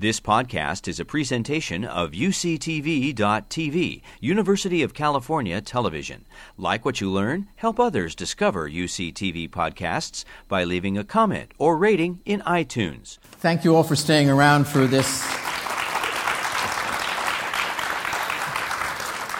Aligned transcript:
This 0.00 0.20
podcast 0.20 0.86
is 0.86 1.00
a 1.00 1.04
presentation 1.04 1.84
of 1.84 2.12
UCTV.tv, 2.12 4.02
University 4.20 4.84
of 4.84 4.94
California 4.94 5.60
Television. 5.60 6.24
Like 6.56 6.84
what 6.84 7.00
you 7.00 7.10
learn? 7.10 7.48
Help 7.56 7.80
others 7.80 8.14
discover 8.14 8.70
UCTV 8.70 9.50
podcasts 9.50 10.24
by 10.46 10.62
leaving 10.62 10.96
a 10.96 11.02
comment 11.02 11.50
or 11.58 11.76
rating 11.76 12.20
in 12.24 12.42
iTunes. 12.42 13.18
Thank 13.22 13.64
you 13.64 13.74
all 13.74 13.82
for 13.82 13.96
staying 13.96 14.30
around 14.30 14.68
for 14.68 14.86
this 14.86 15.20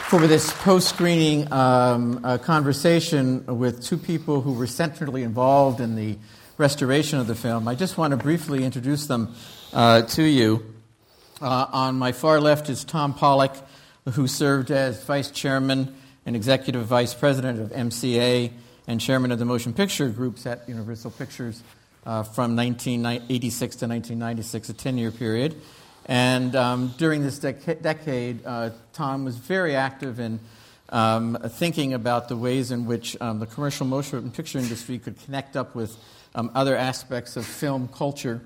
for 0.09 0.27
this 0.27 0.52
post-screening 0.64 1.52
um, 1.52 2.20
uh, 2.25 2.36
conversation 2.38 3.46
with 3.46 3.84
two 3.84 3.96
people 3.96 4.40
who 4.40 4.54
were 4.54 4.66
centrally 4.66 5.22
involved 5.22 5.80
in 5.80 5.95
the 5.95 6.18
restoration 6.56 7.20
of 7.20 7.29
the 7.29 7.36
film. 7.36 7.68
I 7.68 7.77
just 7.77 7.96
want 7.96 8.11
to 8.11 8.16
briefly 8.16 8.64
introduce 8.64 9.06
them 9.06 9.36
uh, 9.72 10.02
to 10.02 10.22
you. 10.22 10.74
Uh, 11.40 11.66
on 11.72 11.96
my 11.96 12.12
far 12.12 12.40
left 12.40 12.68
is 12.68 12.84
Tom 12.84 13.14
Pollock, 13.14 13.54
who 14.12 14.26
served 14.26 14.70
as 14.70 15.02
vice 15.04 15.30
chairman 15.30 15.95
and 16.26 16.34
executive 16.34 16.84
vice 16.86 17.14
president 17.14 17.60
of 17.60 17.70
MCA 17.70 18.50
and 18.86 19.00
chairman 19.00 19.30
of 19.30 19.38
the 19.38 19.45
motion 19.45 19.73
picture 19.73 20.09
groups 20.09 20.46
at 20.46 20.68
Universal 20.68 21.12
Pictures 21.12 21.62
uh, 22.06 22.23
from 22.23 22.56
1986 22.56 23.76
to 23.76 23.86
1996, 23.86 24.68
a 24.70 24.73
10 24.73 24.98
year 24.98 25.10
period. 25.10 25.54
And 26.06 26.56
um, 26.56 26.95
during 26.96 27.23
this 27.23 27.38
dec- 27.38 27.82
decade, 27.82 28.45
uh, 28.46 28.70
Tom 28.95 29.24
was 29.24 29.37
very 29.37 29.76
active 29.76 30.18
in 30.18 30.40
um, 30.88 31.37
thinking 31.50 31.92
about 31.92 32.28
the 32.28 32.37
ways 32.37 32.70
in 32.70 32.87
which 32.87 33.14
um, 33.20 33.40
the 33.40 33.46
commercial 33.46 33.87
motion 33.87 34.30
picture 34.30 34.59
industry 34.59 34.98
could 34.98 35.20
connect 35.20 35.54
up 35.54 35.74
with 35.74 35.95
um, 36.34 36.50
other 36.54 36.74
aspects 36.74 37.37
of 37.37 37.45
film 37.45 37.88
culture 37.88 38.40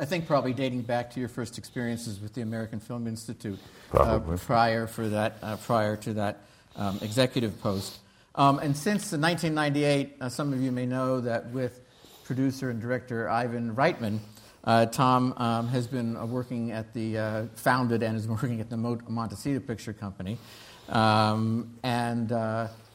I 0.00 0.06
think 0.06 0.26
probably 0.26 0.54
dating 0.54 0.80
back 0.82 1.10
to 1.10 1.20
your 1.20 1.28
first 1.28 1.58
experiences 1.58 2.20
with 2.20 2.32
the 2.32 2.40
American 2.40 2.80
Film 2.80 3.06
Institute 3.06 3.58
uh, 3.92 4.18
prior 4.18 4.86
for 4.86 5.06
that 5.10 5.36
uh, 5.42 5.56
prior 5.58 5.94
to 5.96 6.14
that 6.14 6.38
um, 6.76 6.98
executive 7.02 7.60
post. 7.60 7.98
Um, 8.34 8.60
and 8.60 8.74
since 8.74 9.12
1998, 9.12 10.16
uh, 10.18 10.28
some 10.30 10.54
of 10.54 10.62
you 10.62 10.72
may 10.72 10.86
know 10.86 11.20
that 11.20 11.50
with 11.50 11.82
producer 12.24 12.70
and 12.70 12.80
director 12.80 13.28
Ivan 13.28 13.76
Reitman, 13.76 14.20
uh, 14.64 14.86
Tom 14.86 15.34
um, 15.36 15.68
has 15.68 15.86
been 15.86 16.16
uh, 16.16 16.24
working 16.24 16.72
at 16.72 16.94
the 16.94 17.18
uh, 17.18 17.44
founded 17.56 18.02
and 18.02 18.16
is 18.16 18.26
working 18.26 18.58
at 18.62 18.70
the 18.70 18.78
Montecito 18.78 19.60
Picture 19.60 19.92
Company. 19.92 20.38
Um, 20.88 21.74
and 21.82 22.30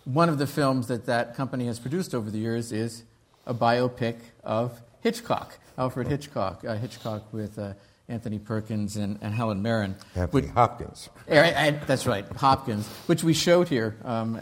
one 0.05 0.29
of 0.29 0.39
the 0.39 0.47
films 0.47 0.87
that 0.87 1.05
that 1.05 1.35
company 1.35 1.67
has 1.67 1.77
produced 1.77 2.15
over 2.15 2.31
the 2.31 2.39
years 2.39 2.71
is 2.71 3.03
a 3.45 3.53
biopic 3.53 4.15
of 4.43 4.81
Hitchcock. 5.01 5.59
Alfred 5.77 6.07
Hitchcock, 6.07 6.63
uh, 6.65 6.75
Hitchcock 6.75 7.33
with 7.33 7.59
uh, 7.59 7.73
Anthony 8.07 8.39
Perkins 8.39 8.95
and, 8.95 9.17
and 9.21 9.33
Helen 9.33 9.61
Mirren. 9.61 9.95
Anthony 10.15 10.43
which, 10.43 10.53
Hopkins. 10.53 11.09
I, 11.29 11.67
I, 11.67 11.71
that's 11.71 12.05
right, 12.05 12.25
Hopkins, 12.27 12.87
which 13.07 13.23
we 13.23 13.33
showed 13.33 13.67
here 13.67 13.97
um, 14.03 14.35
uh, 14.35 14.39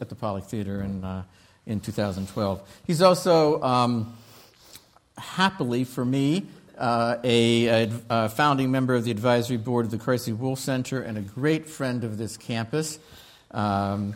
at 0.00 0.08
the 0.08 0.14
Pollock 0.14 0.44
Theater 0.44 0.80
in, 0.80 1.04
uh, 1.04 1.24
in 1.66 1.80
2012. 1.80 2.62
He's 2.86 3.02
also, 3.02 3.60
um, 3.62 4.16
happily 5.18 5.84
for 5.84 6.04
me, 6.04 6.46
uh, 6.78 7.16
a, 7.22 7.66
a, 7.66 7.90
a, 8.08 8.28
founding 8.28 8.70
member 8.70 8.94
of 8.94 9.04
the 9.04 9.10
advisory 9.10 9.58
board 9.58 9.84
of 9.84 9.90
the 9.90 9.98
Carsey 9.98 10.36
Wolf 10.36 10.58
Center 10.58 11.02
and 11.02 11.18
a 11.18 11.20
great 11.20 11.68
friend 11.68 12.02
of 12.02 12.16
this 12.16 12.36
campus. 12.36 12.98
Um, 13.50 14.14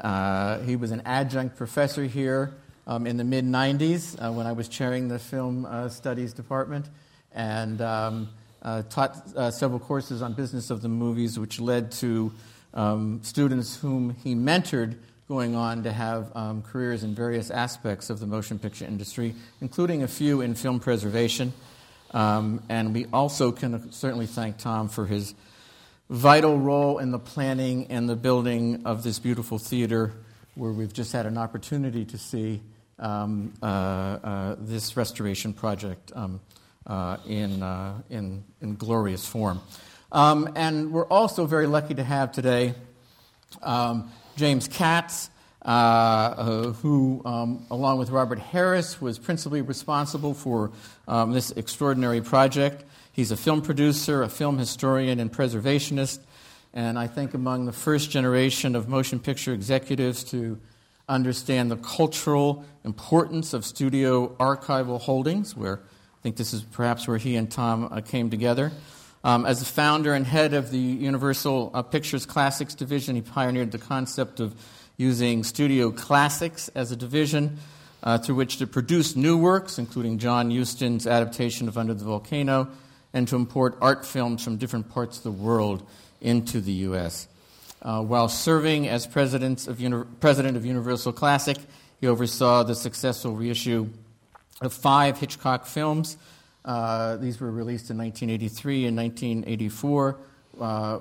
uh, 0.00 0.58
he 0.60 0.76
was 0.76 0.90
an 0.90 1.02
adjunct 1.06 1.56
professor 1.56 2.04
here 2.04 2.52
um, 2.86 3.06
in 3.06 3.16
the 3.16 3.24
mid 3.24 3.44
90s 3.44 4.16
uh, 4.22 4.32
when 4.32 4.46
I 4.46 4.52
was 4.52 4.68
chairing 4.68 5.08
the 5.08 5.18
film 5.18 5.64
uh, 5.64 5.88
studies 5.88 6.32
department 6.32 6.86
and 7.32 7.80
um, 7.80 8.28
uh, 8.62 8.82
taught 8.82 9.16
uh, 9.36 9.50
several 9.50 9.80
courses 9.80 10.22
on 10.22 10.34
business 10.34 10.70
of 10.70 10.82
the 10.82 10.88
movies, 10.88 11.38
which 11.38 11.60
led 11.60 11.92
to 11.92 12.32
um, 12.72 13.20
students 13.22 13.76
whom 13.76 14.16
he 14.22 14.34
mentored 14.34 14.96
going 15.28 15.54
on 15.54 15.82
to 15.84 15.92
have 15.92 16.30
um, 16.36 16.62
careers 16.62 17.02
in 17.02 17.14
various 17.14 17.50
aspects 17.50 18.10
of 18.10 18.20
the 18.20 18.26
motion 18.26 18.58
picture 18.58 18.84
industry, 18.84 19.34
including 19.60 20.02
a 20.02 20.08
few 20.08 20.40
in 20.40 20.54
film 20.54 20.80
preservation. 20.80 21.52
Um, 22.12 22.62
and 22.68 22.94
we 22.94 23.06
also 23.12 23.50
can 23.50 23.90
certainly 23.90 24.26
thank 24.26 24.58
Tom 24.58 24.88
for 24.88 25.06
his 25.06 25.34
vital 26.10 26.58
role 26.58 26.98
in 26.98 27.10
the 27.10 27.18
planning 27.18 27.86
and 27.90 28.08
the 28.08 28.16
building 28.16 28.82
of 28.84 29.02
this 29.02 29.18
beautiful 29.18 29.58
theater 29.58 30.12
where 30.54 30.70
we've 30.70 30.92
just 30.92 31.12
had 31.12 31.26
an 31.26 31.38
opportunity 31.38 32.04
to 32.04 32.18
see 32.18 32.60
um, 32.98 33.52
uh, 33.62 33.66
uh, 33.66 34.56
this 34.58 34.96
restoration 34.96 35.52
project 35.52 36.12
um, 36.14 36.40
uh, 36.86 37.16
in, 37.26 37.62
in, 38.10 38.44
in, 38.60 38.76
glorious 38.76 39.26
form. 39.26 39.60
Um, 40.12 40.52
and 40.54 40.92
we're 40.92 41.06
also 41.06 41.46
very 41.46 41.66
lucky 41.66 41.94
to 41.94 42.04
have 42.04 42.32
today 42.32 42.74
um, 43.62 44.10
James 44.36 44.68
Katz, 44.68 45.30
uh, 45.62 46.72
who, 46.72 47.22
um, 47.24 47.66
along 47.70 47.98
with 47.98 48.10
Robert 48.10 48.38
Harris, 48.38 49.00
was 49.00 49.18
principally 49.18 49.62
responsible 49.62 50.34
for 50.34 50.72
this 51.06 51.50
extraordinary 51.52 52.20
project. 52.20 52.84
He's 53.12 53.30
a 53.30 53.36
film 53.36 53.62
producer, 53.62 54.22
a 54.22 54.28
film 54.28 54.58
historian, 54.58 55.20
and 55.20 55.32
preservationist, 55.32 56.18
and 56.72 56.98
I 56.98 57.06
think 57.06 57.32
among 57.32 57.66
the 57.66 57.72
first 57.72 58.10
generation 58.10 58.74
of 58.74 58.88
motion 58.88 59.20
picture 59.20 59.52
executives 59.52 60.24
to 60.24 60.58
understand 61.08 61.70
the 61.70 61.76
cultural 61.76 62.64
importance 62.84 63.52
of 63.52 63.64
studio 63.64 64.28
archival 64.36 65.00
holdings, 65.00 65.56
where 65.56 65.80
I 65.80 66.22
think 66.22 66.36
this 66.36 66.54
is 66.54 66.62
perhaps 66.62 67.06
where 67.06 67.18
he 67.18 67.36
and 67.36 67.50
Tom 67.50 67.88
uh, 67.90 68.00
came 68.00 68.30
together. 68.30 68.72
Um, 69.22 69.46
as 69.46 69.58
the 69.60 69.64
founder 69.64 70.12
and 70.12 70.26
head 70.26 70.52
of 70.54 70.70
the 70.70 70.78
Universal 70.78 71.70
uh, 71.72 71.82
Pictures 71.82 72.26
Classics 72.26 72.74
division, 72.74 73.16
he 73.16 73.22
pioneered 73.22 73.72
the 73.72 73.78
concept 73.78 74.40
of 74.40 74.54
using 74.96 75.44
studio 75.44 75.90
classics 75.90 76.68
as 76.74 76.92
a 76.92 76.96
division 76.96 77.58
uh, 78.02 78.18
through 78.18 78.34
which 78.34 78.58
to 78.58 78.66
produce 78.66 79.16
new 79.16 79.36
works, 79.36 79.78
including 79.78 80.18
John 80.18 80.50
Huston's 80.50 81.06
adaptation 81.06 81.68
of 81.68 81.78
Under 81.78 81.94
the 81.94 82.04
Volcano, 82.04 82.68
and 83.12 83.26
to 83.28 83.36
import 83.36 83.76
art 83.80 84.04
films 84.04 84.44
from 84.44 84.56
different 84.56 84.90
parts 84.90 85.18
of 85.18 85.24
the 85.24 85.32
world 85.32 85.86
into 86.20 86.60
the 86.60 86.72
U.S. 86.72 87.26
Uh, 87.84 88.02
while 88.02 88.28
serving 88.28 88.88
as 88.88 89.06
president 89.06 89.68
of, 89.68 89.78
Uni- 89.78 90.04
president 90.18 90.56
of 90.56 90.64
Universal 90.64 91.12
Classic, 91.12 91.58
he 92.00 92.06
oversaw 92.06 92.62
the 92.62 92.74
successful 92.74 93.36
reissue 93.36 93.86
of 94.62 94.72
five 94.72 95.18
Hitchcock 95.18 95.66
films. 95.66 96.16
Uh, 96.64 97.16
these 97.16 97.38
were 97.38 97.50
released 97.50 97.90
in 97.90 97.98
1983 97.98 98.86
and 98.86 98.96
1984, 98.96 100.18
uh, 100.58 100.64
uh, 100.64 100.98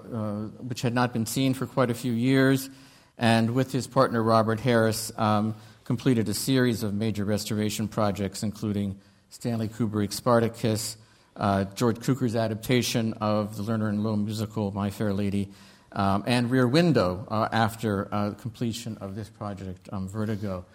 which 0.59 0.81
had 0.81 0.93
not 0.93 1.13
been 1.13 1.25
seen 1.25 1.53
for 1.53 1.65
quite 1.65 1.89
a 1.89 1.93
few 1.93 2.11
years. 2.11 2.69
And 3.17 3.51
with 3.51 3.71
his 3.71 3.87
partner 3.87 4.21
Robert 4.21 4.59
Harris, 4.59 5.11
um, 5.17 5.55
completed 5.85 6.27
a 6.27 6.33
series 6.33 6.83
of 6.83 6.93
major 6.93 7.23
restoration 7.23 7.87
projects, 7.87 8.43
including 8.43 8.99
Stanley 9.29 9.69
Kubrick's 9.69 10.15
Spartacus, 10.15 10.97
uh, 11.37 11.63
George 11.75 11.99
Cukor's 11.99 12.35
adaptation 12.35 13.13
of 13.13 13.55
the 13.55 13.63
Lerner 13.63 13.87
and 13.89 14.03
Loewe 14.03 14.17
musical 14.17 14.71
My 14.71 14.89
Fair 14.89 15.13
Lady, 15.13 15.49
um, 15.93 16.23
and 16.27 16.49
Rear 16.49 16.67
Window 16.67 17.25
uh, 17.29 17.49
after 17.51 18.13
uh, 18.13 18.31
completion 18.31 18.97
of 18.99 19.15
this 19.15 19.29
project, 19.29 19.89
um, 19.91 20.07
Vertigo. 20.07 20.65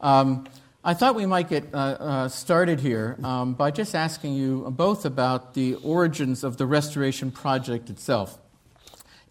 Um, 0.00 0.46
I 0.86 0.92
thought 0.92 1.14
we 1.14 1.24
might 1.24 1.48
get 1.48 1.72
uh, 1.72 1.76
uh, 1.76 2.28
started 2.28 2.78
here 2.78 3.16
um, 3.24 3.54
by 3.54 3.70
just 3.70 3.94
asking 3.94 4.34
you 4.34 4.70
both 4.70 5.06
about 5.06 5.54
the 5.54 5.76
origins 5.76 6.44
of 6.44 6.58
the 6.58 6.66
restoration 6.66 7.30
project 7.30 7.88
itself. 7.88 8.38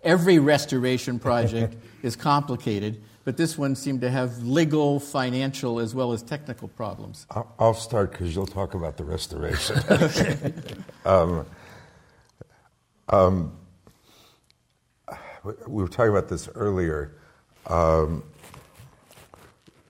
Every 0.03 0.39
restoration 0.39 1.19
project 1.19 1.75
is 2.01 2.15
complicated, 2.15 3.03
but 3.23 3.37
this 3.37 3.55
one 3.55 3.75
seemed 3.75 4.01
to 4.01 4.09
have 4.09 4.41
legal, 4.41 4.99
financial, 4.99 5.79
as 5.79 5.93
well 5.93 6.11
as 6.11 6.23
technical 6.23 6.69
problems. 6.69 7.27
I'll 7.59 7.75
start 7.75 8.13
because 8.13 8.33
you'll 8.33 8.47
talk 8.47 8.73
about 8.73 8.97
the 8.97 9.03
restoration. 9.03 9.77
we 15.43 15.53
were 15.67 15.87
talking 15.87 16.11
about 16.11 16.29
this 16.29 16.47
earlier. 16.55 17.15
Um, 17.67 18.23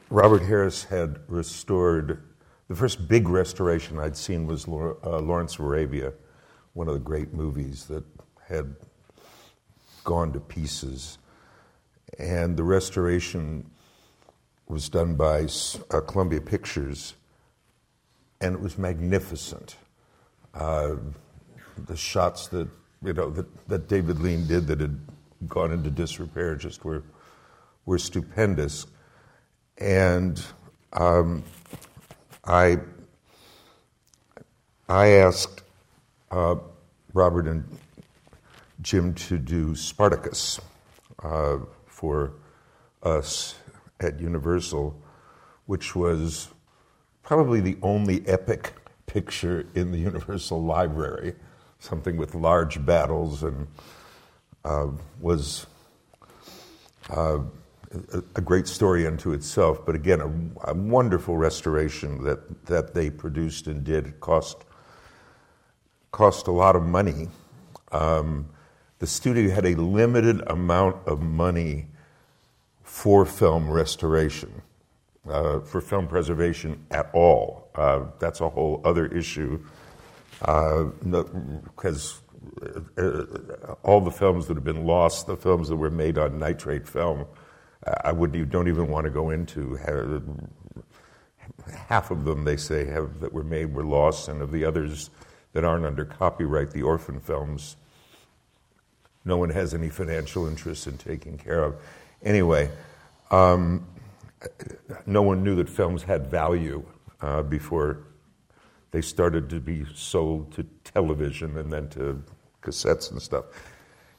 Robert 0.10 0.42
Harris 0.42 0.84
had 0.84 1.20
restored 1.28 2.22
the 2.68 2.76
first 2.76 3.08
big 3.08 3.28
restoration 3.28 4.00
I'd 4.00 4.18
seen 4.18 4.48
was 4.48 4.68
uh, 4.68 5.20
Lawrence 5.20 5.56
of 5.56 5.66
Arabia, 5.66 6.14
one 6.74 6.88
of 6.88 6.94
the 6.94 7.00
great 7.00 7.34
movies 7.34 7.86
that 7.86 8.04
had 8.48 8.76
gone 10.04 10.34
to 10.34 10.40
pieces. 10.40 11.18
And 12.18 12.58
the 12.58 12.64
restoration 12.64 13.70
was 14.68 14.90
done 14.90 15.16
by 15.16 15.48
uh, 15.92 16.02
Columbia 16.02 16.42
Pictures, 16.42 17.16
and 18.42 18.56
it 18.56 18.62
was 18.62 18.78
magnificent. 18.78 19.76
Uh, 20.54 20.96
the 21.86 21.98
shots 21.98 22.48
that 22.48 22.68
you 23.04 23.14
know 23.14 23.30
that, 23.30 23.68
that 23.68 23.88
David 23.88 24.20
Lean 24.20 24.48
did 24.48 24.68
that 24.68 24.80
had 24.80 25.00
gone 25.48 25.72
into 25.72 25.90
disrepair 25.90 26.56
just 26.56 26.84
were, 26.84 27.04
were 27.86 27.98
stupendous. 27.98 28.86
And 29.78 30.44
um, 30.94 31.44
I, 32.46 32.80
I 34.88 35.08
asked 35.08 35.64
uh, 36.32 36.56
Robert 37.14 37.48
and 37.48 37.78
Jim 38.82 39.14
to 39.14 39.38
do 39.38 39.76
Spartacus 39.76 40.60
uh, 41.24 41.60
for 41.86 42.34
us 43.02 43.56
at 44.00 44.20
Universal, 44.20 45.00
which 45.66 45.96
was 45.96 46.50
probably 47.22 47.62
the 47.62 47.78
only 47.82 48.28
epic 48.28 48.74
picture 49.06 49.66
in 49.74 49.92
the 49.92 50.00
Universal 50.00 50.62
Library, 50.62 51.36
something 51.80 52.18
with 52.18 52.36
large 52.36 52.86
battles 52.86 53.44
and 53.44 53.68
uh, 54.66 54.88
was 55.20 55.66
uh, 57.10 57.40
a, 58.36 58.42
great 58.42 58.68
story 58.68 59.06
unto 59.06 59.34
itself. 59.34 59.86
But 59.86 59.96
again, 59.96 60.22
a, 60.22 60.72
a, 60.72 60.74
wonderful 60.74 61.38
restoration 61.38 62.24
that, 62.24 62.66
that 62.66 62.94
they 62.94 63.10
produced 63.10 63.68
and 63.68 63.84
did. 63.84 64.08
It 64.08 64.20
cost, 64.20 64.64
cost 66.12 66.48
a 66.48 66.52
lot 66.52 66.76
of 66.76 66.84
money. 66.84 67.28
Um, 67.92 68.50
the 69.00 69.08
studio 69.08 69.54
had 69.54 69.66
a 69.66 69.76
limited 69.76 70.42
amount 70.48 71.08
of 71.08 71.22
money 71.22 71.88
for 72.84 73.26
film 73.26 73.70
restoration, 73.70 74.62
uh, 75.30 75.60
for 75.60 75.82
film 75.82 76.08
preservation 76.08 76.86
at 76.92 77.10
all. 77.14 77.70
Uh, 77.76 78.06
that's 78.20 78.40
a 78.40 78.48
whole 78.48 78.82
other 78.86 79.08
issue 79.08 79.60
because 80.40 82.14
uh, 82.18 82.23
all 83.84 84.02
the 84.02 84.12
films 84.12 84.48
that 84.48 84.56
have 84.56 84.64
been 84.64 84.86
lost, 84.86 85.28
the 85.28 85.38
films 85.38 85.70
that 85.70 85.76
were 85.76 85.92
made 85.92 86.18
on 86.18 86.40
nitrate 86.40 86.88
film, 86.88 87.26
I 88.04 88.12
would 88.12 88.50
don't 88.50 88.68
even 88.68 88.88
want 88.88 89.06
to 89.06 89.10
go 89.10 89.30
into. 89.30 89.76
Half 91.88 92.12
of 92.12 92.26
them, 92.26 92.46
they 92.46 92.58
say, 92.58 92.86
have, 92.86 93.20
that 93.20 93.34
were 93.34 93.44
made 93.44 93.74
were 93.74 93.84
lost, 93.84 94.28
and 94.28 94.42
of 94.42 94.52
the 94.52 94.66
others 94.66 95.10
that 95.54 95.64
aren't 95.64 95.86
under 95.86 96.06
copyright, 96.06 96.72
the 96.72 96.82
orphan 96.82 97.20
films, 97.20 97.76
no 99.26 99.38
one 99.38 99.50
has 99.50 99.74
any 99.74 99.90
financial 99.90 100.48
interest 100.48 100.88
in 100.88 100.98
taking 100.98 101.38
care 101.38 101.64
of. 101.64 101.76
Anyway, 102.24 102.70
um, 103.32 103.86
no 105.06 105.22
one 105.22 105.44
knew 105.44 105.56
that 105.56 105.70
films 105.70 106.04
had 106.04 106.28
value 106.28 106.84
uh, 107.22 107.44
before 107.44 108.06
they 108.94 109.02
started 109.02 109.50
to 109.50 109.60
be 109.60 109.84
sold 109.96 110.54
to 110.54 110.64
television 110.84 111.58
and 111.58 111.74
then 111.74 111.90
to 111.90 112.24
cassettes 112.62 113.12
and 113.12 113.20
stuff. 113.20 113.46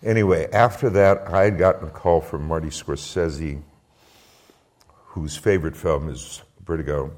Anyway, 0.02 0.48
after 0.52 0.90
that, 0.90 1.28
I 1.32 1.44
had 1.44 1.56
gotten 1.58 1.86
a 1.86 1.90
call 1.90 2.20
from 2.20 2.46
Marty 2.46 2.68
Scorsese, 2.68 3.62
whose 4.88 5.36
favorite 5.36 5.76
film 5.76 6.10
is 6.10 6.42
Vertigo. 6.66 7.12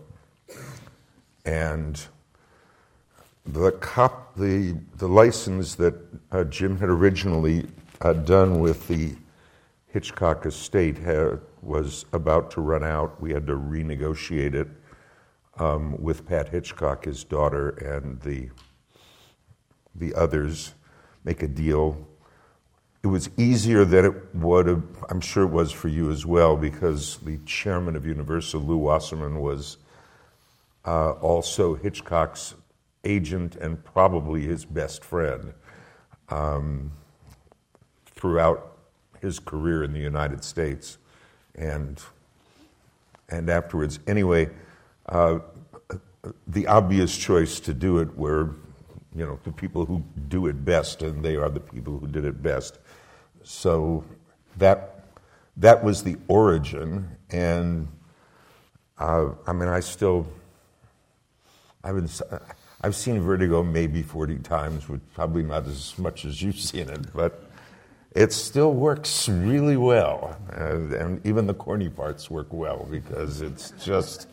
And 1.46 2.00
the, 3.46 3.72
cop, 3.72 4.36
the, 4.36 4.76
the 4.98 5.08
license 5.08 5.76
that 5.76 5.94
uh, 6.32 6.44
Jim 6.44 6.78
had 6.78 6.90
originally 6.90 7.66
uh, 8.02 8.12
done 8.12 8.60
with 8.60 8.86
the 8.86 9.14
Hitchcock 9.86 10.44
estate 10.44 10.98
had, 10.98 11.40
was 11.62 12.04
about 12.12 12.50
to 12.50 12.60
run 12.60 12.84
out. 12.84 13.18
We 13.18 13.32
had 13.32 13.46
to 13.46 13.54
renegotiate 13.54 14.54
it 14.54 14.68
um, 15.58 16.00
with 16.02 16.26
Pat 16.26 16.48
Hitchcock, 16.48 17.04
his 17.04 17.24
daughter, 17.24 17.70
and 17.70 18.20
the, 18.20 18.50
the 19.94 20.14
others, 20.14 20.74
make 21.24 21.42
a 21.42 21.48
deal. 21.48 22.06
It 23.02 23.08
was 23.08 23.30
easier 23.36 23.84
than 23.84 24.04
it 24.04 24.34
would 24.34 24.66
have, 24.66 24.82
I'm 25.08 25.20
sure 25.20 25.44
it 25.44 25.50
was 25.50 25.72
for 25.72 25.88
you 25.88 26.10
as 26.10 26.26
well, 26.26 26.56
because 26.56 27.18
the 27.18 27.38
chairman 27.46 27.96
of 27.96 28.04
Universal, 28.04 28.62
Lew 28.62 28.76
Wasserman, 28.76 29.40
was 29.40 29.78
uh, 30.84 31.12
also 31.12 31.74
Hitchcock's 31.74 32.54
agent 33.04 33.56
and 33.56 33.82
probably 33.84 34.42
his 34.42 34.64
best 34.64 35.04
friend 35.04 35.54
um, 36.28 36.90
throughout 38.06 38.76
his 39.20 39.38
career 39.38 39.84
in 39.84 39.92
the 39.92 40.00
United 40.00 40.42
States 40.42 40.98
and, 41.54 42.02
and 43.28 43.48
afterwards. 43.48 44.00
Anyway, 44.06 44.50
uh, 45.08 45.38
the 46.46 46.66
obvious 46.66 47.16
choice 47.16 47.60
to 47.60 47.74
do 47.74 47.98
it 47.98 48.16
were, 48.16 48.56
you 49.14 49.24
know, 49.24 49.38
the 49.44 49.52
people 49.52 49.86
who 49.86 50.02
do 50.28 50.46
it 50.46 50.64
best, 50.64 51.02
and 51.02 51.24
they 51.24 51.36
are 51.36 51.48
the 51.48 51.60
people 51.60 51.98
who 51.98 52.06
did 52.06 52.24
it 52.24 52.42
best. 52.42 52.78
So 53.42 54.04
that 54.56 55.04
that 55.56 55.82
was 55.82 56.02
the 56.02 56.16
origin, 56.28 57.08
and 57.30 57.88
uh, 58.98 59.30
I 59.46 59.52
mean, 59.52 59.68
I 59.68 59.80
still, 59.80 60.26
I've 61.84 61.94
been, 61.94 62.08
I've 62.82 62.96
seen 62.96 63.20
Vertigo 63.20 63.62
maybe 63.62 64.02
forty 64.02 64.38
times, 64.38 64.88
which 64.88 65.00
probably 65.14 65.42
not 65.42 65.66
as 65.66 65.98
much 65.98 66.24
as 66.24 66.42
you've 66.42 66.58
seen 66.60 66.88
it, 66.90 67.12
but 67.14 67.44
it 68.12 68.32
still 68.32 68.72
works 68.72 69.28
really 69.28 69.76
well, 69.76 70.36
and, 70.52 70.92
and 70.92 71.26
even 71.26 71.46
the 71.46 71.54
corny 71.54 71.88
parts 71.88 72.30
work 72.30 72.50
well 72.50 72.88
because 72.90 73.42
it's 73.42 73.72
just 73.82 74.26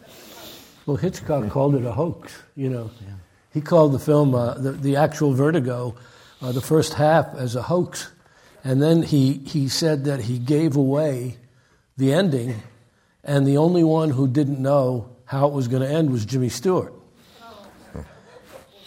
well, 0.86 0.98
Hitchcock 0.98 1.50
called 1.50 1.76
it 1.76 1.86
a 1.86 1.92
hoax. 1.92 2.42
You 2.56 2.70
know, 2.70 2.92
yeah. 3.02 3.14
he 3.54 3.62
called 3.62 3.94
the 3.94 4.00
film 4.00 4.36
uh, 4.36 4.56
the, 4.56 4.72
the 4.72 4.96
actual 4.96 5.34
Vertigo, 5.34 5.96
uh, 6.42 6.52
the 6.52 6.62
first 6.62 6.94
half, 6.94 7.34
as 7.36 7.56
a 7.56 7.62
hoax, 7.62 8.12
and 8.64 8.82
then 8.82 9.04
he 9.04 9.34
he 9.34 9.68
said 9.68 10.06
that 10.06 10.22
he 10.22 10.40
gave 10.40 10.76
away 10.76 11.38
the 11.98 12.14
ending, 12.14 12.56
and 13.24 13.46
the 13.46 13.58
only 13.58 13.84
one 13.84 14.10
who 14.10 14.28
didn't 14.28 14.60
know 14.60 15.10
how 15.26 15.48
it 15.48 15.54
was 15.54 15.68
going 15.68 15.82
to 15.82 15.90
end 15.90 16.12
was 16.12 16.26
Jimmy 16.26 16.50
Stewart, 16.50 16.94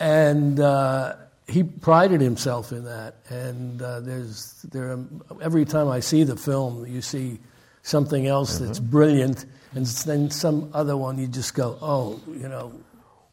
and. 0.00 0.60
Uh, 0.60 1.16
he 1.48 1.62
prided 1.62 2.20
himself 2.20 2.72
in 2.72 2.84
that, 2.84 3.14
and 3.28 3.80
uh, 3.80 4.00
there's 4.00 4.54
there. 4.64 4.98
every 5.40 5.64
time 5.64 5.88
I 5.88 6.00
see 6.00 6.24
the 6.24 6.36
film, 6.36 6.86
you 6.86 7.00
see 7.00 7.38
something 7.86 8.26
else 8.26 8.56
mm-hmm. 8.56 8.66
that's 8.66 8.80
brilliant, 8.80 9.46
and 9.74 9.86
then 9.86 10.28
some 10.28 10.70
other 10.74 10.96
one 10.96 11.18
you 11.18 11.28
just 11.28 11.54
go, 11.54 11.78
oh, 11.80 12.20
you 12.26 12.48
know. 12.48 12.72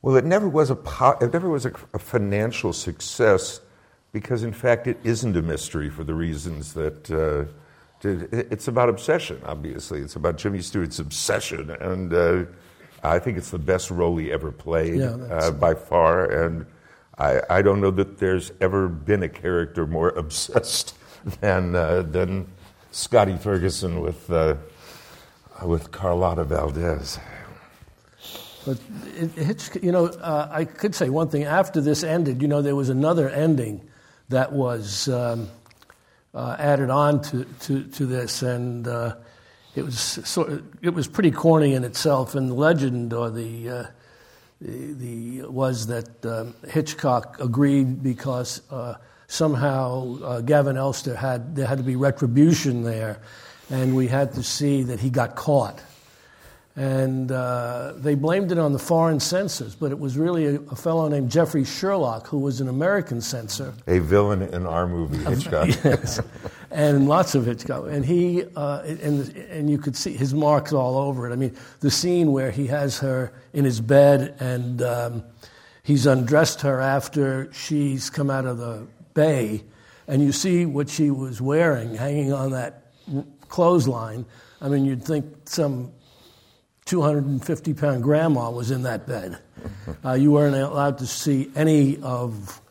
Well, 0.03 0.15
it 0.15 0.25
never 0.25 0.47
was 0.47 0.69
a 0.69 0.75
po- 0.75 1.17
it 1.19 1.33
never 1.33 1.49
was 1.49 1.65
a, 1.65 1.73
a, 1.93 1.99
financial 1.99 2.71
success 2.73 3.61
because, 4.11 4.43
in 4.43 4.53
fact, 4.53 4.85
it 4.85 4.99
isn't 5.03 5.35
a 5.35 5.41
mystery 5.41 5.89
for 5.89 6.03
the 6.03 6.13
reasons 6.13 6.73
that. 6.73 7.09
Uh, 7.09 7.51
it's 8.05 8.67
about 8.67 8.89
obsession, 8.89 9.41
obviously. 9.45 10.01
It's 10.01 10.17
about 10.17 10.37
Jimmy 10.37 10.61
Stewart's 10.61 10.99
obsession, 10.99 11.69
and 11.71 12.13
uh, 12.13 12.43
I 13.01 13.17
think 13.17 13.37
it's 13.37 13.49
the 13.49 13.57
best 13.57 13.89
role 13.89 14.17
he 14.17 14.29
ever 14.29 14.51
played 14.51 14.99
yeah, 14.99 15.15
uh, 15.31 15.51
by 15.51 15.73
far. 15.73 16.25
And 16.25 16.65
I, 17.17 17.39
I, 17.49 17.61
don't 17.61 17.79
know 17.79 17.91
that 17.91 18.17
there's 18.17 18.51
ever 18.59 18.89
been 18.89 19.23
a 19.23 19.29
character 19.29 19.87
more 19.87 20.09
obsessed 20.17 20.95
than 21.39 21.75
uh, 21.77 22.01
than 22.01 22.47
Scotty 22.93 23.35
Ferguson 23.37 24.01
with 24.01 24.31
uh, 24.31 24.55
with 25.65 25.91
Carlotta 25.91 26.43
Valdez. 26.43 27.19
But 28.65 28.77
it, 29.17 29.35
it, 29.35 29.83
you 29.83 29.91
know, 29.91 30.05
uh, 30.05 30.47
I 30.51 30.65
could 30.65 30.93
say 30.93 31.09
one 31.09 31.27
thing. 31.27 31.43
After 31.43 31.81
this 31.81 32.03
ended, 32.03 32.41
you 32.41 32.47
know, 32.47 32.61
there 32.61 32.75
was 32.75 32.89
another 32.89 33.29
ending 33.29 33.81
that 34.29 34.53
was 34.53 35.09
um, 35.09 35.49
uh, 36.35 36.55
added 36.59 36.91
on 36.91 37.21
to, 37.23 37.45
to, 37.61 37.83
to 37.83 38.05
this, 38.05 38.43
and 38.43 38.87
uh, 38.87 39.15
it 39.75 39.83
was 39.83 39.97
sort 39.97 40.49
of, 40.49 40.63
it 40.83 40.93
was 40.93 41.07
pretty 41.07 41.31
corny 41.31 41.73
in 41.73 41.83
itself. 41.83 42.35
And 42.35 42.49
the 42.49 42.53
legend 42.53 43.11
or 43.11 43.31
the 43.31 43.69
uh, 43.69 43.85
the, 44.61 44.93
the 44.93 45.41
was 45.49 45.87
that 45.87 46.23
um, 46.27 46.53
Hitchcock 46.69 47.37
agreed 47.39 48.03
because 48.03 48.61
uh, 48.69 48.95
somehow 49.33 50.19
uh, 50.21 50.41
Gavin 50.41 50.77
Elster 50.77 51.15
had 51.15 51.55
there 51.55 51.65
had 51.65 51.79
to 51.79 51.83
be 51.83 51.95
retribution 51.95 52.83
there 52.83 53.19
and 53.69 53.95
we 53.95 54.07
had 54.07 54.33
to 54.33 54.43
see 54.43 54.83
that 54.83 54.99
he 54.99 55.09
got 55.09 55.35
caught. 55.35 55.81
And 56.75 57.31
uh, 57.31 57.93
they 57.97 58.15
blamed 58.15 58.51
it 58.51 58.57
on 58.57 58.73
the 58.73 58.79
foreign 58.79 59.19
censors, 59.19 59.75
but 59.75 59.91
it 59.91 59.99
was 59.99 60.17
really 60.17 60.45
a, 60.45 60.59
a, 60.71 60.75
fellow 60.75 61.07
named 61.07 61.29
Geoffrey 61.29 61.61
Shurlock, 61.61 62.25
who 62.25 62.39
was 62.39 62.61
an 62.61 62.67
American 62.67 63.21
censor. 63.21 63.75
A 63.85 63.99
villain 63.99 64.41
in 64.41 64.65
our 64.65 64.87
movie, 64.87 65.17
Hitchcock. 65.29 65.67
yes, 65.67 66.19
and 66.71 67.07
lots 67.07 67.35
of 67.35 67.45
Hitchcock. 67.45 67.85
And 67.89 68.03
he, 68.03 68.43
uh, 68.55 68.81
and, 68.85 69.29
and 69.51 69.69
you 69.69 69.77
could 69.77 69.95
see 69.95 70.17
his 70.17 70.33
marks 70.33 70.73
all 70.73 70.97
over 70.97 71.29
it. 71.29 71.33
I 71.33 71.35
mean, 71.35 71.55
the 71.81 71.91
scene 71.91 72.31
where 72.31 72.49
he 72.49 72.65
has 72.67 72.97
her 72.99 73.31
in 73.53 73.65
his 73.65 73.79
bed 73.79 74.35
and 74.39 74.81
um, 74.81 75.23
he's 75.83 76.07
undressed 76.07 76.61
her 76.61 76.81
after 76.81 77.53
she's 77.53 78.09
come 78.09 78.31
out 78.31 78.45
of 78.45 78.57
the 78.57 78.87
bay, 79.13 79.63
and 80.07 80.21
you 80.21 80.31
see 80.31 80.65
what 80.65 80.89
she 80.89 81.11
was 81.11 81.41
wearing 81.41 81.95
hanging 81.95 82.33
on 82.33 82.51
that 82.51 82.91
clothesline, 83.49 84.25
I 84.61 84.69
mean, 84.69 84.85
you'd 84.85 85.03
think 85.03 85.25
some 85.45 85.91
250 86.85 87.73
pound 87.73 88.03
grandma 88.03 88.49
was 88.49 88.71
in 88.71 88.83
that 88.83 89.07
bed. 89.07 89.37
Uh, 90.03 90.13
you 90.13 90.31
weren't 90.31 90.55
allowed 90.55 90.97
to 90.97 91.07
see 91.07 91.49
any 91.55 92.01
of 92.01 92.61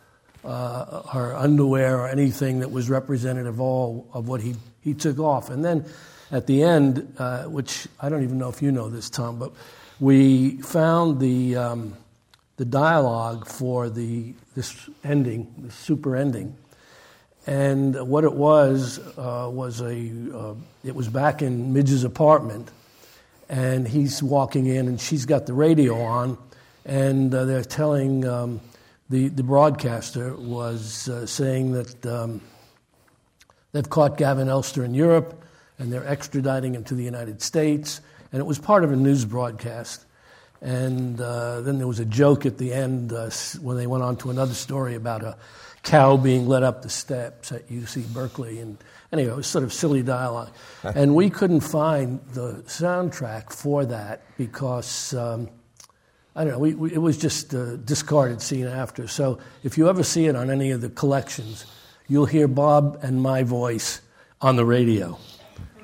uh, 0.45 1.03
her 1.09 1.35
underwear 1.35 1.99
or 2.01 2.09
anything 2.09 2.61
that 2.61 2.71
was 2.71 2.91
representative 2.91 3.55
of 3.55 3.61
all 3.61 4.09
of 4.13 4.29
what 4.29 4.41
he, 4.41 4.55
he 4.81 4.93
took 4.95 5.19
off. 5.19 5.51
And 5.51 5.65
then 5.65 5.87
at 6.31 6.47
the 6.47 6.63
end, 6.63 7.15
uh, 7.19 7.45
which 7.45 7.87
I 8.01 8.09
don't 8.09 8.23
even 8.23 8.39
know 8.39 8.49
if 8.49 8.61
you 8.61 8.73
know 8.73 8.89
this, 8.89 9.09
Tom, 9.09 9.39
but 9.39 9.53
we 10.01 10.57
found 10.63 11.21
the, 11.21 11.57
um, 11.57 11.97
the 12.63 12.67
dialogue 12.67 13.45
for 13.45 13.91
the 13.91 14.33
this 14.55 14.89
ending, 15.03 15.53
the 15.59 15.73
super 15.73 16.15
ending. 16.15 16.57
And 17.45 18.09
what 18.09 18.23
it 18.23 18.35
was 18.35 19.01
uh, 19.19 19.51
was 19.53 19.81
a 19.81 20.13
uh, 20.33 20.55
it 20.85 20.95
was 20.95 21.09
back 21.09 21.43
in 21.43 21.73
Midge's 21.73 22.05
apartment, 22.05 22.71
and 23.49 23.89
he's 23.89 24.23
walking 24.23 24.67
in, 24.67 24.87
and 24.87 25.01
she's 25.01 25.27
got 25.27 25.47
the 25.47 25.55
radio 25.55 26.01
on, 26.03 26.39
and 26.85 27.35
uh, 27.35 27.47
they're 27.47 27.65
telling 27.65 28.25
um, 28.29 28.61
the 29.11 29.27
the 29.27 29.43
broadcaster 29.43 30.37
was 30.37 31.09
uh, 31.09 31.27
saying 31.27 31.73
that 31.73 32.07
um, 32.07 32.41
they've 33.73 33.91
caught 33.91 34.17
Gavin 34.17 34.49
Elster 34.49 34.85
in 34.85 34.95
Europe, 34.95 35.43
and 35.81 35.93
they're 35.93 36.05
extraditing 36.05 36.75
him 36.75 36.85
to 36.85 36.95
the 36.95 37.03
United 37.03 37.43
States, 37.43 38.01
and 38.31 38.39
it 38.39 38.45
was 38.45 38.61
part 38.61 38.85
of 38.85 38.93
a 38.93 38.97
news 38.97 39.25
broadcast. 39.25 40.07
And 40.63 41.21
uh, 41.21 41.61
then 41.63 41.79
there 41.79 41.89
was 41.89 41.99
a 41.99 42.05
joke 42.05 42.47
at 42.47 42.57
the 42.57 42.73
end 42.73 43.13
uh, 43.13 43.31
when 43.61 43.77
they 43.77 43.89
went 43.89 44.05
on 44.05 44.17
to 44.19 44.31
another 44.31 44.55
story 44.55 44.95
about 44.95 45.25
a 45.25 45.37
cow 45.83 46.17
being 46.17 46.47
led 46.47 46.63
up 46.63 46.83
the 46.83 46.89
steps 46.89 47.51
at 47.51 47.69
UC 47.69 48.13
Berkeley. 48.15 48.61
And 48.61 48.79
anyway, 49.13 49.33
it 49.33 49.37
was 49.37 49.49
sort 49.49 49.65
of 49.65 49.73
silly 49.73 50.05
dialogue. 50.05 50.53
and 50.85 51.17
we 51.17 51.31
couldn't 51.31 51.61
find 51.61 52.21
the 52.33 52.63
soundtrack 52.67 53.53
for 53.53 53.85
that 53.87 54.23
because, 54.39 55.15
um, 55.15 55.51
I 56.37 56.45
don't 56.45 56.53
know, 56.53 56.59
we, 56.61 56.75
we, 56.75 56.93
it 56.93 56.99
was 56.99 57.19
just 57.19 57.53
a 57.55 57.77
discarded 57.77 58.41
scene 58.41 58.69
after. 58.69 59.09
So 59.09 59.41
if 59.65 59.77
you 59.77 59.89
ever 59.89 60.05
see 60.05 60.27
it 60.27 60.37
on 60.37 60.49
any 60.49 60.71
of 60.71 60.81
the 60.81 60.91
collections, 60.91 61.67
you'll 62.07 62.27
hear 62.27 62.47
Bob 62.47 63.01
and 63.03 63.21
my 63.21 63.43
voice 63.43 64.01
on 64.41 64.55
the 64.55 64.65
radio. 64.65 65.19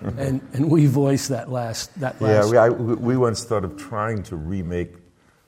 And, 0.03 0.41
and 0.53 0.71
we 0.71 0.87
voiced 0.87 1.29
that 1.31 1.51
last 1.51 1.99
that 2.01 2.21
last. 2.21 2.47
Yeah, 2.47 2.51
we, 2.51 2.57
I, 2.59 2.69
we 2.71 3.17
once 3.17 3.45
thought 3.45 3.65
of 3.65 3.77
trying 3.77 4.23
to 4.25 4.37
remake 4.37 4.95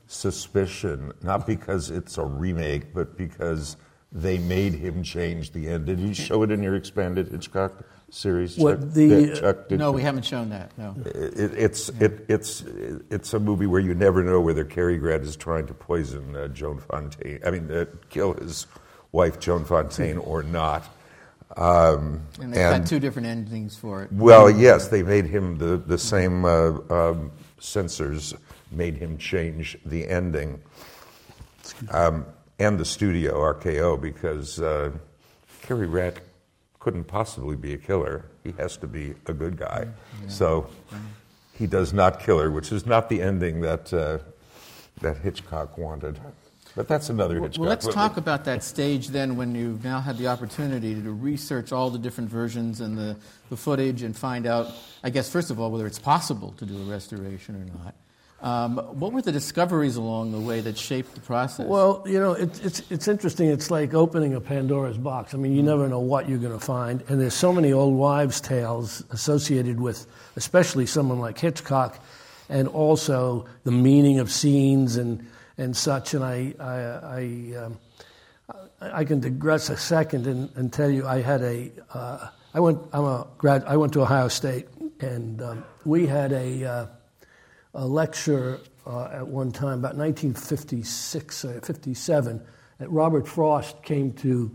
Suspicion, 0.06 1.12
not 1.22 1.46
because 1.46 1.88
it's 1.90 2.18
a 2.18 2.24
remake, 2.24 2.92
but 2.92 3.16
because 3.16 3.76
they 4.10 4.38
made 4.38 4.74
him 4.74 5.04
change 5.04 5.52
the 5.52 5.68
end. 5.68 5.86
Did 5.86 6.00
you 6.00 6.12
show 6.14 6.42
it 6.42 6.50
in 6.50 6.64
your 6.64 6.74
expanded 6.74 7.28
Hitchcock 7.28 7.84
series? 8.10 8.58
What 8.58 8.80
Chuck? 8.80 8.90
the- 8.90 9.04
Yeah, 9.06 9.34
Chuck, 9.34 9.68
did 9.68 9.78
No, 9.78 9.90
you? 9.90 9.92
we 9.96 10.02
haven't 10.02 10.24
shown 10.24 10.50
that. 10.50 10.76
No. 10.76 10.96
It, 11.06 11.54
it's 11.54 11.90
it, 12.00 12.24
it's 12.28 12.64
it's 13.08 13.32
a 13.34 13.38
movie 13.38 13.66
where 13.68 13.80
you 13.80 13.94
never 13.94 14.24
know 14.24 14.40
whether 14.40 14.64
Cary 14.64 14.98
Grant 14.98 15.22
is 15.22 15.36
trying 15.36 15.68
to 15.68 15.74
poison 15.74 16.34
uh, 16.34 16.48
Joan 16.48 16.78
Fontaine. 16.80 17.38
I 17.46 17.50
mean, 17.52 17.70
uh, 17.70 17.84
kill 18.08 18.34
his 18.34 18.66
wife 19.12 19.38
Joan 19.38 19.64
Fontaine 19.64 20.18
or 20.18 20.42
not. 20.42 20.84
Um, 21.60 22.22
And 22.40 22.52
they've 22.54 22.60
had 22.72 22.86
two 22.86 22.98
different 22.98 23.28
endings 23.28 23.76
for 23.76 24.02
it. 24.02 24.10
well, 24.12 24.50
yes, 24.50 24.88
they 24.88 25.02
made 25.02 25.26
him 25.26 25.58
the 25.58 25.76
the 25.76 25.98
same 25.98 26.44
uh, 26.44 26.72
um, 26.90 27.30
censors 27.58 28.34
made 28.72 28.96
him 28.96 29.18
change 29.18 29.76
the 29.84 30.08
ending, 30.08 30.60
um, 31.90 32.24
and 32.58 32.78
the 32.78 32.84
studio 32.84 33.34
RKO 33.54 34.00
because 34.00 34.58
uh, 34.60 34.90
Cary 35.62 35.86
Grant 35.86 36.20
couldn't 36.78 37.04
possibly 37.04 37.56
be 37.56 37.74
a 37.74 37.78
killer. 37.78 38.24
He 38.42 38.52
has 38.52 38.78
to 38.78 38.86
be 38.86 39.14
a 39.26 39.34
good 39.34 39.58
guy. 39.58 39.86
So 40.28 40.66
he 41.52 41.66
does 41.66 41.92
not 41.92 42.20
kill 42.20 42.38
her, 42.38 42.50
which 42.50 42.72
is 42.72 42.86
not 42.86 43.10
the 43.10 43.20
ending 43.20 43.60
that 43.60 43.92
uh, 43.92 44.18
that 45.02 45.18
Hitchcock 45.18 45.76
wanted. 45.76 46.18
But 46.76 46.88
that's 46.88 47.08
another 47.08 47.40
Hitchcock. 47.40 47.60
Well, 47.60 47.68
let's 47.68 47.86
movie. 47.86 47.94
talk 47.94 48.16
about 48.16 48.44
that 48.44 48.62
stage 48.62 49.08
then 49.08 49.36
when 49.36 49.54
you've 49.54 49.84
now 49.84 50.00
had 50.00 50.18
the 50.18 50.28
opportunity 50.28 50.94
to 50.94 51.10
research 51.10 51.72
all 51.72 51.90
the 51.90 51.98
different 51.98 52.30
versions 52.30 52.80
and 52.80 52.96
the, 52.96 53.16
the 53.48 53.56
footage 53.56 54.02
and 54.02 54.16
find 54.16 54.46
out, 54.46 54.72
I 55.02 55.10
guess, 55.10 55.30
first 55.30 55.50
of 55.50 55.58
all, 55.58 55.70
whether 55.70 55.86
it's 55.86 55.98
possible 55.98 56.52
to 56.58 56.66
do 56.66 56.80
a 56.80 56.84
restoration 56.84 57.56
or 57.56 57.64
not. 57.84 57.94
Um, 58.42 58.78
what 58.98 59.12
were 59.12 59.20
the 59.20 59.32
discoveries 59.32 59.96
along 59.96 60.32
the 60.32 60.40
way 60.40 60.60
that 60.62 60.78
shaped 60.78 61.14
the 61.14 61.20
process? 61.20 61.66
Well, 61.66 62.02
you 62.06 62.18
know, 62.18 62.32
it, 62.32 62.64
it's 62.64 62.82
it's 62.90 63.06
interesting. 63.06 63.50
It's 63.50 63.70
like 63.70 63.92
opening 63.92 64.34
a 64.34 64.40
Pandora's 64.40 64.96
box. 64.96 65.34
I 65.34 65.36
mean, 65.36 65.54
you 65.54 65.62
never 65.62 65.88
know 65.88 66.00
what 66.00 66.26
you're 66.26 66.38
going 66.38 66.58
to 66.58 66.64
find, 66.64 67.04
and 67.08 67.20
there's 67.20 67.34
so 67.34 67.52
many 67.52 67.70
old 67.70 67.94
wives' 67.94 68.40
tales 68.40 69.04
associated 69.10 69.78
with, 69.78 70.06
especially 70.36 70.86
someone 70.86 71.20
like 71.20 71.38
Hitchcock, 71.38 72.02
and 72.48 72.66
also 72.66 73.46
the 73.64 73.72
meaning 73.72 74.20
of 74.20 74.32
scenes 74.32 74.96
and 74.96 75.26
and 75.60 75.76
such. 75.76 76.14
And 76.14 76.24
I 76.24 76.54
I 76.58 76.74
I, 77.20 77.64
um, 77.64 77.78
I 78.80 79.04
can 79.04 79.20
digress 79.20 79.70
a 79.70 79.76
second 79.76 80.26
and, 80.26 80.50
and 80.56 80.72
tell 80.72 80.90
you 80.90 81.06
I 81.06 81.20
had 81.20 81.42
a 81.42 81.70
uh, 81.94 82.28
I 82.54 82.60
went 82.60 82.78
I'm 82.92 83.04
a 83.04 83.26
grad 83.38 83.64
I 83.66 83.76
went 83.76 83.92
to 83.92 84.02
Ohio 84.02 84.28
State 84.28 84.66
and 85.00 85.40
um, 85.42 85.64
we 85.84 86.06
had 86.06 86.32
a 86.32 86.64
uh, 86.64 86.86
a 87.74 87.86
lecture 87.86 88.60
uh, 88.86 89.08
at 89.12 89.26
one 89.26 89.52
time, 89.52 89.78
about 89.78 89.96
1956, 89.96 91.44
uh, 91.44 91.60
57, 91.62 92.42
that 92.78 92.90
Robert 92.90 93.28
Frost 93.28 93.82
came 93.82 94.12
to 94.14 94.50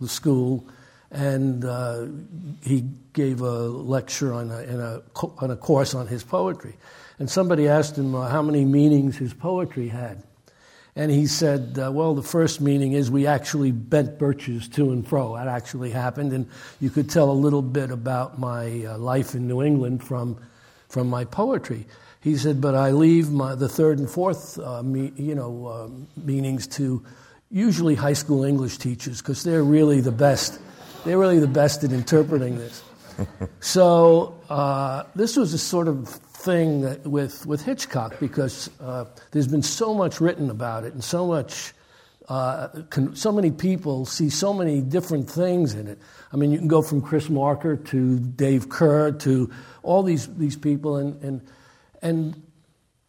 the 0.00 0.08
school 0.08 0.68
and 1.10 1.64
uh, 1.64 2.06
he 2.62 2.84
gave 3.12 3.40
a 3.40 3.60
lecture 3.68 4.34
on 4.34 4.50
a, 4.50 4.56
a, 4.56 5.02
on 5.38 5.50
a 5.50 5.56
course 5.56 5.94
on 5.94 6.06
his 6.06 6.24
poetry. 6.24 6.74
And 7.18 7.30
somebody 7.30 7.68
asked 7.68 7.96
him 7.96 8.14
uh, 8.14 8.28
how 8.28 8.42
many 8.42 8.64
meanings 8.64 9.16
his 9.16 9.32
poetry 9.32 9.88
had. 9.88 10.22
And 10.94 11.10
he 11.10 11.26
said, 11.26 11.78
uh, 11.78 11.92
Well, 11.92 12.14
the 12.14 12.22
first 12.22 12.60
meaning 12.60 12.92
is 12.92 13.10
we 13.10 13.26
actually 13.26 13.70
bent 13.70 14.18
birches 14.18 14.68
to 14.70 14.92
and 14.92 15.06
fro. 15.06 15.34
That 15.34 15.46
actually 15.46 15.90
happened. 15.90 16.32
And 16.32 16.48
you 16.80 16.90
could 16.90 17.10
tell 17.10 17.30
a 17.30 17.32
little 17.32 17.62
bit 17.62 17.90
about 17.90 18.38
my 18.38 18.84
uh, 18.84 18.98
life 18.98 19.34
in 19.34 19.46
New 19.46 19.62
England 19.62 20.02
from, 20.04 20.38
from 20.88 21.08
my 21.08 21.24
poetry. 21.24 21.86
He 22.20 22.36
said, 22.36 22.60
But 22.60 22.74
I 22.74 22.90
leave 22.92 23.30
my, 23.30 23.54
the 23.54 23.68
third 23.68 23.98
and 23.98 24.08
fourth 24.08 24.58
uh, 24.58 24.82
me, 24.82 25.12
you 25.16 25.34
know, 25.34 25.68
um 25.68 26.06
meanings 26.16 26.66
to 26.68 27.04
usually 27.50 27.94
high 27.94 28.14
school 28.14 28.44
English 28.44 28.78
teachers 28.78 29.20
because 29.20 29.42
they're 29.44 29.62
really 29.62 30.00
the 30.00 30.12
best. 30.12 30.58
They're 31.04 31.18
really 31.18 31.38
the 31.38 31.46
best 31.46 31.84
at 31.84 31.92
interpreting 31.92 32.58
this. 32.58 32.82
so 33.60 34.38
uh, 34.50 35.04
this 35.14 35.36
was 35.36 35.54
a 35.54 35.58
sort 35.58 35.88
of 35.88 36.18
thing 36.46 36.82
that 36.82 37.04
with, 37.04 37.44
with 37.44 37.62
Hitchcock 37.62 38.18
because 38.20 38.70
uh, 38.80 39.04
there's 39.32 39.48
been 39.48 39.62
so 39.62 39.92
much 39.92 40.20
written 40.20 40.48
about 40.48 40.84
it 40.84 40.94
and 40.94 41.02
so 41.02 41.26
much, 41.26 41.74
uh, 42.28 42.68
so 43.14 43.32
many 43.32 43.50
people 43.50 44.06
see 44.06 44.30
so 44.30 44.54
many 44.54 44.80
different 44.80 45.28
things 45.28 45.74
in 45.74 45.88
it. 45.88 45.98
I 46.32 46.36
mean, 46.36 46.52
you 46.52 46.58
can 46.58 46.68
go 46.68 46.82
from 46.82 47.02
Chris 47.02 47.28
Marker 47.28 47.76
to 47.76 48.18
Dave 48.18 48.68
Kehr 48.68 49.18
to 49.20 49.50
all 49.82 50.02
these, 50.04 50.26
these 50.36 50.56
people, 50.56 50.96
and, 50.96 51.22
and, 51.22 51.40
and 52.00 52.42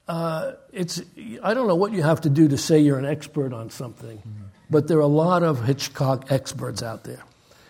uh, 0.07 0.53
it's, 0.73 1.01
I 1.43 1.53
don't 1.53 1.67
know 1.67 1.75
what 1.75 1.91
you 1.93 2.01
have 2.01 2.21
to 2.21 2.29
do 2.29 2.47
to 2.47 2.57
say 2.57 2.79
you're 2.79 2.99
an 2.99 3.05
expert 3.05 3.53
on 3.53 3.69
something, 3.69 4.21
but 4.69 4.87
there 4.87 4.97
are 4.97 5.01
a 5.01 5.15
lot 5.27 5.43
of 5.43 5.63
Hitchcock 5.63 6.31
experts 6.31 6.81
out 6.81 7.03
there. 7.03 7.23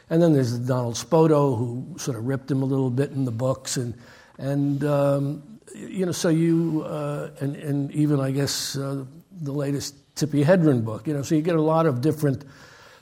And 0.09 0.21
then 0.21 0.31
there's 0.31 0.57
Donald 0.57 0.95
Spoto, 0.95 1.57
who 1.57 1.95
sort 1.97 2.17
of 2.17 2.25
ripped 2.25 2.49
him 2.49 2.61
a 2.63 2.65
little 2.65 2.89
bit 2.89 3.11
in 3.11 3.25
the 3.25 3.31
books, 3.31 3.75
and 3.75 3.93
and 4.37 4.83
um, 4.83 5.56
you 5.77 6.05
know, 6.05 6.11
so 6.11 6.29
you 6.29 6.83
uh, 6.85 7.29
and 7.39 7.55
and 7.55 7.91
even 7.91 8.19
I 8.19 8.31
guess 8.31 8.75
uh, 8.75 9.05
the 9.31 9.51
latest 9.51 9.95
Tippi 10.15 10.43
Hedren 10.43 10.83
book, 10.83 11.07
you 11.07 11.13
know, 11.13 11.21
so 11.21 11.35
you 11.35 11.41
get 11.41 11.55
a 11.55 11.61
lot 11.61 11.85
of 11.85 12.01
different 12.01 12.43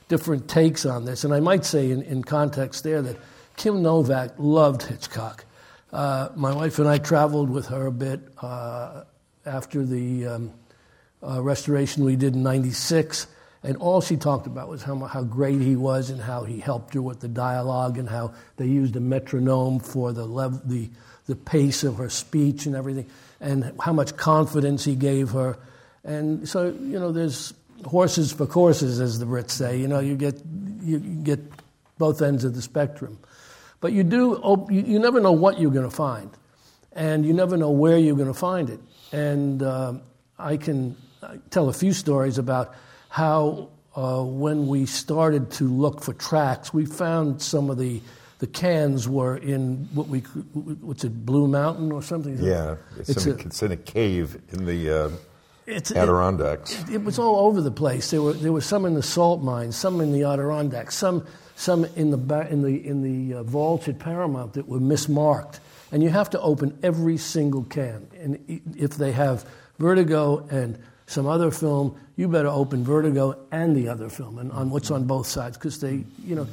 different 0.08 0.48
takes 0.48 0.86
on 0.86 1.04
this. 1.04 1.24
And 1.24 1.34
I 1.34 1.40
might 1.40 1.64
say 1.64 1.90
in, 1.90 2.02
in 2.02 2.22
context 2.22 2.84
there 2.84 3.02
that 3.02 3.16
Kim 3.56 3.82
Novak 3.82 4.32
loved 4.38 4.82
Hitchcock. 4.82 5.44
Uh, 5.92 6.28
my 6.36 6.54
wife 6.54 6.78
and 6.78 6.88
I 6.88 6.98
traveled 6.98 7.50
with 7.50 7.66
her 7.68 7.86
a 7.86 7.92
bit 7.92 8.20
uh, 8.42 9.04
after 9.44 9.84
the 9.84 10.26
um, 10.26 10.52
uh, 11.22 11.42
restoration 11.42 12.04
we 12.04 12.16
did 12.16 12.34
in 12.34 12.42
'96. 12.42 13.26
And 13.66 13.76
all 13.78 14.00
she 14.00 14.16
talked 14.16 14.46
about 14.46 14.68
was 14.68 14.84
how, 14.84 14.96
how 15.06 15.24
great 15.24 15.60
he 15.60 15.74
was 15.74 16.08
and 16.10 16.20
how 16.20 16.44
he 16.44 16.60
helped 16.60 16.94
her 16.94 17.02
with 17.02 17.18
the 17.18 17.28
dialogue 17.28 17.98
and 17.98 18.08
how 18.08 18.32
they 18.58 18.66
used 18.66 18.94
a 18.94 19.00
metronome 19.00 19.80
for 19.80 20.12
the, 20.12 20.24
lev- 20.24 20.68
the, 20.68 20.88
the 21.26 21.34
pace 21.34 21.82
of 21.82 21.96
her 21.96 22.08
speech 22.08 22.66
and 22.66 22.76
everything, 22.76 23.10
and 23.40 23.72
how 23.80 23.92
much 23.92 24.16
confidence 24.16 24.84
he 24.84 24.94
gave 24.94 25.30
her. 25.30 25.58
And 26.04 26.48
so, 26.48 26.68
you 26.68 27.00
know, 27.00 27.10
there's 27.10 27.52
horses 27.84 28.32
for 28.32 28.46
courses, 28.46 29.00
as 29.00 29.18
the 29.18 29.26
Brits 29.26 29.50
say. 29.50 29.78
You 29.78 29.88
know, 29.88 29.98
you 29.98 30.14
get, 30.16 30.40
you 30.80 31.00
get 31.00 31.40
both 31.98 32.22
ends 32.22 32.44
of 32.44 32.54
the 32.54 32.62
spectrum. 32.62 33.18
But 33.80 33.92
you 33.92 34.04
do, 34.04 34.66
you, 34.70 35.00
never 35.00 35.20
know 35.20 35.32
what 35.32 35.58
you're 35.58 35.72
going 35.72 35.90
to 35.90 35.94
find, 35.94 36.30
and 36.92 37.26
you 37.26 37.34
never 37.34 37.56
know 37.56 37.70
where 37.70 37.98
you're 37.98 38.16
going 38.16 38.28
to 38.28 38.34
find 38.34 38.70
it. 38.70 38.80
And 39.12 39.62
um 39.62 40.02
I 40.38 40.56
can 40.56 40.96
tell 41.50 41.68
a 41.68 41.72
few 41.72 41.92
stories 41.92 42.38
about 42.38 42.74
how 43.08 43.70
uh, 43.94 44.22
when 44.22 44.66
we 44.66 44.86
started 44.86 45.50
to 45.52 45.64
look 45.64 46.02
for 46.02 46.12
tracks, 46.12 46.72
we 46.74 46.84
found 46.86 47.40
some 47.42 47.70
of 47.70 47.78
the 47.78 48.00
the 48.38 48.46
cans 48.46 49.08
were 49.08 49.38
in 49.38 49.88
what 49.94 50.08
we 50.08 50.20
what's 50.20 51.04
it 51.04 51.24
Blue 51.24 51.48
Mountain 51.48 51.90
or 51.90 52.02
something. 52.02 52.36
Yeah, 52.38 52.76
it's, 52.98 53.08
It's 53.08 53.26
in, 53.26 53.32
a, 53.32 53.36
it's 53.36 53.62
in 53.62 53.72
a 53.72 53.76
cave 53.76 54.38
in 54.52 54.66
the 54.66 54.90
uh, 54.90 55.10
It's, 55.66 55.90
it, 55.90 55.96
Adirondacks. 55.96 56.84
it 56.90 57.02
was 57.02 57.18
all 57.18 57.46
over 57.46 57.62
the 57.62 57.70
place. 57.70 58.10
There 58.10 58.20
were 58.20 58.34
there 58.34 58.52
were 58.52 58.60
some 58.60 58.84
in 58.84 58.92
the 58.94 59.02
salt 59.02 59.42
mines, 59.42 59.76
some 59.76 60.02
in 60.02 60.12
the 60.12 60.24
Adirondacks, 60.24 60.94
some 60.94 61.26
some 61.54 61.86
in 61.96 62.10
the 62.10 62.18
ba- 62.18 62.46
in 62.50 62.60
the 62.60 62.86
in 62.86 63.00
the 63.02 63.38
uh, 63.38 63.42
vaults 63.42 63.88
at 63.88 63.98
Paramount 63.98 64.52
that 64.52 64.68
were 64.68 64.80
mismarked, 64.80 65.58
and 65.90 66.02
you 66.02 66.10
have 66.10 66.28
to 66.30 66.40
open 66.40 66.78
every 66.82 67.16
single 67.16 67.64
can. 67.64 68.06
And 68.20 68.60
if 68.76 68.96
they 68.96 69.12
have 69.12 69.46
vertigo 69.78 70.46
and 70.50 70.78
some 71.06 71.26
other 71.26 71.50
film, 71.50 71.98
you 72.16 72.28
better 72.28 72.48
open 72.48 72.84
Vertigo 72.84 73.38
and 73.52 73.76
the 73.76 73.88
other 73.88 74.08
film, 74.08 74.38
and 74.38 74.50
on 74.52 74.70
what's 74.70 74.90
on 74.90 75.04
both 75.04 75.26
sides, 75.26 75.56
because 75.56 75.80
they, 75.80 76.04
you 76.24 76.34
know, 76.34 76.46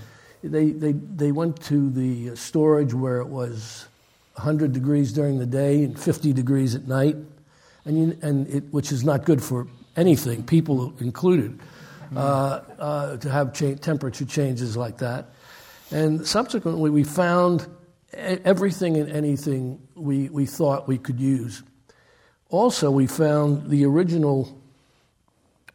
they, 0.43 0.72
they, 0.72 0.91
they 0.91 1.31
went 1.31 1.62
to 1.63 1.89
the 1.89 2.36
storage 2.36 2.93
where 2.93 3.17
it 3.17 3.27
was 3.27 3.88
100 4.36 4.74
degrees 4.74 5.13
during 5.13 5.39
the 5.39 5.45
day 5.45 5.83
and 5.83 6.00
50 6.00 6.33
degrees 6.33 6.75
at 6.75 6.88
night, 6.88 7.15
and, 7.86 7.98
you, 7.98 8.17
and 8.22 8.48
it, 8.48 8.63
which 8.72 8.91
is 8.91 9.03
not 9.03 9.25
good 9.25 9.41
for 9.41 9.67
anything, 9.95 10.43
people 10.43 10.93
included, 11.00 11.60
uh, 12.15 12.62
uh, 12.77 13.17
to 13.17 13.29
have 13.29 13.53
cha- 13.53 13.75
temperature 13.75 14.25
changes 14.25 14.77
like 14.77 15.00
that. 15.00 15.29
And 15.91 16.25
subsequently, 16.25 16.89
we 16.89 17.03
found 17.03 17.67
everything 18.13 18.98
and 18.98 19.12
anything 19.12 19.81
we, 19.95 20.29
we 20.29 20.45
thought 20.45 20.88
we 20.88 20.98
could 20.98 21.19
use. 21.19 21.63
Also, 22.53 22.91
we 22.91 23.07
found 23.07 23.72
the 23.72 23.83
original 23.83 24.62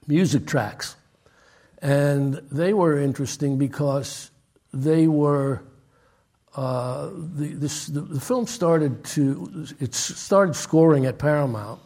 music 0.07 0.47
tracks, 0.47 0.95
and 1.83 2.35
they 2.53 2.73
were 2.73 2.97
interesting 2.97 3.59
because 3.59 4.31
they 4.73 5.09
were. 5.09 5.61
Uh, 6.55 7.11
the, 7.35 7.49
this, 7.55 7.87
the, 7.87 8.01
the, 8.01 8.21
film 8.21 8.47
started 8.47 9.03
to 9.05 9.67
it 9.81 9.93
started 9.93 10.55
scoring 10.55 11.05
at 11.05 11.19
Paramount, 11.19 11.81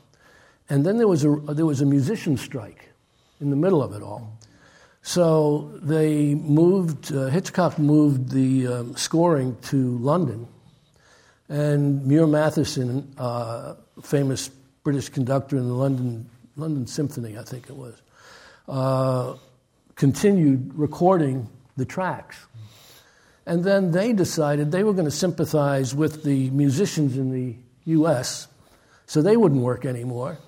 and 0.69 0.85
then 0.85 0.99
there 0.99 1.09
was 1.09 1.25
a 1.25 1.31
there 1.49 1.65
was 1.65 1.81
a 1.81 1.87
musician 1.87 2.37
strike 2.37 2.91
in 3.41 3.49
the 3.49 3.57
middle 3.57 3.83
of 3.83 3.95
it 3.95 4.03
all. 4.03 4.39
So 5.01 5.73
they 5.81 6.35
moved 6.35 7.15
uh, 7.15 7.29
Hitchcock 7.29 7.79
moved 7.79 8.29
the 8.29 8.67
um, 8.67 8.97
scoring 8.97 9.57
to 9.71 9.97
London, 9.99 10.47
and 11.49 12.07
Muir 12.07 12.27
Mathieson, 12.27 13.11
uh, 13.17 13.77
famous 14.03 14.51
British 14.83 15.09
conductor 15.09 15.57
in 15.57 15.69
the 15.69 15.75
London 15.75 16.29
London 16.57 16.87
Symphony, 16.87 17.39
I 17.39 17.43
think 17.43 17.69
it 17.71 17.77
was, 17.77 17.95
uh, 18.69 19.35
continued 19.97 20.73
recording 20.75 21.49
the 21.77 21.85
tracks. 21.85 22.37
And 23.47 23.65
then 23.65 23.91
they 23.91 24.12
decided 24.12 24.71
they 24.71 24.85
were 24.85 24.93
going 24.93 25.07
to 25.07 25.11
sympathize 25.11 25.95
with 25.95 26.23
the 26.25 26.51
musicians 26.51 27.17
in 27.17 27.33
the 27.33 27.57
U.S., 27.87 28.49
so 29.07 29.21
they 29.21 29.37
wouldn't 29.37 29.62
work 29.62 29.85
anymore. 29.85 30.39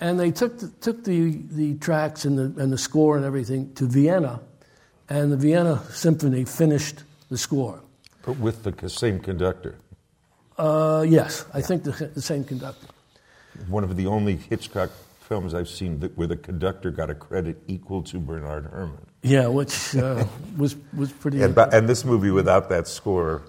And 0.00 0.18
they 0.18 0.30
took 0.30 0.58
the, 0.58 0.68
took 0.80 1.04
the, 1.04 1.42
the 1.50 1.74
tracks 1.76 2.24
and 2.24 2.38
the, 2.38 2.62
and 2.62 2.72
the 2.72 2.78
score 2.78 3.16
and 3.16 3.24
everything 3.24 3.72
to 3.74 3.86
Vienna, 3.86 4.40
and 5.08 5.32
the 5.32 5.36
Vienna 5.36 5.82
Symphony 5.90 6.44
finished 6.44 7.02
the 7.28 7.38
score. 7.38 7.80
But 8.22 8.38
with 8.38 8.62
the 8.62 8.88
same 8.88 9.20
conductor? 9.20 9.76
Uh, 10.56 11.04
yes, 11.08 11.46
I 11.54 11.60
think 11.60 11.84
the, 11.84 12.10
the 12.14 12.22
same 12.22 12.44
conductor. 12.44 12.86
One 13.66 13.84
of 13.84 13.96
the 13.96 14.06
only 14.06 14.36
Hitchcock 14.36 14.90
films 15.28 15.52
I've 15.54 15.68
seen 15.68 16.00
that, 16.00 16.16
where 16.16 16.26
the 16.26 16.36
conductor 16.36 16.90
got 16.90 17.10
a 17.10 17.14
credit 17.14 17.58
equal 17.66 18.02
to 18.04 18.18
Bernard 18.18 18.64
Herrmann. 18.70 19.06
Yeah, 19.22 19.48
which 19.48 19.94
uh, 19.96 20.24
was 20.56 20.76
was 20.96 21.12
pretty. 21.12 21.42
And, 21.42 21.56
and, 21.56 21.88
this 21.88 22.04
movie 22.04 22.30
without 22.30 22.68
that 22.70 22.88
score, 22.88 23.42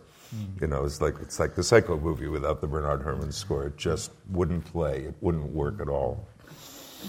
you 0.59 0.67
know, 0.67 0.83
it's 0.83 1.01
like 1.01 1.15
it's 1.21 1.39
like 1.39 1.55
the 1.55 1.63
Psycho 1.63 1.97
movie 1.97 2.27
without 2.27 2.59
the 2.61 2.67
Bernard 2.67 3.01
Herrmann 3.01 3.31
score. 3.31 3.65
It 3.67 3.77
just 3.77 4.11
wouldn't 4.29 4.65
play. 4.65 5.03
It 5.03 5.15
wouldn't 5.21 5.51
work 5.51 5.79
at 5.79 5.87
all. 5.87 6.27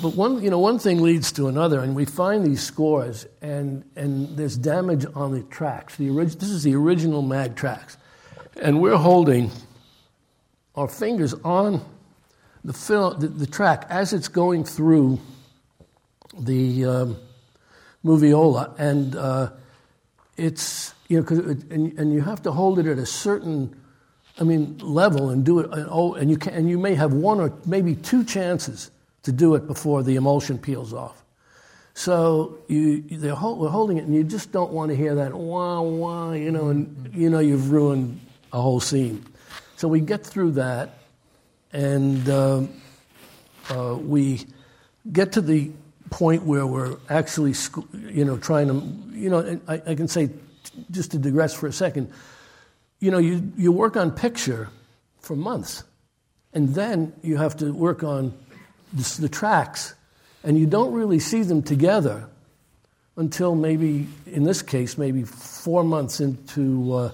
But 0.00 0.14
one, 0.14 0.40
you 0.42 0.50
know, 0.50 0.58
one 0.60 0.78
thing 0.78 1.02
leads 1.02 1.32
to 1.32 1.48
another, 1.48 1.80
and 1.80 1.96
we 1.96 2.04
find 2.04 2.46
these 2.46 2.62
scores, 2.62 3.26
and 3.42 3.84
and 3.96 4.36
there's 4.36 4.56
damage 4.56 5.04
on 5.14 5.32
the 5.32 5.42
tracks. 5.44 5.96
The 5.96 6.10
orig- 6.10 6.38
this 6.38 6.50
is 6.50 6.62
the 6.62 6.76
original 6.76 7.22
mag 7.22 7.56
tracks, 7.56 7.96
and 8.62 8.80
we're 8.80 8.96
holding 8.96 9.50
our 10.76 10.86
fingers 10.86 11.34
on 11.44 11.84
the, 12.64 12.72
film, 12.72 13.18
the, 13.20 13.28
the 13.28 13.46
track 13.46 13.86
as 13.88 14.12
it's 14.12 14.28
going 14.28 14.64
through 14.64 15.20
the 16.38 16.84
um, 16.84 17.16
moviola, 18.04 18.78
and 18.78 19.16
uh, 19.16 19.50
it's 20.36 20.94
you 21.08 21.20
know, 21.20 21.50
it, 21.50 21.70
and, 21.70 21.98
and 21.98 22.12
you 22.12 22.20
have 22.20 22.42
to 22.42 22.52
hold 22.52 22.78
it 22.78 22.86
at 22.86 22.98
a 22.98 23.06
certain, 23.06 23.74
I 24.38 24.44
mean, 24.44 24.78
level 24.78 25.30
and 25.30 25.44
do 25.44 25.58
it. 25.58 25.70
And, 25.72 25.88
oh, 25.90 26.14
and 26.14 26.30
you 26.30 26.36
can, 26.36 26.54
and 26.54 26.70
you 26.70 26.78
may 26.78 26.94
have 26.94 27.12
one 27.12 27.40
or 27.40 27.52
maybe 27.66 27.96
two 27.96 28.24
chances 28.24 28.90
to 29.24 29.32
do 29.32 29.54
it 29.54 29.66
before 29.66 30.02
the 30.02 30.16
emulsion 30.16 30.56
peels 30.56 30.94
off. 30.94 31.24
So 31.94 32.58
you, 32.68 33.02
they're 33.02 33.34
hold, 33.34 33.58
we're 33.58 33.68
holding 33.68 33.98
it, 33.98 34.04
and 34.04 34.14
you 34.14 34.22
just 34.22 34.52
don't 34.52 34.72
want 34.72 34.90
to 34.90 34.96
hear 34.96 35.16
that 35.16 35.34
wah 35.34 35.80
wah, 35.80 36.32
you 36.32 36.52
know, 36.52 36.68
and 36.68 37.10
you 37.12 37.28
know 37.28 37.40
you've 37.40 37.72
ruined 37.72 38.20
a 38.52 38.60
whole 38.60 38.80
scene. 38.80 39.26
So 39.76 39.88
we 39.88 40.00
get 40.00 40.24
through 40.24 40.52
that, 40.52 40.99
and 41.72 42.28
uh, 42.28 42.62
uh, 43.70 43.94
we 43.94 44.46
get 45.12 45.32
to 45.32 45.40
the 45.40 45.70
point 46.10 46.42
where 46.42 46.66
we're 46.66 46.96
actually, 47.08 47.54
you 47.92 48.24
know, 48.24 48.36
trying 48.36 48.68
to, 48.68 49.16
you 49.16 49.30
know, 49.30 49.60
I, 49.68 49.82
I, 49.86 49.94
can 49.94 50.08
say, 50.08 50.30
just 50.90 51.12
to 51.12 51.18
digress 51.18 51.54
for 51.54 51.66
a 51.66 51.72
second, 51.72 52.12
you 52.98 53.10
know, 53.10 53.18
you, 53.18 53.52
you 53.56 53.72
work 53.72 53.96
on 53.96 54.10
picture 54.10 54.68
for 55.20 55.36
months, 55.36 55.84
and 56.52 56.74
then 56.74 57.12
you 57.22 57.36
have 57.36 57.56
to 57.58 57.72
work 57.72 58.02
on 58.02 58.34
the, 58.92 59.18
the 59.20 59.28
tracks, 59.28 59.94
and 60.42 60.58
you 60.58 60.66
don't 60.66 60.92
really 60.92 61.20
see 61.20 61.42
them 61.42 61.62
together 61.62 62.28
until 63.16 63.54
maybe, 63.54 64.08
in 64.26 64.44
this 64.44 64.62
case, 64.62 64.98
maybe 64.98 65.22
four 65.22 65.84
months 65.84 66.20
into, 66.20 66.94
uh, 66.94 67.12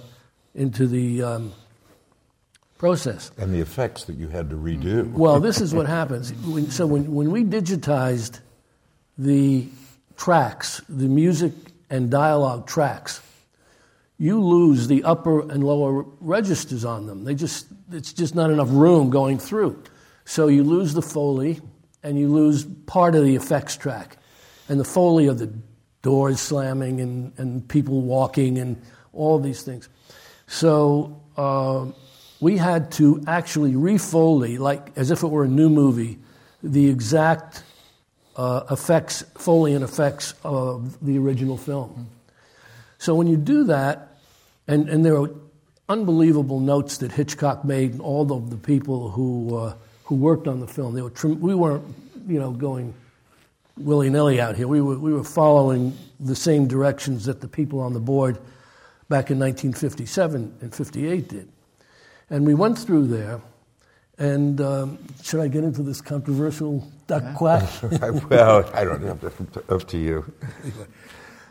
into 0.55 0.87
the 0.87 1.23
um, 1.23 1.53
process. 2.79 3.31
And 3.39 3.55
the 3.55 3.61
effects 3.61 4.05
that 4.05 4.17
you 4.17 4.29
had 4.29 4.51
to 4.51 4.57
redo. 4.57 5.11
Well, 5.12 5.41
this 5.41 5.61
is 5.61 5.75
what 5.75 5.87
happens. 5.87 6.33
So 6.75 6.87
when, 6.87 7.15
when 7.15 7.31
we 7.31 7.45
digitized 7.45 8.41
the 9.19 9.67
tracks, 10.17 10.83
the 10.89 11.09
music 11.09 11.53
and 11.91 12.11
dialogue 12.11 12.67
tracks, 12.67 13.23
you 14.19 14.43
lose 14.43 14.89
the 14.89 15.05
upper 15.05 15.41
and 15.51 15.62
lower 15.62 16.05
registers 16.21 16.85
on 16.85 17.07
them. 17.07 17.25
They 17.25 17.35
just, 17.35 17.67
it's 17.93 18.12
just 18.12 18.35
not 18.35 18.51
enough 18.51 18.69
room 18.71 19.11
going 19.11 19.39
through. 19.39 19.83
So 20.25 20.49
you 20.49 20.65
lose 20.65 20.95
the 20.95 21.03
Foley 21.03 21.61
and 22.03 22.19
you 22.19 22.29
lose 22.29 22.65
part 22.87 23.15
of 23.15 23.25
the 23.25 23.37
effects 23.37 23.77
track. 23.77 24.17
And 24.69 24.81
the 24.81 24.85
Foley 24.85 25.27
of 25.27 25.39
the 25.39 25.53
doors 26.03 26.41
slamming 26.41 27.01
and, 27.01 27.33
and 27.39 27.69
people 27.69 28.01
walking 28.01 28.59
and 28.59 28.81
all 29.12 29.39
these 29.39 29.62
things. 29.62 29.89
So 30.47 31.23
uh, 31.37 31.87
we 32.46 32.56
had 32.56 32.92
to 32.92 33.20
actually 33.26 33.72
refoley, 33.72 34.56
like 34.56 34.92
as 34.94 35.11
if 35.11 35.24
it 35.24 35.26
were 35.26 35.42
a 35.42 35.48
new 35.48 35.68
movie, 35.68 36.16
the 36.62 36.88
exact 36.88 37.64
uh, 38.37 38.61
effects, 38.70 39.24
Foley 39.37 39.74
and 39.74 39.82
effects 39.82 40.32
of 40.44 41.04
the 41.04 41.18
original 41.18 41.56
film. 41.56 42.06
So 42.98 43.16
when 43.16 43.26
you 43.26 43.37
do 43.37 43.64
that, 43.64 44.14
and, 44.68 44.88
and 44.88 45.04
there 45.04 45.16
are 45.20 45.28
unbelievable 45.88 46.61
notes 46.61 46.98
that 46.98 47.11
Hitchcock 47.11 47.64
made, 47.64 47.90
and 47.90 48.00
all 48.00 48.30
of 48.32 48.50
the 48.50 48.56
people 48.56 49.11
who, 49.11 49.56
uh, 49.56 49.74
who 50.04 50.14
worked 50.14 50.46
on 50.46 50.61
the 50.61 50.68
film, 50.68 50.94
they 50.94 51.02
were 51.02 51.12
we 51.24 51.52
weren't, 51.52 51.82
you 52.28 52.38
know, 52.38 52.52
going 52.52 52.94
willy 53.76 54.09
nilly 54.09 54.40
out 54.40 54.54
here. 54.54 54.68
We 54.68 54.80
were, 54.80 55.00
we 55.00 55.12
were 55.12 55.24
following 55.24 55.98
the 56.20 56.37
same 56.37 56.68
directions 56.68 57.24
that 57.24 57.40
the 57.40 57.48
people 57.48 57.80
on 57.80 57.92
the 57.92 57.98
board 57.98 58.37
back 59.09 59.32
in 59.32 59.40
1957 59.40 60.59
and 60.61 60.72
58 60.72 61.28
did. 61.28 61.48
And 62.29 62.45
we 62.45 62.55
went 62.55 62.79
through 62.79 63.07
there, 63.07 63.41
and 64.19 64.61
um, 64.61 64.99
should 65.23 65.41
I 65.41 65.49
get 65.49 65.62
into 65.62 65.83
this 65.83 66.01
controversial 66.01 66.91
duck 67.07 67.37
quack? 67.37 67.69
well, 68.31 68.69
I 68.75 68.85
don't 68.85 69.03
know. 69.03 69.19
Up 69.69 69.87
to 69.89 69.99
you. 69.99 70.33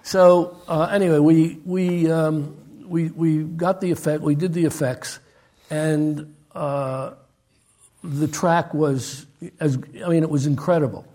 So 0.04 0.58
uh, 0.68 0.90
anyway, 0.92 1.20
we 1.20 1.60
we 1.66 2.12
um, 2.12 2.58
we 2.88 3.10
we 3.10 3.44
got 3.44 3.82
the 3.82 3.92
effect. 3.92 4.22
We 4.22 4.36
did 4.36 4.54
the 4.54 4.66
effects, 4.66 5.20
and 5.70 6.36
uh, 6.54 7.12
the 8.04 8.28
track 8.28 8.74
was 8.74 9.26
as 9.60 9.78
I 10.06 10.10
mean, 10.10 10.24
it 10.24 10.30
was 10.30 10.46
incredible. 10.46 11.06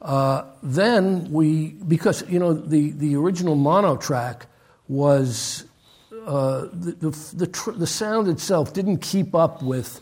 Uh, 0.00 0.44
then 0.62 1.30
we 1.32 1.70
because 1.88 2.28
you 2.28 2.38
know 2.38 2.52
the 2.52 2.90
the 2.92 3.16
original 3.16 3.54
mono 3.54 3.96
track 3.96 4.46
was 4.88 5.64
uh, 6.26 6.68
the, 6.72 6.92
the, 6.92 7.36
the, 7.36 7.46
tr- 7.46 7.70
the, 7.70 7.86
sound 7.86 8.28
itself 8.28 8.72
didn't 8.72 8.98
keep 8.98 9.34
up 9.34 9.62
with 9.62 10.00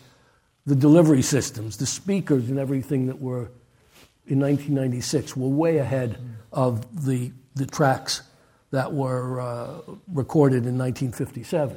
the 0.66 0.74
delivery 0.74 1.22
systems, 1.22 1.76
the 1.76 1.86
speakers 1.86 2.48
and 2.48 2.58
everything 2.58 3.06
that 3.06 3.20
were 3.20 3.50
in 4.26 4.40
1996 4.40 5.36
were 5.36 5.48
way 5.48 5.78
ahead 5.78 6.18
of 6.52 7.04
the, 7.04 7.30
the 7.54 7.66
tracks 7.66 8.22
that 8.70 8.92
were 8.92 9.40
uh, 9.40 9.80
recorded 10.08 10.66
in 10.66 10.78
1957. 10.78 11.76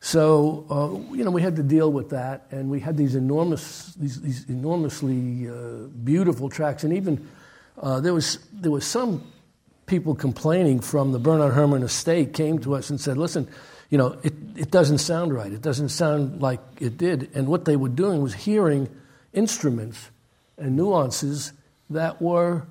So 0.00 0.66
uh, 0.68 1.14
you 1.14 1.24
know 1.24 1.30
we 1.30 1.40
had 1.40 1.56
to 1.56 1.62
deal 1.62 1.90
with 1.90 2.10
that, 2.10 2.46
and 2.50 2.68
we 2.68 2.78
had 2.78 2.94
these 2.94 3.14
enormous, 3.14 3.94
these, 3.94 4.20
these 4.20 4.44
enormously 4.50 5.48
uh, 5.48 5.88
beautiful 6.04 6.50
tracks, 6.50 6.84
and 6.84 6.92
even 6.92 7.26
uh, 7.80 8.00
there 8.00 8.12
was 8.12 8.38
there 8.52 8.70
was 8.70 8.84
some 8.84 9.32
people 9.86 10.14
complaining 10.14 10.80
from 10.80 11.12
the 11.12 11.18
Bernard 11.18 11.54
Herrmann 11.54 11.82
estate 11.82 12.32
came 12.32 12.58
to 12.60 12.74
us 12.74 12.90
and 12.90 13.00
said, 13.00 13.16
listen, 13.16 13.48
you 13.90 13.98
know, 13.98 14.18
it, 14.22 14.32
it 14.56 14.70
doesn't 14.70 14.98
sound 14.98 15.32
right. 15.32 15.52
It 15.52 15.62
doesn't 15.62 15.90
sound 15.90 16.40
like 16.40 16.60
it 16.80 16.96
did. 16.96 17.30
And 17.34 17.48
what 17.48 17.64
they 17.64 17.76
were 17.76 17.88
doing 17.88 18.22
was 18.22 18.34
hearing 18.34 18.88
instruments 19.32 20.10
and 20.56 20.76
nuances 20.76 21.52
that 21.90 22.20
were 22.20 22.66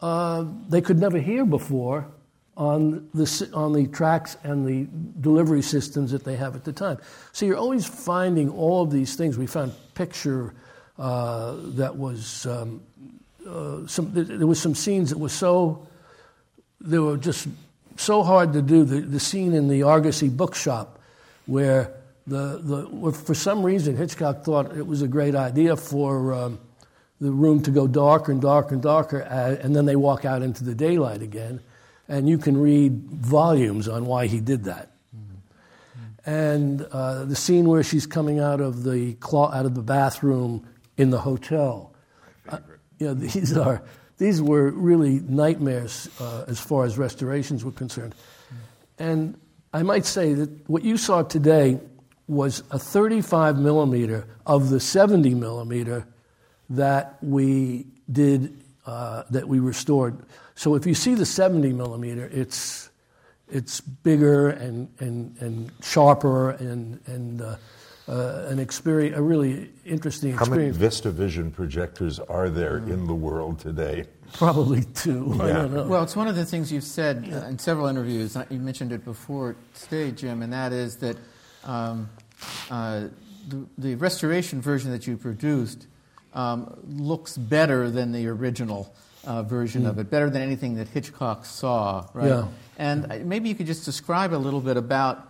uh, 0.00 0.44
they 0.68 0.80
could 0.80 0.98
never 0.98 1.18
hear 1.18 1.44
before 1.44 2.06
on 2.56 3.08
the, 3.14 3.50
on 3.52 3.72
the 3.72 3.86
tracks 3.86 4.36
and 4.44 4.66
the 4.66 4.86
delivery 5.20 5.62
systems 5.62 6.10
that 6.10 6.24
they 6.24 6.36
have 6.36 6.54
at 6.54 6.64
the 6.64 6.72
time. 6.72 6.98
So 7.32 7.46
you're 7.46 7.56
always 7.56 7.86
finding 7.86 8.50
all 8.50 8.82
of 8.82 8.90
these 8.90 9.16
things. 9.16 9.38
We 9.38 9.46
found 9.46 9.72
picture 9.94 10.54
uh, 10.98 11.56
that 11.76 11.96
was 11.96 12.46
um, 12.46 12.82
uh, 13.46 13.86
some, 13.86 14.10
there 14.12 14.46
was 14.46 14.60
some 14.60 14.74
scenes 14.74 15.10
that 15.10 15.18
were 15.18 15.28
so 15.28 15.87
they 16.80 16.98
were 16.98 17.16
just 17.16 17.48
so 17.96 18.22
hard 18.22 18.52
to 18.52 18.62
do. 18.62 18.84
The, 18.84 19.00
the 19.00 19.20
scene 19.20 19.54
in 19.54 19.68
the 19.68 19.82
Argosy 19.82 20.28
bookshop 20.28 20.98
where 21.46 21.94
the, 22.26 22.60
the 22.62 23.12
for 23.12 23.34
some 23.34 23.62
reason 23.62 23.96
Hitchcock 23.96 24.44
thought 24.44 24.76
it 24.76 24.86
was 24.86 25.02
a 25.02 25.08
great 25.08 25.34
idea 25.34 25.76
for 25.76 26.34
um, 26.34 26.58
the 27.20 27.30
room 27.30 27.62
to 27.62 27.70
go 27.70 27.86
darker 27.86 28.30
and 28.30 28.40
darker 28.40 28.74
and 28.74 28.82
darker, 28.82 29.22
uh, 29.22 29.56
and 29.62 29.74
then 29.74 29.86
they 29.86 29.96
walk 29.96 30.24
out 30.24 30.42
into 30.42 30.62
the 30.62 30.74
daylight 30.74 31.22
again, 31.22 31.60
and 32.06 32.28
you 32.28 32.38
can 32.38 32.56
read 32.56 32.92
volumes 32.92 33.88
on 33.88 34.04
why 34.04 34.26
he 34.26 34.40
did 34.40 34.64
that. 34.64 34.92
Mm-hmm. 35.16 36.30
And 36.30 36.82
uh, 36.92 37.24
the 37.24 37.36
scene 37.36 37.66
where 37.66 37.82
she's 37.82 38.06
coming 38.06 38.38
out 38.38 38.60
of 38.60 38.84
the 38.84 39.16
out 39.32 39.64
of 39.64 39.74
the 39.74 39.82
bathroom 39.82 40.66
in 40.96 41.10
the 41.10 41.20
hotel, 41.20 41.94
uh, 42.48 42.58
know, 43.00 43.14
these 43.14 43.56
are 43.56 43.82
these 44.18 44.42
were 44.42 44.70
really 44.70 45.20
nightmares 45.20 46.08
uh, 46.20 46.44
as 46.48 46.60
far 46.60 46.84
as 46.84 46.98
restorations 46.98 47.64
were 47.64 47.72
concerned. 47.72 48.14
And 48.98 49.38
I 49.72 49.82
might 49.82 50.04
say 50.04 50.34
that 50.34 50.68
what 50.68 50.82
you 50.82 50.96
saw 50.96 51.22
today 51.22 51.78
was 52.26 52.62
a 52.70 52.78
35 52.78 53.58
millimeter 53.58 54.26
of 54.44 54.70
the 54.70 54.80
70 54.80 55.34
millimeter 55.34 56.06
that 56.70 57.16
we 57.22 57.86
did, 58.10 58.60
uh, 58.86 59.22
that 59.30 59.48
we 59.48 59.60
restored. 59.60 60.18
So 60.54 60.74
if 60.74 60.86
you 60.86 60.94
see 60.94 61.14
the 61.14 61.24
70 61.24 61.72
millimeter, 61.72 62.28
it's, 62.32 62.90
it's 63.48 63.80
bigger 63.80 64.50
and, 64.50 64.88
and, 64.98 65.36
and 65.40 65.72
sharper 65.82 66.50
and, 66.50 67.00
and 67.06 67.40
uh, 67.40 67.56
uh, 68.08 68.46
an 68.48 68.58
experience, 68.58 69.16
a 69.16 69.22
really 69.22 69.70
interesting 69.84 70.32
experience. 70.32 70.76
How 70.76 70.82
many 70.82 70.90
VistaVision 70.90 71.52
projectors 71.52 72.18
are 72.18 72.48
there 72.48 72.80
mm. 72.80 72.90
in 72.90 73.06
the 73.06 73.14
world 73.14 73.58
today? 73.58 74.06
Probably 74.32 74.84
two. 74.94 75.34
Yeah. 75.36 75.44
I 75.44 75.52
don't 75.52 75.74
know. 75.74 75.86
Well, 75.86 76.02
it's 76.02 76.16
one 76.16 76.28
of 76.28 76.36
the 76.36 76.44
things 76.44 76.72
you've 76.72 76.84
said 76.84 77.26
yeah. 77.26 77.48
in 77.48 77.58
several 77.58 77.86
interviews. 77.86 78.36
You 78.50 78.58
mentioned 78.58 78.92
it 78.92 79.04
before 79.04 79.56
today, 79.78 80.10
Jim, 80.10 80.42
and 80.42 80.52
that 80.52 80.72
is 80.72 80.96
that 80.96 81.16
um, 81.64 82.08
uh, 82.70 83.08
the, 83.48 83.66
the, 83.76 83.94
restoration 83.96 84.60
version 84.60 84.90
that 84.90 85.06
you 85.06 85.16
produced 85.16 85.86
um, 86.34 86.78
looks 86.88 87.36
better 87.36 87.90
than 87.90 88.12
the 88.12 88.26
original 88.28 88.94
uh, 89.24 89.42
version 89.42 89.82
mm. 89.82 89.90
of 89.90 89.98
it, 89.98 90.10
better 90.10 90.30
than 90.30 90.40
anything 90.40 90.76
that 90.76 90.88
Hitchcock 90.88 91.44
saw, 91.44 92.06
right? 92.14 92.28
Yeah. 92.28 92.48
And 92.78 93.26
maybe 93.26 93.48
you 93.48 93.54
could 93.54 93.66
just 93.66 93.84
describe 93.84 94.32
a 94.32 94.36
little 94.36 94.60
bit 94.60 94.76
about 94.76 95.27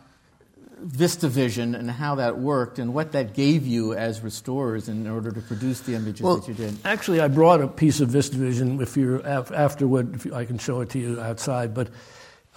VistaVision 0.87 1.79
and 1.79 1.91
how 1.91 2.17
that 2.17 2.39
worked 2.39 2.79
and 2.79 2.95
what 2.95 3.13
that 3.13 3.35
gave 3.35 3.67
you 3.67 3.95
as 3.95 4.21
restorers 4.21 4.89
in 4.89 5.07
order 5.07 5.31
to 5.31 5.41
produce 5.41 5.81
the 5.81 5.95
images 5.95 6.23
well, 6.23 6.37
that 6.37 6.49
you 6.49 6.55
did. 6.55 6.77
Actually, 6.85 7.21
I 7.21 7.29
brought 7.29 7.61
a 7.61 7.69
piece 7.69 8.01
of 8.01 8.11
VistaVision. 8.11 8.81
If 8.81 8.97
you're 8.97 9.25
afterward, 9.27 10.15
if 10.15 10.25
you, 10.25 10.35
I 10.35 10.45
can 10.45 10.59
show 10.59 10.81
it 10.81 10.91
to 10.91 10.99
you 10.99 11.21
outside. 11.21 11.75
But 11.75 11.89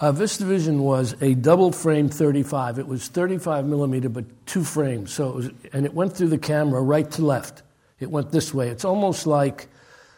uh, 0.00 0.12
VistaVision 0.12 0.78
was 0.78 1.14
a 1.20 1.34
double 1.34 1.72
frame 1.72 2.08
35. 2.08 2.78
It 2.78 2.86
was 2.86 3.08
35 3.08 3.66
millimeter, 3.66 4.08
but 4.08 4.24
two 4.46 4.64
frames. 4.64 5.12
So 5.12 5.28
it 5.28 5.34
was, 5.34 5.50
and 5.72 5.86
it 5.86 5.94
went 5.94 6.16
through 6.16 6.28
the 6.28 6.38
camera 6.38 6.82
right 6.82 7.10
to 7.12 7.24
left. 7.24 7.62
It 8.00 8.10
went 8.10 8.32
this 8.32 8.52
way. 8.52 8.68
It's 8.68 8.84
almost 8.84 9.26
like 9.26 9.68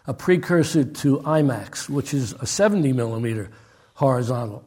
a 0.06 0.14
precursor 0.14 0.84
to 0.84 1.18
IMAX, 1.18 1.88
which 1.88 2.14
is 2.14 2.32
a 2.34 2.46
70 2.46 2.92
millimeter 2.92 3.50
horizontal. 3.94 4.64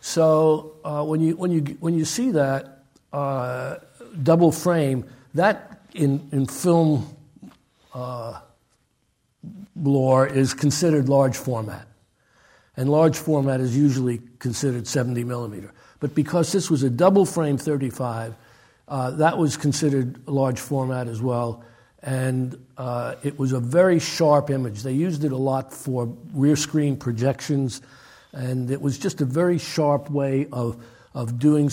So 0.00 0.76
uh, 0.84 1.04
when, 1.04 1.20
you, 1.20 1.36
when, 1.36 1.50
you, 1.50 1.60
when 1.80 1.94
you 1.94 2.04
see 2.04 2.30
that 2.32 2.79
uh, 3.12 3.76
double 4.22 4.52
frame, 4.52 5.04
that 5.34 5.82
in, 5.94 6.28
in 6.32 6.46
film 6.46 7.16
uh, 7.94 8.40
lore 9.76 10.26
is 10.26 10.54
considered 10.54 11.08
large 11.08 11.36
format. 11.36 11.86
And 12.76 12.88
large 12.88 13.18
format 13.18 13.60
is 13.60 13.76
usually 13.76 14.20
considered 14.38 14.86
70 14.86 15.24
millimeter. 15.24 15.72
But 15.98 16.14
because 16.14 16.52
this 16.52 16.70
was 16.70 16.82
a 16.82 16.90
double 16.90 17.26
frame 17.26 17.58
35, 17.58 18.34
uh, 18.88 19.10
that 19.12 19.38
was 19.38 19.56
considered 19.56 20.26
large 20.26 20.58
format 20.58 21.08
as 21.08 21.20
well 21.20 21.64
and 22.02 22.56
uh, 22.78 23.14
it 23.22 23.38
was 23.38 23.52
a 23.52 23.60
very 23.60 23.98
sharp 23.98 24.50
image. 24.50 24.82
They 24.82 24.92
used 24.92 25.24
it 25.24 25.32
a 25.32 25.36
lot 25.36 25.72
for 25.72 26.14
rear 26.32 26.56
screen 26.56 26.96
projections, 26.96 27.82
and 28.32 28.70
it 28.70 28.80
was 28.80 28.98
just 28.98 29.20
a 29.20 29.24
very 29.24 29.58
sharp 29.58 30.10
way 30.10 30.46
of, 30.52 30.82
of 31.14 31.38
doing, 31.38 31.70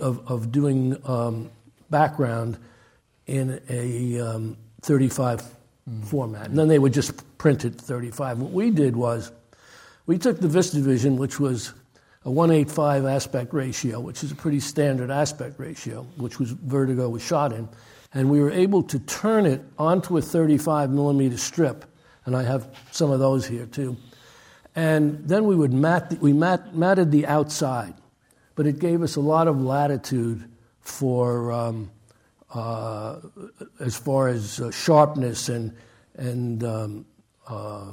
of, 0.00 0.30
of 0.30 0.50
doing 0.50 0.96
um, 1.06 1.50
background 1.90 2.58
in 3.26 3.60
a 3.68 4.20
um, 4.20 4.56
35 4.82 5.42
mm. 5.88 6.04
format. 6.06 6.48
And 6.48 6.58
then 6.58 6.68
they 6.68 6.78
would 6.78 6.92
just 6.92 7.38
print 7.38 7.64
it 7.64 7.74
35. 7.74 8.38
What 8.38 8.52
we 8.52 8.70
did 8.70 8.96
was 8.96 9.32
we 10.06 10.18
took 10.18 10.40
the 10.40 10.48
VistaVision, 10.48 11.16
which 11.16 11.38
was 11.38 11.72
a 12.24 12.30
185 12.30 13.06
aspect 13.06 13.52
ratio, 13.54 14.00
which 14.00 14.24
is 14.24 14.32
a 14.32 14.34
pretty 14.34 14.60
standard 14.60 15.10
aspect 15.10 15.58
ratio, 15.58 16.02
which 16.16 16.38
was 16.38 16.50
Vertigo 16.50 17.08
was 17.08 17.22
shot 17.22 17.52
in 17.52 17.68
and 18.14 18.30
we 18.30 18.40
were 18.40 18.52
able 18.52 18.82
to 18.84 18.98
turn 19.00 19.44
it 19.44 19.60
onto 19.76 20.16
a 20.16 20.22
35 20.22 20.90
millimeter 20.90 21.36
strip, 21.36 21.84
and 22.24 22.36
I 22.36 22.44
have 22.44 22.68
some 22.92 23.10
of 23.10 23.18
those 23.18 23.46
here 23.46 23.66
too. 23.66 23.96
And 24.76 25.28
then 25.28 25.44
we 25.44 25.54
would 25.56 25.72
mat 25.72 26.16
we 26.20 26.32
mat, 26.32 26.74
matted 26.74 27.10
the 27.10 27.26
outside, 27.26 27.94
but 28.54 28.66
it 28.66 28.78
gave 28.78 29.02
us 29.02 29.16
a 29.16 29.20
lot 29.20 29.48
of 29.48 29.60
latitude 29.60 30.48
for 30.80 31.52
um, 31.52 31.90
uh, 32.52 33.20
as 33.80 33.96
far 33.96 34.28
as 34.28 34.60
uh, 34.60 34.70
sharpness 34.70 35.48
and 35.48 35.74
and 36.16 36.62
um, 36.62 37.06
uh, 37.48 37.90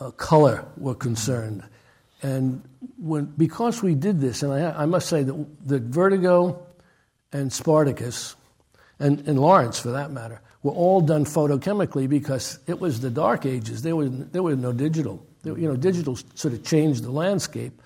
uh 0.00 0.10
color 0.12 0.66
were 0.76 0.94
concerned. 0.94 1.62
And 2.22 2.62
when, 2.98 3.26
because 3.26 3.82
we 3.82 3.94
did 3.94 4.20
this, 4.20 4.42
and 4.42 4.52
I, 4.52 4.82
I 4.82 4.86
must 4.86 5.08
say 5.08 5.22
that, 5.22 5.68
that 5.68 5.82
Vertigo 5.82 6.66
and 7.32 7.52
Spartacus 7.52 8.34
and, 8.98 9.20
and 9.28 9.38
Lawrence 9.38 9.78
for 9.78 9.90
that 9.90 10.10
matter, 10.10 10.40
were 10.62 10.72
all 10.72 11.00
done 11.00 11.24
photochemically 11.24 12.08
because 12.08 12.58
it 12.66 12.80
was 12.80 13.00
the 13.00 13.10
dark 13.10 13.46
ages. 13.46 13.82
There 13.82 13.94
was, 13.94 14.10
there 14.30 14.42
was 14.42 14.56
no 14.56 14.72
digital. 14.72 15.24
There, 15.42 15.56
you 15.56 15.68
know, 15.68 15.76
digital 15.76 16.16
sort 16.34 16.54
of 16.54 16.64
changed 16.64 17.04
the 17.04 17.12
landscape, 17.12 17.80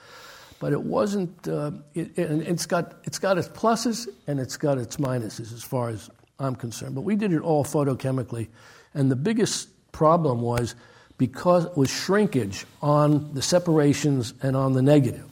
but 0.63 0.73
it 0.73 0.85
wasn't. 0.85 1.49
Uh, 1.49 1.73
it, 1.93 2.17
it, 2.17 2.31
it's 2.47 2.67
got 2.67 2.95
it's 3.03 3.19
got 3.19 3.37
its 3.37 3.49
pluses 3.49 4.07
and 4.29 4.39
it's 4.39 4.57
got 4.57 4.79
its 4.79 4.97
minuses 4.97 5.53
as 5.53 5.65
far 5.65 5.89
as 5.89 6.09
I'm 6.39 6.55
concerned. 6.55 6.95
But 6.95 7.01
we 7.01 7.17
did 7.17 7.33
it 7.33 7.41
all 7.41 7.65
photochemically, 7.65 8.47
and 8.95 9.11
the 9.11 9.17
biggest 9.17 9.69
problem 9.91 10.41
was 10.41 10.77
because 11.19 11.65
it 11.65 11.77
was 11.77 11.91
shrinkage 11.91 12.65
on 12.81 13.35
the 13.35 13.43
separations 13.43 14.35
and 14.41 14.57
on 14.57 14.75
the 14.75 14.83
negative. 14.83 15.27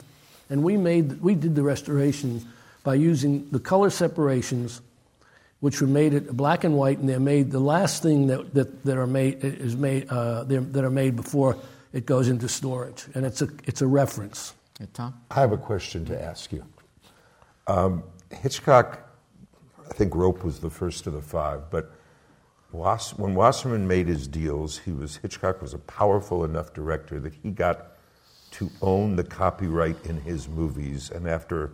and 0.51 0.65
we 0.65 0.77
made 0.77 1.21
we 1.21 1.37
did 1.37 1.55
the 1.55 1.63
restoration 1.63 2.45
by 2.83 2.97
using 2.97 3.49
the 3.53 3.61
color 3.61 3.89
separations 3.89 4.81
which 5.61 5.81
were 5.81 5.87
made 5.87 6.13
it 6.13 6.37
black 6.37 6.65
and 6.65 6.75
white, 6.75 6.99
and 6.99 7.09
they're 7.09 7.21
made 7.21 7.53
the 7.53 7.61
last 7.61 8.03
thing 8.03 8.27
that, 8.27 8.53
that, 8.55 8.85
that 8.85 8.97
are 8.97 9.07
made 9.07 9.45
is 9.45 9.77
made 9.77 10.09
uh, 10.09 10.43
that 10.43 10.85
are 10.85 10.91
made 10.91 11.15
before 11.15 11.57
it 11.93 12.05
goes 12.05 12.27
into 12.29 12.49
storage, 12.49 13.07
and 13.15 13.25
it's 13.25 13.43
a 13.43 13.49
it's 13.65 13.81
a 13.81 13.87
reference. 13.87 14.55
Hey, 14.81 14.87
Tom, 14.95 15.13
I 15.31 15.41
have 15.41 15.53
a 15.53 15.59
question 15.59 16.07
to 16.07 16.19
ask 16.19 16.51
you. 16.53 16.65
Um, 17.67 18.03
Hitchcock, 18.31 19.07
I 19.79 19.93
think 19.93 20.15
Rope 20.15 20.43
was 20.43 20.61
the 20.61 20.71
first 20.71 21.07
of 21.07 21.13
the 21.13 21.21
five, 21.21 21.71
but 21.71 21.93
when 22.71 23.35
Wasserman 23.35 23.87
made 23.87 24.09
his 24.09 24.27
deals, 24.27 24.79
he 24.79 24.93
was 24.93 25.17
Hitchcock 25.17 25.61
was 25.61 25.75
a 25.75 25.79
powerful 25.81 26.45
enough 26.45 26.73
director 26.73 27.21
that 27.21 27.35
he 27.35 27.51
got 27.51 27.99
to 28.53 28.71
own 28.81 29.17
the 29.17 29.25
copyright 29.25 30.03
in 30.07 30.19
his 30.23 30.49
movies, 30.49 31.11
and 31.11 31.29
after 31.29 31.73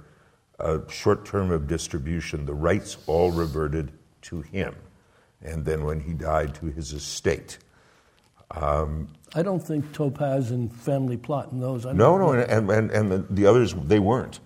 a 0.58 0.80
short 0.90 1.24
term 1.24 1.52
of 1.52 1.68
distribution, 1.68 2.44
the 2.44 2.54
rights 2.54 2.96
all 3.06 3.30
reverted 3.30 3.92
to 4.22 4.40
him. 4.40 4.74
And 5.40 5.64
then 5.64 5.84
when 5.84 6.00
he 6.00 6.12
died, 6.12 6.56
to 6.56 6.66
his 6.66 6.92
estate. 6.92 7.58
Um, 8.50 9.10
I 9.34 9.42
don't 9.42 9.60
think 9.60 9.92
Topaz 9.92 10.50
and 10.50 10.72
Family 10.72 11.16
Plot 11.16 11.52
and 11.52 11.62
those. 11.62 11.84
I 11.84 11.92
no, 11.92 12.16
no, 12.16 12.32
and, 12.32 12.70
and, 12.70 12.90
and 12.90 13.12
the, 13.12 13.18
the, 13.30 13.46
others, 13.46 13.74
they 13.74 13.98
weren't. 13.98 14.40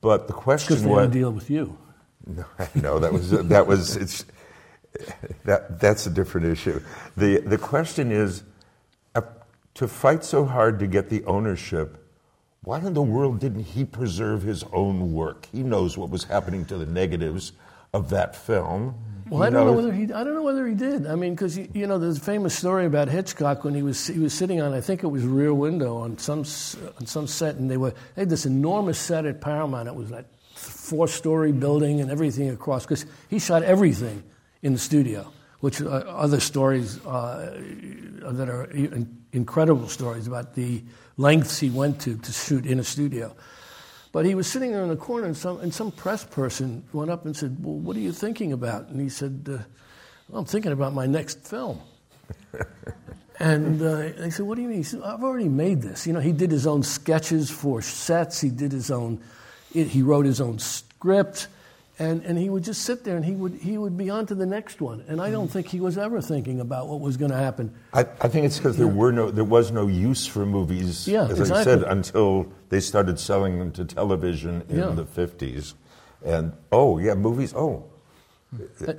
But 0.00 0.26
the 0.26 0.32
question 0.32 0.74
was. 0.74 0.82
Because 0.82 0.96
they 0.96 1.02
didn't 1.02 1.12
deal 1.12 1.32
with 1.32 1.50
you. 1.50 1.78
No, 2.26 2.44
no 2.74 2.98
that 2.98 3.12
was, 3.12 3.30
that 3.30 3.66
was, 3.66 3.96
it's, 3.96 4.26
that, 5.44 5.80
that's 5.80 6.06
a 6.06 6.10
different 6.10 6.48
issue. 6.48 6.80
The, 7.16 7.38
the 7.38 7.56
question 7.56 8.12
is 8.12 8.42
uh, 9.14 9.22
to 9.74 9.88
fight 9.88 10.22
so 10.22 10.44
hard 10.44 10.78
to 10.80 10.86
get 10.86 11.08
the 11.08 11.24
ownership 11.24 12.00
why 12.62 12.78
in 12.78 12.92
the 12.92 13.02
world 13.02 13.40
didn't 13.40 13.64
he 13.64 13.84
preserve 13.84 14.42
his 14.42 14.64
own 14.72 15.12
work? 15.12 15.48
He 15.50 15.62
knows 15.62 15.96
what 15.96 16.10
was 16.10 16.24
happening 16.24 16.66
to 16.66 16.76
the 16.76 16.84
negatives 16.84 17.52
of 17.94 18.10
that 18.10 18.36
film. 18.36 18.94
Well, 19.30 19.44
I 19.44 19.50
don't 19.50 19.64
know 19.64 19.72
whether 19.72 19.92
he. 19.92 20.04
I 20.12 20.24
don't 20.24 20.34
know 20.34 20.42
whether 20.42 20.66
he 20.66 20.74
did. 20.74 21.06
I 21.06 21.14
mean, 21.14 21.34
because 21.34 21.56
you 21.56 21.86
know, 21.86 21.98
there's 21.98 22.16
a 22.16 22.20
famous 22.20 22.52
story 22.58 22.84
about 22.84 23.08
Hitchcock 23.08 23.62
when 23.62 23.74
he 23.74 23.82
was 23.82 24.08
he 24.08 24.18
was 24.18 24.34
sitting 24.34 24.60
on, 24.60 24.74
I 24.74 24.80
think 24.80 25.04
it 25.04 25.06
was 25.06 25.24
Rear 25.24 25.54
Window 25.54 25.98
on 25.98 26.18
some 26.18 26.40
on 26.40 27.06
some 27.06 27.28
set, 27.28 27.54
and 27.54 27.70
they 27.70 27.76
were 27.76 27.90
they 28.16 28.22
had 28.22 28.28
this 28.28 28.44
enormous 28.44 28.98
set 28.98 29.26
at 29.26 29.40
Paramount. 29.40 29.86
It 29.86 29.94
was 29.94 30.10
like 30.10 30.26
four 30.54 31.06
story 31.06 31.52
building 31.52 32.00
and 32.00 32.10
everything 32.10 32.50
across 32.50 32.84
because 32.84 33.06
he 33.28 33.38
shot 33.38 33.62
everything 33.62 34.24
in 34.62 34.72
the 34.72 34.78
studio, 34.80 35.32
which 35.60 35.80
are 35.80 36.06
other 36.08 36.40
stories 36.40 36.98
uh, 37.06 37.56
that 38.22 38.48
are 38.48 38.68
incredible 39.32 39.86
stories 39.86 40.26
about 40.26 40.54
the 40.54 40.82
lengths 41.16 41.60
he 41.60 41.70
went 41.70 42.00
to 42.00 42.16
to 42.16 42.32
shoot 42.32 42.66
in 42.66 42.80
a 42.80 42.84
studio. 42.84 43.32
But 44.12 44.26
he 44.26 44.34
was 44.34 44.46
sitting 44.46 44.72
there 44.72 44.82
in 44.82 44.88
the 44.88 44.96
corner, 44.96 45.26
and 45.26 45.36
some, 45.36 45.60
and 45.60 45.72
some 45.72 45.92
press 45.92 46.24
person 46.24 46.82
went 46.92 47.10
up 47.10 47.26
and 47.26 47.36
said, 47.36 47.56
Well, 47.64 47.76
what 47.76 47.96
are 47.96 48.00
you 48.00 48.12
thinking 48.12 48.52
about? 48.52 48.88
And 48.88 49.00
he 49.00 49.08
said, 49.08 49.46
uh, 49.48 49.58
well, 50.28 50.40
I'm 50.40 50.44
thinking 50.44 50.72
about 50.72 50.94
my 50.94 51.06
next 51.06 51.46
film. 51.46 51.80
and 53.40 53.80
uh, 53.80 54.10
they 54.16 54.30
said, 54.30 54.46
What 54.46 54.56
do 54.56 54.62
you 54.62 54.68
mean? 54.68 54.78
He 54.78 54.82
said, 54.82 55.02
I've 55.02 55.22
already 55.22 55.48
made 55.48 55.82
this. 55.82 56.06
You 56.06 56.12
know, 56.12 56.20
he 56.20 56.32
did 56.32 56.50
his 56.50 56.66
own 56.66 56.82
sketches 56.82 57.50
for 57.50 57.82
sets, 57.82 58.40
he 58.40 58.50
did 58.50 58.72
his 58.72 58.90
own, 58.90 59.20
he 59.72 60.02
wrote 60.02 60.26
his 60.26 60.40
own 60.40 60.58
script. 60.58 61.48
And, 61.98 62.22
and 62.22 62.38
he 62.38 62.48
would 62.48 62.64
just 62.64 62.84
sit 62.84 63.04
there 63.04 63.16
and 63.16 63.24
he 63.24 63.32
would, 63.32 63.52
he 63.56 63.76
would 63.76 63.98
be 63.98 64.08
on 64.08 64.24
to 64.26 64.34
the 64.34 64.46
next 64.46 64.80
one. 64.80 65.04
And 65.06 65.20
I 65.20 65.30
don't 65.30 65.48
think 65.48 65.66
he 65.68 65.80
was 65.80 65.98
ever 65.98 66.22
thinking 66.22 66.58
about 66.58 66.88
what 66.88 66.98
was 66.98 67.18
going 67.18 67.30
to 67.30 67.36
happen. 67.36 67.74
I, 67.92 68.06
I 68.22 68.28
think 68.28 68.46
it's 68.46 68.56
because 68.56 68.78
there, 68.78 68.86
were 68.86 69.12
no, 69.12 69.30
there 69.30 69.44
was 69.44 69.70
no 69.70 69.86
use 69.86 70.26
for 70.26 70.46
movies, 70.46 71.06
yeah, 71.06 71.24
as 71.24 71.38
exactly. 71.38 71.60
I 71.60 71.64
said, 71.64 71.82
until 71.82 72.50
they 72.70 72.80
started 72.80 73.18
selling 73.20 73.58
them 73.58 73.70
to 73.72 73.84
television 73.84 74.62
in 74.68 74.78
Yeah. 74.78 74.86
the 74.90 75.04
50s. 75.04 75.74
And, 76.24 76.52
oh, 76.72 76.98
yeah, 76.98 77.14
movies, 77.14 77.54
oh. 77.54 77.84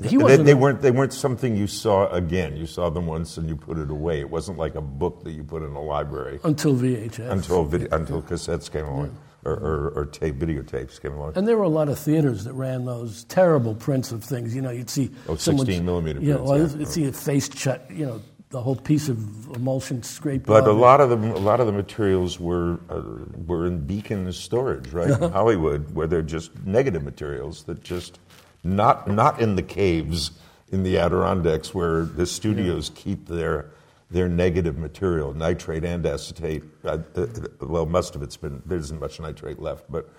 He 0.07 0.15
they, 0.15 0.37
they 0.37 0.53
weren't, 0.53 0.81
they 0.81 0.91
weren't 0.91 1.11
something 1.11 1.57
you 1.57 1.67
saw 1.67 2.07
again. 2.09 2.55
You 2.55 2.65
saw 2.65 2.89
them 2.89 3.05
once 3.05 3.35
and 3.37 3.49
you 3.49 3.57
put 3.57 3.77
it 3.77 3.89
away. 3.91 4.21
It 4.21 4.29
wasn't 4.29 4.57
like 4.57 4.75
a 4.75 4.81
book 4.81 5.25
that 5.25 5.31
you 5.31 5.43
put 5.43 5.61
in 5.61 5.71
a 5.71 5.81
library 5.81 6.39
Until 6.45 6.73
VHS. 6.73 7.29
until, 7.29 7.65
vid- 7.65 7.91
until 7.91 8.21
cassettes 8.21 8.71
came 8.71 8.85
along 8.85 9.17
or, 9.43 9.51
or, 9.53 9.89
or 9.93 10.05
tape, 10.05 10.35
videotapes 10.35 11.01
came 11.01 11.11
along. 11.13 11.33
And 11.35 11.45
there 11.45 11.57
were 11.57 11.63
a 11.65 11.69
lot 11.69 11.89
of 11.89 11.99
theaters 11.99 12.45
that 12.45 12.53
ran 12.53 12.85
those 12.85 13.25
terrible 13.25 13.75
prints 13.75 14.13
of 14.13 14.23
things. 14.23 14.55
You 14.55 14.61
know, 14.61 14.69
you'd 14.71 14.89
see 14.89 15.11
Oh, 15.27 15.35
16 15.35 15.83
millimeter 15.83 16.21
Yeah, 16.21 16.35
prints, 16.35 16.49
well, 16.49 16.59
yeah. 16.59 16.77
you'd 16.77 16.87
see 16.87 17.05
a 17.07 17.11
face 17.11 17.53
shut. 17.53 17.85
You 17.91 18.05
know, 18.05 18.21
the 18.51 18.61
whole 18.61 18.75
piece 18.75 19.09
of 19.09 19.17
emulsion 19.55 20.03
scraped. 20.03 20.45
But 20.45 20.67
a 20.67 20.71
lot 20.71 21.01
of 21.01 21.09
them, 21.09 21.23
a 21.23 21.37
lot 21.37 21.59
of 21.59 21.65
the 21.65 21.71
materials 21.71 22.39
were 22.39 22.79
uh, 22.89 23.01
were 23.45 23.65
in 23.65 23.85
Beacon 23.85 24.31
storage, 24.33 24.89
right 24.89 25.09
in 25.09 25.31
Hollywood, 25.31 25.95
where 25.95 26.05
they're 26.05 26.21
just 26.21 26.51
negative 26.65 27.03
materials 27.03 27.63
that 27.63 27.81
just 27.83 28.19
not 28.63 29.07
not 29.07 29.41
in 29.41 29.55
the 29.55 29.63
caves 29.63 30.31
in 30.71 30.83
the 30.83 30.97
Adirondacks 30.97 31.73
where 31.73 32.03
the 32.03 32.25
studios 32.25 32.91
keep 32.93 33.27
their 33.27 33.71
their 34.09 34.27
negative 34.27 34.77
material, 34.77 35.33
nitrate 35.33 35.85
and 35.85 36.05
acetate. 36.05 36.63
Uh, 36.83 36.99
uh, 37.15 37.27
well, 37.61 37.85
most 37.85 38.15
of 38.15 38.21
it's 38.21 38.37
been 38.37 38.61
there 38.65 38.77
isn't 38.77 38.99
much 38.99 39.19
nitrate 39.19 39.59
left, 39.59 39.89
but 39.89 40.09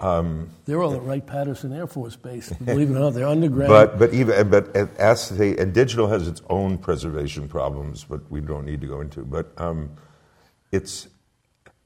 They're 0.00 0.82
all 0.82 0.94
at 0.94 1.02
Wright 1.02 1.24
Patterson 1.26 1.72
Air 1.72 1.86
Force 1.86 2.16
Base. 2.16 2.48
Believe 2.64 2.90
it 2.90 2.94
or 2.94 2.98
not, 3.00 3.10
they're 3.10 3.26
underground. 3.26 3.68
But 3.68 3.98
but 3.98 4.14
even 4.14 4.48
but 4.50 4.74
acetate 4.98 5.60
and 5.60 5.72
digital 5.74 6.06
has 6.08 6.26
its 6.26 6.42
own 6.48 6.78
preservation 6.78 7.48
problems, 7.48 8.04
but 8.04 8.28
we 8.30 8.40
don't 8.40 8.64
need 8.64 8.80
to 8.80 8.86
go 8.86 9.00
into. 9.02 9.22
But 9.24 9.52
um, 9.58 9.90
it's 10.72 11.08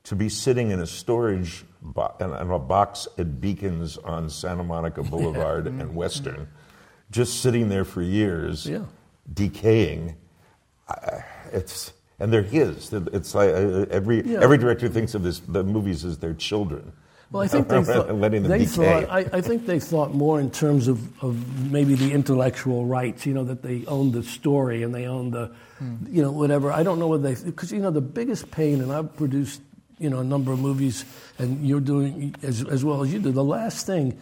to 0.04 0.14
be 0.14 0.28
sitting 0.28 0.70
in 0.70 0.80
a 0.80 0.86
storage 0.86 1.64
bo- 1.82 2.14
in, 2.20 2.30
a 2.30 2.58
box 2.58 3.08
at 3.18 3.40
Bekins 3.40 3.98
on 4.06 4.28
Santa 4.30 4.62
Monica 4.62 5.02
Boulevard 5.10 5.66
and 5.66 5.94
Western, 5.96 6.46
just 7.10 7.40
sitting 7.40 7.68
there 7.68 7.84
for 7.84 8.02
years, 8.02 8.66
Yeah. 8.66 8.84
decaying. 9.32 10.14
I- 10.88 11.24
It's 11.52 11.92
and 12.20 12.32
they're 12.32 12.42
his. 12.42 12.92
It's 12.92 13.34
like 13.34 13.48
uh, 13.50 13.86
every 13.90 14.22
Yeah. 14.24 14.38
every 14.40 14.58
director 14.58 14.88
thinks 14.88 15.14
of 15.14 15.22
this 15.24 15.40
the 15.40 15.64
movies 15.64 16.04
as 16.04 16.18
their 16.18 16.34
children. 16.34 16.92
Well, 17.34 17.42
I 17.42 17.48
think 17.48 17.66
they 17.66 17.82
thought, 17.92 18.14
letting 18.14 18.44
them 18.44 18.50
they 18.52 18.58
decay. 18.58 18.70
thought 18.70 19.10
I, 19.10 19.18
I 19.32 19.40
think 19.40 19.66
they 19.66 19.80
thought 19.80 20.14
more 20.14 20.40
in 20.40 20.52
terms 20.52 20.86
of, 20.86 21.00
of 21.20 21.68
maybe 21.68 21.96
the 21.96 22.12
intellectual 22.12 22.86
rights, 22.86 23.26
you 23.26 23.34
know, 23.34 23.42
that 23.42 23.60
they 23.60 23.84
owned 23.86 24.12
the 24.12 24.22
story 24.22 24.84
and 24.84 24.94
they 24.94 25.06
owned 25.06 25.32
the, 25.32 25.50
you 26.08 26.22
know, 26.22 26.30
whatever. 26.30 26.70
I 26.70 26.84
don't 26.84 27.00
know 27.00 27.08
what 27.08 27.24
they, 27.24 27.34
because, 27.34 27.72
you 27.72 27.80
know, 27.80 27.90
the 27.90 28.00
biggest 28.00 28.52
pain, 28.52 28.80
and 28.80 28.92
I've 28.92 29.16
produced, 29.16 29.60
you 29.98 30.08
know, 30.08 30.20
a 30.20 30.24
number 30.24 30.52
of 30.52 30.60
movies, 30.60 31.04
and 31.36 31.66
you're 31.66 31.80
doing 31.80 32.36
as, 32.44 32.64
as 32.66 32.84
well 32.84 33.02
as 33.02 33.12
you 33.12 33.18
do, 33.18 33.32
the 33.32 33.42
last 33.42 33.84
thing 33.84 34.16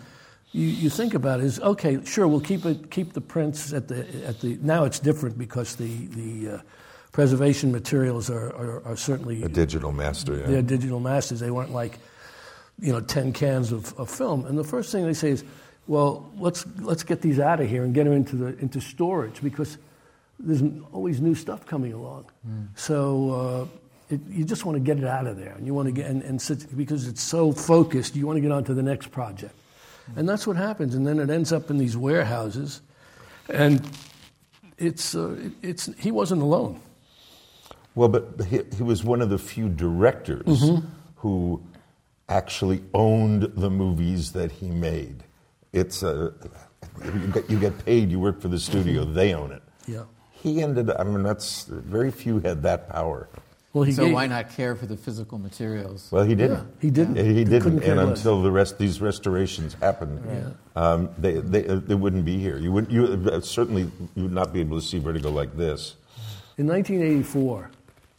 you, 0.52 0.66
you 0.66 0.88
think 0.88 1.12
about 1.12 1.40
is, 1.40 1.60
okay, 1.60 2.02
sure, 2.06 2.26
we'll 2.26 2.40
keep 2.40 2.64
it, 2.64 2.90
keep 2.90 3.12
the 3.12 3.20
prints 3.20 3.74
at 3.74 3.88
the, 3.88 4.06
at 4.24 4.40
the, 4.40 4.58
now 4.62 4.84
it's 4.84 4.98
different 4.98 5.36
because 5.36 5.76
the, 5.76 6.06
the 6.06 6.54
uh, 6.54 6.58
preservation 7.12 7.72
materials 7.72 8.30
are, 8.30 8.56
are, 8.56 8.82
are 8.86 8.96
certainly 8.96 9.42
a 9.42 9.48
digital 9.50 9.92
master. 9.92 10.38
Yeah. 10.38 10.46
they're 10.46 10.62
digital 10.62 10.98
masters. 10.98 11.40
They 11.40 11.50
weren't 11.50 11.72
like, 11.72 11.98
you 12.82 12.92
know, 12.92 13.00
10 13.00 13.32
cans 13.32 13.72
of, 13.72 13.98
of 13.98 14.10
film. 14.10 14.44
And 14.44 14.58
the 14.58 14.64
first 14.64 14.90
thing 14.92 15.06
they 15.06 15.14
say 15.14 15.30
is, 15.30 15.44
well, 15.86 16.28
let's, 16.36 16.66
let's 16.80 17.02
get 17.04 17.22
these 17.22 17.38
out 17.40 17.60
of 17.60 17.68
here 17.68 17.84
and 17.84 17.94
get 17.94 18.04
them 18.04 18.12
into, 18.12 18.36
the, 18.36 18.58
into 18.58 18.80
storage 18.80 19.40
because 19.42 19.78
there's 20.38 20.62
always 20.92 21.20
new 21.20 21.34
stuff 21.34 21.64
coming 21.64 21.92
along. 21.92 22.26
So 22.74 23.68
uh, 24.10 24.14
it, 24.14 24.20
you 24.28 24.44
just 24.44 24.64
want 24.64 24.76
to 24.76 24.80
get 24.80 24.98
it 24.98 25.04
out 25.04 25.26
of 25.28 25.36
there. 25.38 25.52
And 25.52 25.64
you 25.66 25.74
want 25.74 25.86
to 25.86 25.92
get, 25.92 26.06
and, 26.06 26.22
and 26.24 26.42
sit, 26.42 26.76
because 26.76 27.06
it's 27.06 27.22
so 27.22 27.52
focused, 27.52 28.16
you 28.16 28.26
want 28.26 28.36
to 28.36 28.40
get 28.40 28.50
on 28.52 28.64
to 28.64 28.74
the 28.74 28.82
next 28.82 29.12
project. 29.12 29.54
And 30.16 30.28
that's 30.28 30.46
what 30.46 30.56
happens. 30.56 30.94
And 30.96 31.06
then 31.06 31.20
it 31.20 31.30
ends 31.30 31.52
up 31.52 31.70
in 31.70 31.78
these 31.78 31.96
warehouses. 31.96 32.80
And 33.48 33.88
it's, 34.78 35.14
uh, 35.14 35.36
it- 35.38 35.52
it's, 35.62 35.86
he 35.98 36.10
wasn't 36.10 36.42
alone. 36.42 36.80
Well, 37.94 38.08
but 38.08 38.46
he, 38.46 38.60
he 38.76 38.82
was 38.82 39.04
one 39.04 39.20
of 39.22 39.30
the 39.30 39.38
few 39.38 39.68
directors 39.68 40.46
Mm-hmm. 40.46 40.86
who 41.16 41.62
actually 42.36 42.82
owned 42.94 43.42
the 43.56 43.70
movies 43.70 44.32
that 44.32 44.50
he 44.50 44.68
made. 44.68 45.24
It's 45.72 46.02
a, 46.02 46.32
you, 47.04 47.26
get, 47.32 47.50
you 47.50 47.58
get 47.58 47.84
paid, 47.84 48.10
you 48.10 48.18
work 48.18 48.40
for 48.40 48.48
the 48.48 48.58
studio, 48.58 49.04
they 49.04 49.34
own 49.34 49.52
it. 49.52 49.62
Yeah. 49.86 50.04
He 50.32 50.60
ended. 50.62 50.90
I 50.90 51.04
mean, 51.04 51.22
that's 51.22 51.64
very 51.64 52.10
few 52.10 52.40
had 52.40 52.62
that 52.62 52.88
power. 52.88 53.28
Well, 53.72 53.84
he 53.84 53.92
so 53.92 54.04
gave- 54.04 54.14
why 54.14 54.26
not 54.26 54.50
care 54.50 54.74
for 54.76 54.86
the 54.86 54.96
physical 54.96 55.38
materials? 55.38 56.08
Well, 56.10 56.24
he 56.24 56.34
didn't. 56.34 56.58
Yeah, 56.58 56.64
he 56.80 56.90
didn't. 56.90 57.16
He 57.16 57.34
He 57.34 57.44
didn't, 57.44 57.82
and 57.84 57.96
less. 57.96 58.18
until 58.18 58.42
the 58.42 58.50
rest 58.50 58.76
these 58.76 59.00
restorations 59.00 59.74
happened, 59.74 60.20
um, 60.76 61.08
they, 61.16 61.34
they 61.34 61.62
they 61.62 61.94
wouldn't 61.94 62.24
be 62.24 62.38
here. 62.38 62.58
You 62.58 62.70
would 62.72 62.90
you 62.92 63.04
uh, 63.32 63.40
certainly 63.40 63.84
you 64.14 64.24
would 64.24 64.32
not 64.32 64.52
be 64.52 64.60
able 64.60 64.78
to 64.78 64.84
see 64.84 64.98
Vertigo 64.98 65.30
like 65.30 65.56
this. 65.56 65.96
In 66.58 66.66
1984, 66.66 67.70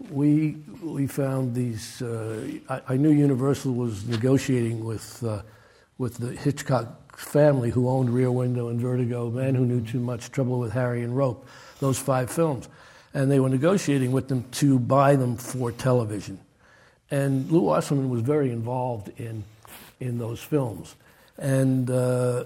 we, 0.10 0.58
we 0.82 1.08
found 1.08 1.56
these. 1.56 2.02
Uh, 2.02 2.60
I, 2.70 2.82
I 2.90 2.98
knew 2.98 3.10
Universal 3.10 3.74
was 3.74 4.06
negotiating 4.08 4.84
with, 4.84 5.24
uh, 5.24 5.42
with 5.98 6.18
the 6.18 6.32
Hitchcock 6.32 7.18
family 7.18 7.70
who 7.70 7.88
owned 7.88 8.10
Rear 8.10 8.32
Window 8.32 8.70
and 8.70 8.80
Vertigo, 8.80 9.30
Man 9.30 9.56
Who 9.56 9.66
Knew 9.66 9.82
Too 9.82 10.00
Much, 10.00 10.32
Trouble 10.32 10.60
with 10.60 10.72
Harry 10.74 11.04
and 11.04 11.16
Rope, 11.16 11.48
those 11.80 12.00
five 12.00 12.30
films. 12.30 12.68
And 13.14 13.32
they 13.32 13.40
were 13.40 13.50
negotiating 13.50 14.12
with 14.12 14.28
them 14.28 14.46
to 14.54 14.80
buy 14.80 15.16
them 15.16 15.38
for 15.38 15.72
television. 15.72 16.40
And 17.12 17.52
Lew 17.52 17.62
Wasserman 17.62 18.10
was 18.10 18.22
very 18.22 18.52
involved 18.52 19.12
in, 19.20 19.44
in 20.00 20.18
those 20.18 20.42
films. 20.42 20.96
And 21.38 21.90
uh, 21.90 22.46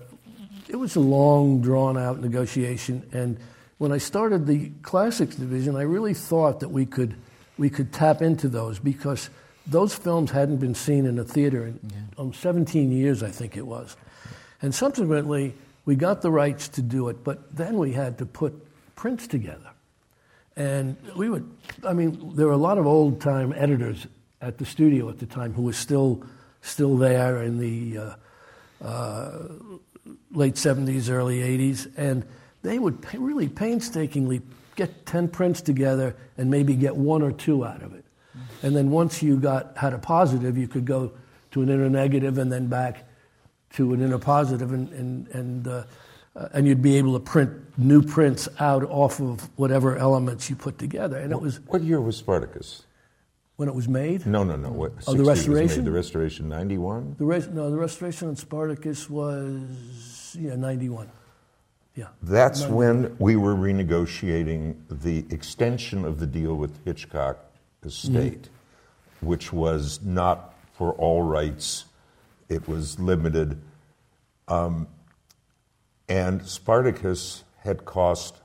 it 0.67 0.75
was 0.75 0.95
a 0.95 0.99
long, 0.99 1.61
drawn 1.61 1.97
out 1.97 2.19
negotiation. 2.19 3.07
And 3.13 3.37
when 3.77 3.91
I 3.91 3.97
started 3.97 4.45
the 4.45 4.71
classics 4.81 5.35
division, 5.35 5.75
I 5.75 5.83
really 5.83 6.13
thought 6.13 6.59
that 6.59 6.69
we 6.69 6.85
could, 6.85 7.15
we 7.57 7.69
could 7.69 7.91
tap 7.91 8.21
into 8.21 8.47
those 8.47 8.79
because 8.79 9.29
those 9.65 9.93
films 9.93 10.31
hadn't 10.31 10.57
been 10.57 10.75
seen 10.75 11.05
in 11.05 11.19
a 11.19 11.23
theater 11.23 11.65
in 11.67 11.79
um, 12.17 12.33
17 12.33 12.91
years, 12.91 13.21
I 13.21 13.29
think 13.29 13.57
it 13.57 13.65
was. 13.65 13.97
And 14.61 14.73
subsequently, 14.73 15.53
we 15.85 15.95
got 15.95 16.21
the 16.21 16.31
rights 16.31 16.67
to 16.69 16.81
do 16.81 17.09
it, 17.09 17.23
but 17.23 17.55
then 17.55 17.77
we 17.77 17.93
had 17.93 18.17
to 18.19 18.25
put 18.25 18.53
prints 18.95 19.27
together. 19.27 19.71
And 20.55 20.97
we 21.15 21.29
would, 21.29 21.49
I 21.85 21.93
mean, 21.93 22.35
there 22.35 22.47
were 22.47 22.53
a 22.53 22.57
lot 22.57 22.77
of 22.77 22.87
old 22.87 23.21
time 23.21 23.53
editors 23.55 24.07
at 24.41 24.57
the 24.57 24.65
studio 24.65 25.09
at 25.09 25.19
the 25.19 25.25
time 25.25 25.53
who 25.53 25.63
were 25.63 25.73
still, 25.73 26.23
still 26.61 26.97
there 26.97 27.43
in 27.43 27.59
the 27.59 27.97
uh, 27.97 28.15
uh, 28.83 29.39
late 30.31 30.55
70s, 30.55 31.09
early 31.09 31.39
80s. 31.39 31.91
And 31.95 32.25
they 32.63 32.79
would 32.79 33.05
really 33.13 33.47
painstakingly 33.47 34.41
get 34.77 35.05
10 35.05 35.27
prints 35.27 35.59
together 35.59 36.15
and 36.37 36.49
maybe 36.49 36.75
get 36.75 36.95
one 36.95 37.21
or 37.21 37.31
two 37.33 37.65
out 37.65 37.81
of 37.81 37.93
it. 37.93 38.05
And 38.63 38.75
then 38.75 38.89
once 38.91 39.21
you 39.21 39.37
got, 39.37 39.75
had 39.75 39.93
a 39.93 39.97
positive, 39.97 40.57
you 40.57 40.67
could 40.67 40.85
go 40.85 41.11
to 41.51 41.61
an 41.61 41.69
inner 41.69 41.89
negative 41.89 42.37
and 42.37 42.49
then 42.51 42.67
back 42.67 43.03
to 43.73 43.93
an 43.93 44.01
inner 44.01 44.19
positive 44.19 44.71
and, 44.71 44.89
and, 44.93 45.27
and, 45.29 45.67
uh, 45.67 45.83
uh, 46.35 46.47
and 46.53 46.67
you'd 46.67 46.81
be 46.83 46.95
able 46.97 47.13
to 47.13 47.19
print 47.19 47.51
new 47.77 48.01
prints 48.03 48.47
out 48.59 48.83
off 48.83 49.19
of 49.19 49.49
whatever 49.57 49.97
elements 49.97 50.49
you 50.49 50.55
put 50.55 50.77
together. 50.77 51.17
And 51.17 51.31
it 51.31 51.41
was 51.41 51.59
What 51.67 51.81
year 51.81 51.99
was 51.99 52.15
Spartacus? 52.15 52.83
when 53.55 53.67
it 53.67 53.73
was 53.73 53.87
made. 53.87 54.23
No, 54.27 54.43
no, 54.43 54.55
no. 54.55 54.69
What, 54.69 54.91
Oh, 55.07 55.13
the 55.13 55.17
60 55.17 55.17
was 55.17 55.27
made. 55.27 55.27
restoration? 55.55 55.85
The 55.85 55.91
restoration, 55.91 56.47
ninety-one. 56.47 57.15
The 57.17 57.25
res- 57.25 57.47
no, 57.47 57.71
the 57.71 57.77
restoration 57.77 58.27
on 58.27 58.35
Spartacus 58.35 59.09
was 59.09 60.35
yeah 60.39 60.55
ninety 60.55 60.89
one. 60.89 61.09
Yeah. 61.97 62.09
That's 62.21 62.67
when 62.67 63.15
we 63.17 63.35
were 63.37 63.55
renegotiating 63.55 64.75
the 64.87 65.25
extension 65.33 66.05
of 66.05 66.19
the 66.19 66.27
deal 66.27 66.55
with 66.55 66.85
Hitchcock 66.85 67.39
Estate, 67.83 68.49
which 69.21 69.51
was 69.51 69.99
not 70.03 70.53
for 70.73 70.93
all 70.93 71.23
rights, 71.23 71.85
it 72.49 72.67
was 72.67 72.99
limited. 72.99 73.59
Um, 74.47 74.87
and 76.07 76.45
Spartacus 76.45 77.43
had 77.63 77.83
cost 77.83 78.35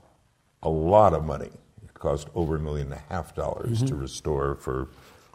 a 0.63 0.69
lot 0.69 1.13
of 1.13 1.23
money. 1.23 1.51
It 1.83 1.93
cost 1.93 2.29
over 2.33 2.55
a 2.55 2.59
million 2.59 2.91
and 2.91 2.95
a 2.95 3.13
half 3.13 3.35
dollars 3.35 3.83
to 3.83 3.93
restore 3.93 4.55
for 4.55 4.87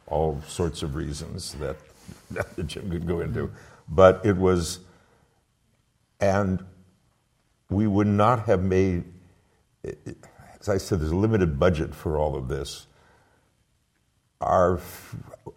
all 0.09 0.43
sorts 0.49 0.83
of 0.83 0.97
reasons 0.97 1.55
that, 1.55 1.77
that 2.33 2.67
Jim 2.67 2.91
could 2.91 3.07
go 3.07 3.21
into. 3.21 3.49
But 3.89 4.27
it 4.27 4.37
was, 4.37 4.81
and 6.19 6.65
we 7.71 7.87
would 7.87 8.07
not 8.07 8.47
have 8.47 8.63
made, 8.63 9.05
as 9.85 10.69
I 10.69 10.79
said, 10.79 11.01
there's 11.01 11.11
a 11.11 11.17
limited 11.17 11.59
budget 11.59 11.95
for 11.95 12.19
all 12.19 12.37
of 12.37 12.49
this. 12.49 12.87
Our, 14.41 14.81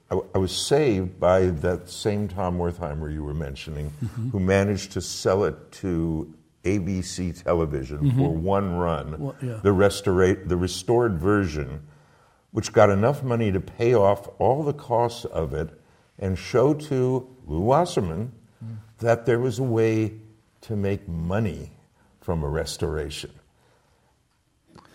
I 0.10 0.38
was 0.38 0.56
saved 0.56 1.20
by 1.20 1.46
that 1.48 1.90
same 1.90 2.28
Tom 2.28 2.58
Wertheimer 2.58 3.14
you 3.14 3.24
were 3.24 3.34
mentioning, 3.34 3.94
mm-hmm. 4.04 4.30
who 4.30 4.40
managed 4.40 4.92
to 4.94 5.02
sell 5.02 5.44
it 5.44 5.72
to 5.74 6.34
ABC 6.64 7.44
television 7.44 8.00
mm-hmm. 8.00 8.20
for 8.20 8.30
one 8.30 8.76
run, 8.76 9.20
Well, 9.20 9.36
yeah. 9.42 9.60
the, 9.64 9.70
restora- 9.70 10.48
the 10.48 10.58
restored 10.58 11.20
version, 11.20 11.82
which 12.52 12.74
got 12.74 12.90
enough 12.90 13.24
money 13.24 13.52
to 13.52 13.62
pay 13.62 13.94
off 13.94 14.28
all 14.40 14.64
the 14.64 14.74
costs 14.74 15.26
of 15.26 15.54
it 15.54 15.70
and 16.20 16.38
show 16.38 16.74
to 16.74 17.28
Lew 17.46 17.62
Wasserman 17.62 18.32
mm. 18.64 18.78
that 19.00 19.26
there 19.26 19.40
was 19.40 19.60
a 19.60 19.64
way 19.64 20.14
to 20.62 20.76
make 20.76 21.08
money 21.08 21.72
from 22.22 22.44
a 22.44 22.48
restoration. 22.48 23.32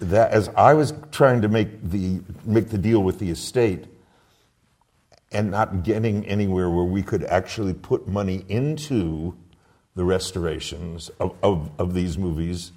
That 0.01 0.33
as 0.33 0.49
I 0.57 0.75
was 0.75 0.95
trying 1.11 1.43
to 1.43 1.49
make 1.49 1.83
the 1.83 2.21
make 2.45 2.71
the 2.71 2.79
deal 2.79 3.03
with 3.03 3.19
the 3.19 3.31
estate 3.31 3.87
and 5.33 5.51
not 5.51 5.83
getting 5.83 6.25
anywhere 6.27 6.71
where 6.71 6.85
we 6.85 7.03
could 7.03 7.25
actually 7.25 7.75
put 7.75 8.07
money 8.07 8.45
into 8.49 9.37
the 9.95 10.05
restorations 10.05 11.11
of, 11.19 11.35
of, 11.43 11.71
of 11.79 11.95
these 11.95 12.17
movies, 12.17 12.73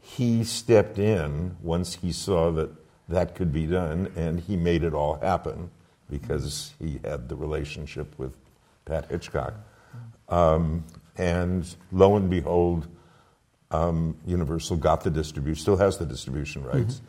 he 0.00 0.44
stepped 0.44 0.98
in 0.98 1.56
once 1.60 1.96
he 1.96 2.12
saw 2.12 2.50
that 2.52 2.70
that 3.08 3.34
could 3.34 3.52
be 3.52 3.66
done 3.66 4.10
and 4.16 4.40
he 4.40 4.56
made 4.56 4.82
it 4.82 4.94
all 4.94 5.18
happen 5.20 5.70
because 6.10 6.72
he 6.78 7.00
had 7.04 7.28
the 7.28 7.36
relationship 7.36 8.18
with 8.18 8.34
Pat 8.84 9.10
Hitchcock. 9.10 9.54
Um, 10.28 10.84
and 11.16 11.74
lo 11.92 12.16
and 12.16 12.30
behold, 12.30 12.86
um, 13.70 14.16
Universal 14.26 14.76
got 14.78 15.02
the 15.02 15.10
distribution, 15.10 15.60
still 15.60 15.76
has 15.76 15.98
the 15.98 16.06
distribution 16.06 16.64
rights, 16.64 17.00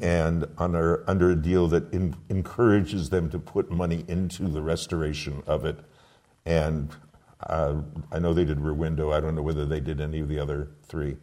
and 0.00 0.46
under, 0.58 1.04
under 1.08 1.30
a 1.30 1.36
deal 1.36 1.68
that 1.68 1.92
in, 1.92 2.16
encourages 2.28 3.10
them 3.10 3.30
to 3.30 3.38
put 3.38 3.70
money 3.70 4.04
into 4.08 4.48
the 4.48 4.62
restoration 4.62 5.42
of 5.46 5.64
it. 5.64 5.78
And 6.44 6.90
uh, 7.46 7.76
I 8.10 8.18
know 8.18 8.34
they 8.34 8.44
did 8.44 8.60
Rear 8.60 8.74
Window. 8.74 9.12
I 9.12 9.20
don't 9.20 9.34
know 9.34 9.42
whether 9.42 9.66
they 9.66 9.80
did 9.80 10.00
any 10.00 10.20
of 10.20 10.28
the 10.28 10.38
other 10.38 10.68
three. 10.84 11.16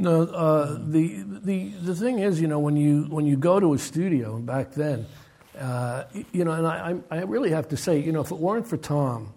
No, 0.00 0.22
uh, 0.22 0.78
the 0.78 1.24
the 1.26 1.70
the 1.70 1.94
thing 1.94 2.20
is, 2.20 2.40
you 2.40 2.46
know, 2.46 2.60
when 2.60 2.76
you 2.76 3.06
when 3.08 3.26
you 3.26 3.36
go 3.36 3.58
to 3.58 3.74
a 3.74 3.78
studio 3.78 4.38
back 4.38 4.70
then, 4.70 5.06
uh, 5.58 6.04
you 6.32 6.44
know, 6.44 6.52
and 6.52 6.66
I 6.66 7.00
I 7.10 7.18
I 7.18 7.22
really 7.22 7.50
have 7.50 7.68
to 7.70 7.76
say, 7.76 7.98
you 7.98 8.12
know, 8.12 8.20
if 8.20 8.30
it 8.30 8.38
weren't 8.38 8.68
for 8.68 8.76
Tom, 8.76 9.32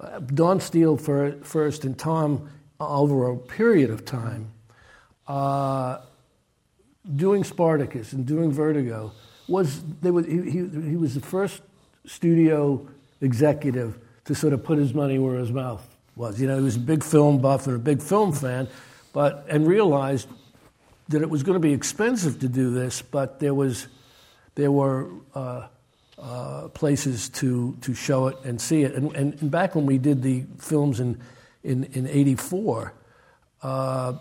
uh, 0.00 0.18
Don 0.20 0.60
Steele 0.60 0.96
for, 0.96 1.32
first 1.42 1.84
and 1.84 1.98
Tom 1.98 2.48
over 2.88 3.30
a 3.30 3.36
period 3.36 3.90
of 3.90 4.04
time, 4.04 4.52
uh, 5.28 5.98
doing 7.16 7.44
Spartacus 7.44 8.12
and 8.12 8.26
doing 8.26 8.52
Vertigo 8.52 9.12
was 9.48 9.82
they 10.00 10.10
was 10.10 10.26
he, 10.26 10.42
he, 10.42 10.68
he 10.90 10.96
was 10.96 11.14
the 11.14 11.20
first 11.20 11.62
studio 12.06 12.86
executive 13.20 13.98
to 14.24 14.34
sort 14.34 14.52
of 14.52 14.64
put 14.64 14.78
his 14.78 14.94
money 14.94 15.18
where 15.18 15.38
his 15.38 15.50
mouth 15.50 15.86
was. 16.16 16.40
You 16.40 16.46
know, 16.46 16.58
he 16.58 16.64
was 16.64 16.76
a 16.76 16.80
big 16.80 17.02
film 17.02 17.40
buff 17.40 17.66
and 17.66 17.76
a 17.76 17.78
big 17.78 18.02
film 18.02 18.32
fan, 18.32 18.68
but 19.12 19.46
and 19.48 19.66
realized 19.66 20.28
that 21.08 21.22
it 21.22 21.30
was 21.30 21.42
going 21.42 21.54
to 21.54 21.60
be 21.60 21.72
expensive 21.72 22.40
to 22.40 22.48
do 22.48 22.70
this, 22.70 23.02
but 23.02 23.40
there 23.40 23.54
was 23.54 23.88
there 24.54 24.70
were 24.70 25.08
uh, 25.34 25.66
uh, 26.18 26.68
places 26.68 27.28
to 27.30 27.76
to 27.80 27.94
show 27.94 28.28
it 28.28 28.36
and 28.44 28.60
see 28.60 28.82
it. 28.82 28.94
And, 28.94 29.14
and, 29.16 29.40
and 29.40 29.50
back 29.50 29.74
when 29.74 29.86
we 29.86 29.98
did 29.98 30.22
the 30.22 30.44
films 30.58 31.00
in 31.00 31.20
in 31.64 31.84
in 31.84 32.06
'84. 32.06 32.92
Uh, 33.62 34.14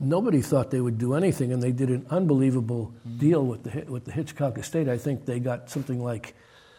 nobody 0.00 0.40
thought 0.40 0.70
they 0.70 0.80
would 0.80 0.98
do 0.98 1.14
anything, 1.14 1.52
and 1.52 1.62
they 1.62 1.72
did 1.72 1.90
an 1.90 2.06
unbelievable 2.10 2.92
deal 3.18 3.44
with 3.44 3.64
the 3.64 3.90
with 3.90 4.04
the 4.04 4.12
Hitchcock 4.12 4.58
estate. 4.58 4.88
I 4.88 4.98
think 4.98 5.24
they 5.26 5.40
got 5.40 5.70
something 5.70 6.02
like 6.02 6.34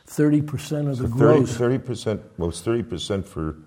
thirty 0.06 0.42
percent 0.42 0.88
of 0.88 0.98
the 0.98 1.08
gross. 1.08 1.56
30 1.56 1.78
percent. 1.80 2.22
Well, 2.38 2.50
it's 2.50 2.62
thirty 2.62 2.84
percent 2.84 3.28
for. 3.28 3.58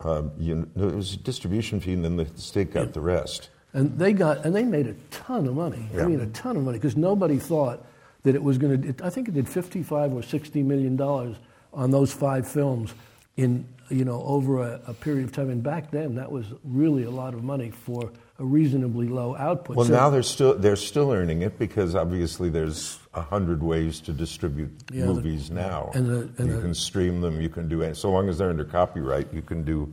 Um, 0.00 0.30
you 0.38 0.54
know, 0.76 0.88
it 0.88 0.94
was 0.94 1.14
a 1.14 1.16
distribution 1.16 1.80
fee, 1.80 1.92
and 1.92 2.04
then 2.04 2.16
the 2.16 2.26
state 2.36 2.72
got 2.72 2.92
the 2.92 3.00
rest. 3.00 3.50
And 3.72 3.98
they 3.98 4.12
got 4.12 4.44
and 4.46 4.54
they 4.54 4.62
made 4.62 4.86
a 4.86 4.94
ton 5.10 5.46
of 5.48 5.54
money. 5.54 5.88
I 5.98 6.04
mean, 6.04 6.20
a 6.20 6.26
ton 6.28 6.56
of 6.56 6.62
money 6.62 6.78
because 6.78 6.96
nobody 6.96 7.36
thought 7.36 7.84
that 8.22 8.36
it 8.36 8.42
was 8.42 8.58
going 8.58 8.94
to. 8.94 9.04
I 9.04 9.10
think 9.10 9.28
it 9.28 9.34
did 9.34 9.48
fifty-five 9.48 10.12
or 10.12 10.22
sixty 10.22 10.62
million 10.62 10.96
dollars 10.96 11.36
on 11.72 11.90
those 11.90 12.12
five 12.12 12.46
films 12.46 12.94
in 13.36 13.66
you 13.90 14.04
know 14.04 14.22
over 14.22 14.62
a, 14.62 14.80
a 14.88 14.94
period 14.94 15.24
of 15.24 15.32
time. 15.32 15.50
And 15.50 15.62
back 15.62 15.90
then, 15.90 16.14
that 16.16 16.30
was 16.30 16.46
really 16.64 17.04
a 17.04 17.10
lot 17.10 17.34
of 17.34 17.42
money 17.42 17.70
for 17.70 18.12
a 18.38 18.44
reasonably 18.44 19.08
low 19.08 19.34
output. 19.36 19.76
Well, 19.76 19.86
So- 19.86 19.92
now 19.94 20.10
they're 20.10 20.22
still 20.22 20.54
they're 20.54 20.76
still 20.76 21.12
earning 21.12 21.42
it 21.42 21.58
because 21.58 21.94
obviously 21.94 22.48
there's 22.50 22.98
a 23.14 23.22
hundred 23.22 23.62
ways 23.62 24.00
to 24.00 24.12
distribute 24.12 24.70
Yeah, 24.92 25.06
the- 25.06 25.14
movies 25.14 25.50
now. 25.50 25.90
and 25.94 26.06
the- 26.06 26.30
and 26.38 26.48
you 26.48 26.56
the- 26.56 26.60
can 26.62 26.74
stream 26.74 27.20
them. 27.20 27.40
You 27.40 27.48
can 27.48 27.68
do 27.68 27.82
it 27.82 27.96
so 27.96 28.10
long 28.10 28.28
as 28.28 28.38
they're 28.38 28.50
under 28.50 28.64
copyright. 28.64 29.32
You 29.32 29.42
can 29.42 29.64
do. 29.64 29.92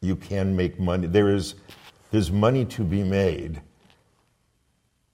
You 0.00 0.16
can 0.16 0.56
make 0.56 0.78
money. 0.80 1.06
There 1.06 1.28
is 1.28 1.54
there's 2.10 2.30
money 2.32 2.64
to 2.64 2.82
be 2.82 3.02
made 3.04 3.62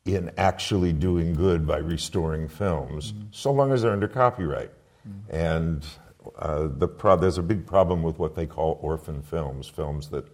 in 0.04 0.30
actually 0.38 0.92
doing 0.92 1.34
good 1.34 1.66
by 1.66 1.78
restoring 1.78 2.48
films, 2.48 3.12
mm-hmm. 3.12 3.26
so 3.32 3.50
long 3.52 3.72
as 3.72 3.82
they're 3.82 3.92
under 3.92 4.08
copyright. 4.08 4.70
Mm-hmm. 5.06 5.34
And 5.36 5.86
uh, 6.38 6.68
the 6.70 6.88
pro- 6.88 7.16
there's 7.16 7.38
a 7.38 7.42
big 7.42 7.66
problem 7.66 8.02
with 8.02 8.18
what 8.18 8.34
they 8.34 8.46
call 8.46 8.78
orphan 8.82 9.22
films, 9.22 9.68
films 9.68 10.10
that 10.10 10.26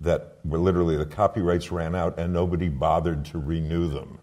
that 0.00 0.38
were 0.44 0.58
literally 0.58 0.96
the 0.96 1.06
copyrights 1.06 1.72
ran 1.72 1.94
out 1.94 2.18
and 2.18 2.32
nobody 2.32 2.68
bothered 2.68 3.24
to 3.24 3.38
renew 3.38 3.88
them. 3.88 4.20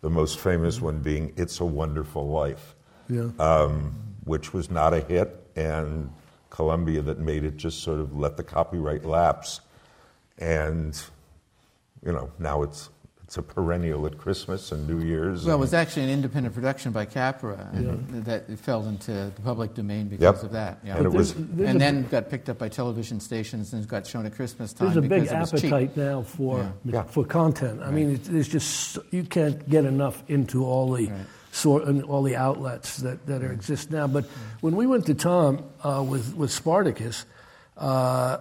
The 0.00 0.08
most 0.08 0.38
famous 0.38 0.80
one 0.80 1.00
being 1.00 1.32
"It's 1.36 1.60
a 1.60 1.64
Wonderful 1.64 2.28
Life," 2.28 2.74
yeah. 3.08 3.30
um, 3.38 3.94
which 4.24 4.52
was 4.52 4.70
not 4.70 4.94
a 4.94 5.00
hit, 5.00 5.36
and 5.54 6.12
Columbia 6.50 7.02
that 7.02 7.18
made 7.18 7.44
it 7.44 7.56
just 7.56 7.82
sort 7.82 8.00
of 8.00 8.16
let 8.16 8.36
the 8.36 8.44
copyright 8.44 9.04
lapse, 9.04 9.60
and 10.38 11.00
you 12.04 12.12
know 12.12 12.32
now 12.38 12.62
it's 12.62 12.90
it's 13.28 13.36
a 13.36 13.42
perennial 13.42 14.06
at 14.06 14.16
Christmas 14.16 14.72
and 14.72 14.88
New 14.88 15.06
Year's. 15.06 15.44
Well, 15.44 15.56
it 15.56 15.60
was 15.60 15.74
actually 15.74 16.04
an 16.04 16.08
independent 16.08 16.54
production 16.54 16.92
by 16.92 17.04
Capra, 17.04 17.68
and 17.74 18.24
that 18.24 18.48
it 18.48 18.58
fell 18.58 18.86
into 18.86 19.12
the 19.36 19.42
public 19.44 19.74
domain 19.74 20.08
because 20.08 20.22
Yep. 20.22 20.42
of 20.44 20.52
that. 20.52 20.78
Yeah. 20.82 20.96
And 20.96 21.04
it 21.04 21.12
was- 21.12 21.34
There's- 21.34 21.48
there's 21.52 21.68
and 21.68 21.76
a- 21.76 21.78
then 21.78 22.06
got 22.10 22.30
picked 22.30 22.48
up 22.48 22.56
by 22.56 22.70
television 22.70 23.20
stations 23.20 23.74
and 23.74 23.86
got 23.86 24.06
shown 24.06 24.24
at 24.24 24.34
Christmas 24.34 24.72
time 24.72 24.86
There's 24.86 24.96
a 24.96 25.02
big 25.02 25.24
because 25.24 25.30
it 25.32 25.38
was 25.52 25.60
cheap. 25.60 25.72
appetite 25.74 25.96
now 25.98 26.22
for 26.22 26.60
Yeah. 26.60 26.70
Yeah. 26.86 27.02
for 27.02 27.22
content. 27.26 27.82
I 27.82 27.90
mean, 27.90 28.12
it, 28.14 28.24
there's 28.24 28.48
just 28.48 28.96
you 29.10 29.24
can't 29.24 29.68
get 29.68 29.84
enough 29.84 30.22
into 30.28 30.64
all 30.64 30.90
the 30.94 31.10
sort 31.52 31.84
and 31.84 32.02
all 32.04 32.22
the 32.22 32.34
outlets 32.36 32.96
that, 32.98 33.26
that 33.26 33.42
are, 33.42 33.52
exist 33.52 33.90
now. 33.90 34.06
But 34.06 34.24
when 34.62 34.74
we 34.74 34.86
went 34.86 35.04
to 35.04 35.12
Tom 35.12 35.64
uh, 35.84 36.02
with 36.02 36.34
with 36.34 36.50
Spartacus, 36.50 37.26
uh, 37.76 38.38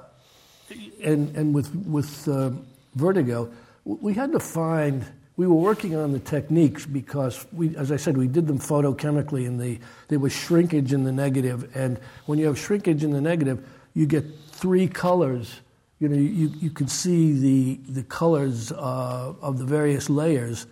and 1.04 1.36
and 1.36 1.54
with 1.54 1.76
with 1.76 2.26
uh, 2.30 2.52
Vertigo, 2.96 3.46
w- 3.46 3.52
we 3.88 4.14
had 4.14 4.32
to 4.34 4.40
find. 4.40 5.06
We 5.38 5.46
were 5.46 5.56
working 5.56 5.96
on 5.96 6.14
the 6.14 6.20
techniques 6.20 6.86
because 6.86 7.46
we, 7.54 7.76
as 7.78 7.92
I 7.92 7.98
said, 7.98 8.18
we 8.18 8.28
did 8.28 8.48
them 8.48 8.60
photochemically, 8.60 9.48
and 9.48 9.60
the 9.60 9.80
there 10.08 10.20
was 10.20 10.34
shrinkage 10.34 10.94
in 10.94 11.04
the 11.04 11.12
negative. 11.12 11.76
And 11.76 12.00
when 12.26 12.40
you 12.40 12.48
have 12.48 12.58
shrinkage 12.58 13.04
in 13.04 13.12
the 13.12 13.22
negative, 13.22 13.68
you 13.94 14.08
get 14.08 14.26
three 14.52 14.88
colors. 14.88 15.62
You 16.00 16.10
know, 16.10 16.18
you, 16.18 16.52
you 16.60 16.70
can 16.70 16.88
see 16.88 17.34
the 17.34 17.80
the 17.92 18.04
colors 18.04 18.72
uh, 18.72 19.34
of 19.42 19.58
the 19.58 19.66
various 19.66 20.10
layers 20.10 20.68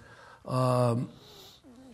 um, 0.46 1.10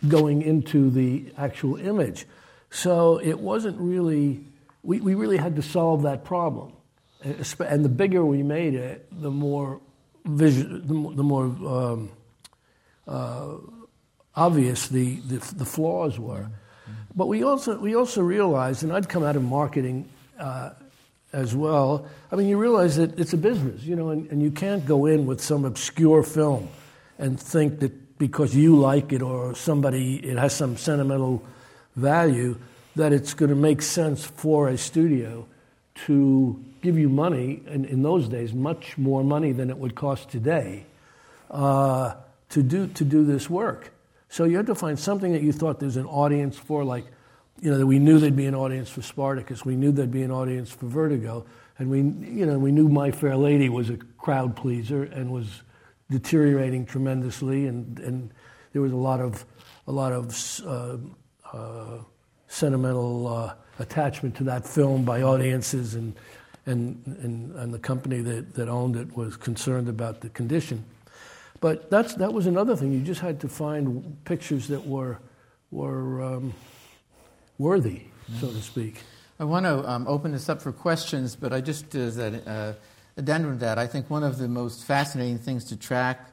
going 0.07 0.41
into 0.41 0.89
the 0.89 1.33
actual 1.37 1.75
image. 1.75 2.25
So 2.69 3.19
it 3.19 3.39
wasn't 3.39 3.79
really. 3.79 4.45
We, 4.83 4.99
we 4.99 5.13
really 5.13 5.37
had 5.37 5.57
to 5.57 5.61
solve 5.61 6.03
that 6.03 6.23
problem. 6.23 6.73
And 7.23 7.55
And 7.59 7.85
the 7.85 7.89
bigger 7.89 8.25
we 8.25 8.41
made 8.41 8.73
it, 8.73 9.07
the 9.11 9.29
more 9.29 9.79
vision, 10.25 10.87
the 10.87 10.93
more, 10.93 11.13
the 11.13 11.23
more 11.23 11.43
um, 11.43 12.09
uh, 13.07 13.55
obvious 14.35 14.87
the, 14.87 15.15
the, 15.15 15.37
the 15.55 15.65
flaws 15.65 16.19
were. 16.19 16.47
But 17.15 17.27
we 17.27 17.43
also, 17.43 17.77
we 17.77 17.95
also 17.95 18.21
realized, 18.21 18.83
and 18.83 18.93
I'd 18.93 19.09
come 19.09 19.23
out 19.23 19.35
of 19.35 19.43
marketing 19.43 20.07
uh, 20.39 20.71
as 21.33 21.55
well. 21.55 22.07
I 22.31 22.35
mean, 22.35 22.47
you 22.47 22.57
realize 22.57 22.95
that 22.95 23.19
it's 23.19 23.33
a 23.33 23.37
business, 23.37 23.83
you 23.83 23.95
know, 23.95 24.09
and, 24.09 24.29
and 24.31 24.41
you 24.41 24.51
can't 24.51 24.85
go 24.85 25.05
in 25.05 25.25
with 25.25 25.41
some 25.41 25.65
obscure 25.65 26.23
film 26.23 26.69
and 27.17 27.39
think 27.39 27.79
that 27.79 28.17
because 28.17 28.55
you 28.55 28.77
like 28.77 29.11
it 29.11 29.21
or 29.21 29.55
somebody, 29.55 30.17
it 30.17 30.37
has 30.37 30.53
some 30.53 30.77
sentimental 30.77 31.43
value, 31.95 32.57
that 32.95 33.13
it's 33.13 33.33
going 33.33 33.49
to 33.49 33.55
make 33.55 33.81
sense 33.81 34.25
for 34.25 34.69
a 34.69 34.77
studio 34.77 35.45
to 35.93 36.63
give 36.81 36.97
you 36.97 37.09
money, 37.09 37.61
and 37.67 37.85
in 37.85 38.01
those 38.01 38.27
days, 38.27 38.53
much 38.53 38.97
more 38.97 39.23
money 39.23 39.51
than 39.51 39.69
it 39.69 39.77
would 39.77 39.95
cost 39.95 40.29
today, 40.29 40.85
uh, 41.49 42.15
to, 42.49 42.63
do, 42.63 42.87
to 42.87 43.03
do 43.03 43.25
this 43.25 43.49
work. 43.49 43.91
So 44.29 44.45
you 44.45 44.57
had 44.57 44.67
to 44.67 44.75
find 44.75 44.97
something 44.97 45.33
that 45.33 45.41
you 45.41 45.51
thought 45.51 45.79
there's 45.79 45.97
an 45.97 46.05
audience 46.05 46.57
for, 46.57 46.83
like, 46.83 47.05
you 47.61 47.69
know, 47.69 47.77
that 47.77 47.85
we 47.85 47.99
knew 47.99 48.17
there'd 48.17 48.35
be 48.35 48.45
an 48.45 48.55
audience 48.55 48.89
for 48.89 49.01
Spartacus, 49.01 49.65
we 49.65 49.75
knew 49.75 49.91
there'd 49.91 50.11
be 50.11 50.23
an 50.23 50.31
audience 50.31 50.71
for 50.71 50.87
Vertigo, 50.87 51.45
and 51.77 51.89
we, 51.89 51.99
you 51.99 52.45
know, 52.45 52.57
we 52.57 52.71
knew 52.71 52.87
My 52.87 53.11
Fair 53.11 53.35
Lady 53.35 53.69
was 53.69 53.89
a 53.89 53.97
crowd 54.17 54.55
pleaser 54.55 55.03
and 55.03 55.31
was 55.31 55.61
deteriorating 56.09 56.85
tremendously, 56.85 57.67
and, 57.67 57.99
and 57.99 58.31
there 58.73 58.81
was 58.81 58.91
a 58.91 58.97
lot 58.97 59.19
of, 59.19 59.45
a 59.87 59.91
lot 59.91 60.13
of 60.13 60.61
uh, 60.65 60.97
uh, 61.55 61.97
sentimental 62.47 63.27
uh, 63.27 63.53
attachment 63.79 64.35
to 64.35 64.43
that 64.45 64.67
film 64.67 65.05
by 65.05 65.21
audiences, 65.21 65.95
and, 65.95 66.15
and, 66.65 67.01
and, 67.23 67.55
and 67.55 67.73
the 67.73 67.79
company 67.79 68.21
that, 68.21 68.53
that 68.53 68.69
owned 68.69 68.95
it 68.95 69.15
was 69.15 69.37
concerned 69.37 69.89
about 69.89 70.21
the 70.21 70.29
condition. 70.29 70.85
But 71.59 71.89
that's, 71.89 72.15
that 72.15 72.33
was 72.33 72.47
another 72.47 72.75
thing. 72.75 72.91
You 72.91 73.01
just 73.01 73.21
had 73.21 73.39
to 73.41 73.47
find 73.47 74.17
pictures 74.25 74.67
that 74.67 74.85
were, 74.85 75.19
were 75.69 76.21
um, 76.23 76.53
worthy, 77.57 78.03
so 78.39 78.47
to 78.47 78.61
speak. 78.61 78.95
I 79.39 79.43
want 79.43 79.65
to 79.65 79.87
um, 79.89 80.07
open 80.07 80.31
this 80.31 80.49
up 80.49 80.61
for 80.61 80.71
questions, 80.71 81.35
but 81.35 81.53
I 81.53 81.61
just, 81.61 81.93
as 81.95 82.17
an 82.17 82.35
uh, 82.47 82.73
addendum 83.17 83.53
to 83.53 83.65
that, 83.65 83.77
I 83.77 83.87
think 83.87 84.09
one 84.09 84.23
of 84.23 84.37
the 84.37 84.47
most 84.47 84.83
fascinating 84.85 85.37
things 85.37 85.65
to 85.65 85.75
track 85.75 86.30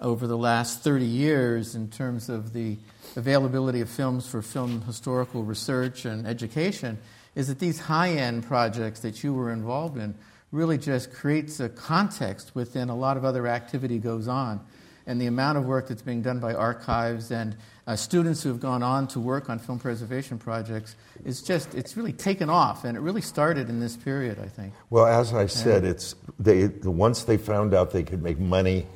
over 0.00 0.26
the 0.26 0.36
last 0.36 0.82
30 0.82 1.04
years 1.04 1.74
in 1.74 1.88
terms 1.88 2.28
of 2.28 2.52
the 2.52 2.76
availability 3.16 3.80
of 3.80 3.88
films 3.88 4.28
for 4.28 4.40
film 4.40 4.82
historical 4.82 5.42
research 5.42 6.04
and 6.04 6.26
education 6.26 6.98
is 7.34 7.48
that 7.48 7.58
these 7.58 7.80
high 7.80 8.10
end 8.10 8.44
projects 8.44 9.00
that 9.00 9.22
you 9.22 9.32
were 9.32 9.52
involved 9.52 9.96
in 9.96 10.14
really 10.52 10.78
just 10.78 11.12
creates 11.12 11.60
a 11.60 11.68
context 11.68 12.54
within 12.54 12.88
a 12.88 12.96
lot 12.96 13.16
of 13.16 13.24
other 13.24 13.46
activity 13.46 13.98
goes 13.98 14.26
on. 14.26 14.60
And 15.06 15.20
the 15.20 15.26
amount 15.26 15.58
of 15.58 15.64
work 15.64 15.88
that's 15.88 16.02
being 16.02 16.22
done 16.22 16.40
by 16.40 16.54
archives 16.54 17.30
and 17.30 17.56
uh, 17.86 17.96
students 17.96 18.42
who 18.42 18.48
have 18.50 18.60
gone 18.60 18.82
on 18.82 19.08
to 19.08 19.20
work 19.20 19.48
on 19.48 19.58
film 19.58 19.78
preservation 19.78 20.38
projects 20.38 20.94
is 21.24 21.42
just, 21.42 21.74
it's 21.74 21.96
really 21.96 22.12
taken 22.12 22.50
off. 22.50 22.84
And 22.84 22.96
it 22.96 23.00
really 23.00 23.20
started 23.20 23.68
in 23.68 23.80
this 23.80 23.96
period, 23.96 24.38
I 24.38 24.46
think. 24.46 24.72
Well, 24.90 25.06
as 25.06 25.32
I 25.32 25.46
said, 25.46 25.84
yeah. 25.84 25.90
it's, 25.90 26.14
they, 26.38 26.68
once 26.84 27.24
they 27.24 27.36
found 27.36 27.74
out 27.74 27.90
they 27.90 28.02
could 28.02 28.22
make 28.22 28.38
money 28.38 28.86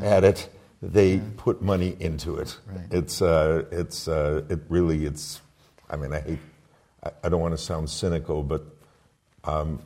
yeah. 0.00 0.16
at 0.16 0.24
it, 0.24 0.48
they 0.92 1.14
yeah. 1.14 1.22
put 1.36 1.62
money 1.62 1.96
into 2.00 2.36
it. 2.36 2.58
Right. 2.66 2.86
It's, 2.90 3.22
uh, 3.22 3.64
it's, 3.70 4.08
uh, 4.08 4.42
it 4.48 4.60
really, 4.68 5.06
it's, 5.06 5.40
I 5.88 5.96
mean, 5.96 6.12
I 6.12 6.20
hate, 6.20 6.38
I, 7.02 7.10
I 7.24 7.28
don't 7.28 7.40
want 7.40 7.52
to 7.52 7.62
sound 7.62 7.88
cynical, 7.88 8.42
but 8.42 8.64
um, 9.44 9.80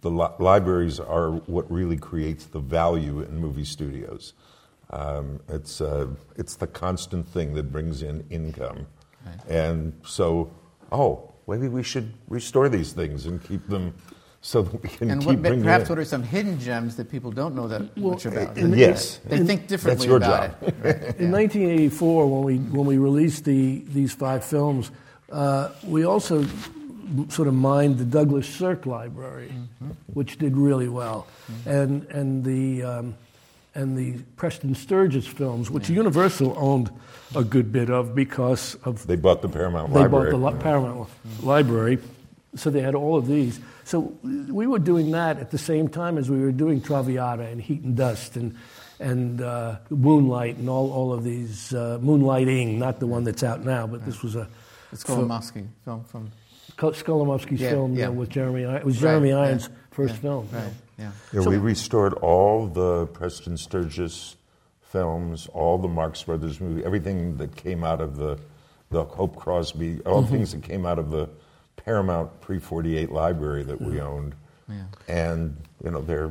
the 0.00 0.10
li- 0.10 0.34
libraries 0.38 1.00
are 1.00 1.30
what 1.30 1.70
really 1.70 1.96
creates 1.96 2.46
the 2.46 2.60
value 2.60 3.20
in 3.20 3.38
movie 3.38 3.64
studios. 3.64 4.34
Um, 4.90 5.40
it's, 5.48 5.80
uh, 5.80 6.06
it's 6.36 6.56
the 6.56 6.66
constant 6.66 7.28
thing 7.28 7.54
that 7.54 7.72
brings 7.72 8.02
in 8.02 8.24
income. 8.30 8.86
Right. 9.26 9.48
And 9.48 10.00
so, 10.04 10.50
oh, 10.92 11.32
maybe 11.46 11.68
we 11.68 11.82
should 11.82 12.14
restore 12.28 12.68
these 12.68 12.92
things 12.92 13.26
and 13.26 13.42
keep 13.42 13.66
them 13.68 13.94
so 14.48 14.62
that 14.62 14.82
we 14.82 14.88
can 14.88 15.10
and 15.10 15.20
keep 15.20 15.40
what, 15.40 15.60
perhaps 15.60 15.84
in. 15.84 15.88
what 15.90 15.98
are 15.98 16.06
some 16.06 16.22
hidden 16.22 16.58
gems 16.58 16.96
that 16.96 17.10
people 17.10 17.30
don't 17.30 17.54
know 17.54 17.68
that 17.68 17.82
well, 17.98 18.12
much 18.12 18.24
about? 18.24 18.56
In, 18.56 18.72
yes, 18.72 19.18
they 19.26 19.40
think 19.40 19.66
differently 19.66 20.06
That's 20.06 20.06
your 20.06 20.16
about 20.16 20.58
job. 20.58 20.68
it. 20.68 20.74
Right. 20.82 21.20
In 21.20 21.30
1984, 21.30 22.26
when 22.26 22.42
we 22.44 22.56
when 22.56 22.86
we 22.86 22.96
released 22.96 23.44
the 23.44 23.84
these 23.88 24.14
five 24.14 24.42
films, 24.42 24.90
uh, 25.30 25.68
we 25.84 26.04
also 26.04 26.46
sort 27.28 27.46
of 27.46 27.52
mined 27.52 27.98
the 27.98 28.06
Douglas 28.06 28.48
Sirk 28.48 28.86
Library, 28.86 29.52
mm-hmm. 29.52 29.90
which 30.14 30.38
did 30.38 30.56
really 30.56 30.88
well, 30.88 31.26
mm-hmm. 31.52 31.68
and 31.68 32.02
and 32.04 32.42
the 32.42 32.82
um, 32.84 33.14
and 33.74 33.98
the 33.98 34.22
Preston 34.36 34.74
Sturges 34.74 35.26
films, 35.26 35.70
which 35.70 35.90
yeah. 35.90 35.96
Universal 35.96 36.54
owned 36.56 36.90
a 37.36 37.44
good 37.44 37.70
bit 37.70 37.90
of 37.90 38.14
because 38.14 38.76
of 38.84 39.06
they 39.06 39.16
bought 39.16 39.42
the 39.42 39.48
Paramount 39.50 39.92
they 39.92 40.00
Library. 40.00 40.32
They 40.32 40.38
bought 40.38 40.52
the 40.54 40.60
Paramount 40.62 40.96
mm-hmm. 41.00 41.46
Library, 41.46 41.98
so 42.54 42.70
they 42.70 42.80
had 42.80 42.94
all 42.94 43.16
of 43.16 43.26
these. 43.26 43.60
So 43.84 44.12
we 44.22 44.66
were 44.66 44.78
doing 44.78 45.10
that 45.12 45.38
at 45.38 45.50
the 45.50 45.58
same 45.58 45.88
time 45.88 46.18
as 46.18 46.30
we 46.30 46.40
were 46.40 46.52
doing 46.52 46.80
Traviata 46.80 47.44
and 47.44 47.60
Heat 47.60 47.82
and 47.82 47.96
Dust 47.96 48.36
and 48.36 48.56
and 49.00 49.40
uh, 49.40 49.76
Moonlight 49.90 50.56
and 50.56 50.68
all, 50.68 50.90
all 50.90 51.12
of 51.12 51.22
these 51.22 51.72
uh, 51.72 51.98
Moonlighting, 52.02 52.78
not 52.78 52.98
the 52.98 53.06
one 53.06 53.22
that's 53.22 53.44
out 53.44 53.64
now, 53.64 53.86
but 53.86 54.04
this 54.04 54.22
was 54.22 54.34
a 54.34 54.48
it's 54.90 55.04
Skolimowski 55.04 55.66
film 55.84 56.04
from 56.04 56.30
Skolimowski's 56.76 57.60
yeah, 57.60 57.70
film 57.70 57.94
yeah. 57.94 58.08
with 58.08 58.30
Jeremy. 58.30 58.62
It 58.62 58.84
was 58.84 58.98
Jeremy 58.98 59.32
right, 59.32 59.48
Irons' 59.48 59.68
yeah, 59.68 59.76
first 59.90 60.16
film. 60.16 60.48
Right. 60.52 60.64
Yeah. 60.98 61.10
yeah 61.32 61.42
so, 61.42 61.50
we 61.50 61.58
restored 61.58 62.14
all 62.14 62.66
the 62.66 63.06
Preston 63.08 63.56
Sturges 63.56 64.36
films, 64.82 65.46
all 65.48 65.78
the 65.78 65.88
Marx 65.88 66.22
Brothers 66.22 66.60
movies, 66.60 66.84
everything 66.84 67.36
that 67.36 67.54
came 67.56 67.84
out 67.84 68.00
of 68.00 68.16
the 68.16 68.38
the 68.90 69.04
Hope 69.04 69.36
Crosby, 69.36 70.00
all 70.06 70.22
mm-hmm. 70.22 70.32
things 70.32 70.52
that 70.52 70.62
came 70.62 70.86
out 70.86 70.98
of 70.98 71.10
the 71.10 71.28
Paramount 71.88 72.38
pre 72.42 72.58
48 72.58 73.10
library 73.10 73.62
that 73.62 73.80
we 73.80 73.98
owned. 73.98 74.34
Yeah. 74.68 74.82
And, 75.08 75.56
you 75.82 75.90
know, 75.90 76.02
they're. 76.02 76.30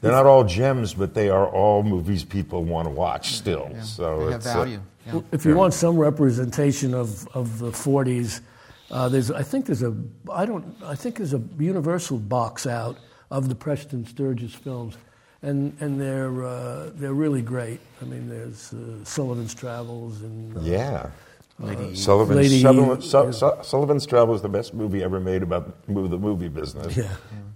They're 0.00 0.12
not 0.12 0.24
all 0.24 0.44
gems, 0.44 0.94
but 0.94 1.12
they 1.12 1.28
are 1.28 1.46
all 1.46 1.82
movies 1.82 2.24
people 2.24 2.64
want 2.64 2.86
to 2.86 2.90
watch 2.90 3.32
still. 3.32 3.68
Yeah. 3.70 3.82
So 3.82 4.26
they 4.26 4.32
have 4.32 4.46
uh, 4.46 4.54
value. 4.54 4.80
Uh, 5.12 5.20
if 5.32 5.44
you 5.44 5.54
want 5.54 5.74
some 5.74 5.98
representation 5.98 6.94
of, 6.94 7.28
of 7.36 7.58
the 7.58 7.70
40s, 7.70 8.40
uh, 8.90 9.08
there's 9.10 9.30
I 9.30 9.42
think 9.42 9.66
there's 9.66 9.82
a 9.82 9.94
I 10.32 10.46
don't 10.46 10.64
I 10.84 10.94
think 10.94 11.16
there's 11.16 11.34
a 11.34 11.42
Universal 11.58 12.18
box 12.20 12.66
out 12.66 12.96
of 13.30 13.48
the 13.48 13.54
Preston 13.54 14.06
Sturges 14.06 14.54
films, 14.54 14.96
and 15.42 15.76
and 15.80 16.00
they're 16.00 16.44
uh, 16.44 16.90
they're 16.94 17.14
really 17.14 17.42
great. 17.42 17.80
I 18.00 18.04
mean, 18.04 18.28
there's 18.28 18.72
uh, 18.72 19.04
Sullivan's 19.04 19.54
Travels 19.54 20.22
and 20.22 20.56
uh, 20.56 20.60
yeah, 20.60 21.10
Lady, 21.58 21.94
Sullivan's, 21.94 22.36
Lady, 22.36 22.60
Sullivan, 22.60 23.00
yeah. 23.00 23.30
Su- 23.30 23.58
Sullivan's 23.62 24.06
Travel 24.06 24.34
is 24.34 24.42
the 24.42 24.48
best 24.48 24.74
movie 24.74 25.02
ever 25.02 25.20
made 25.20 25.42
about 25.42 25.86
the 25.86 25.92
movie 26.18 26.48
business. 26.48 26.96
Yeah. 26.96 27.14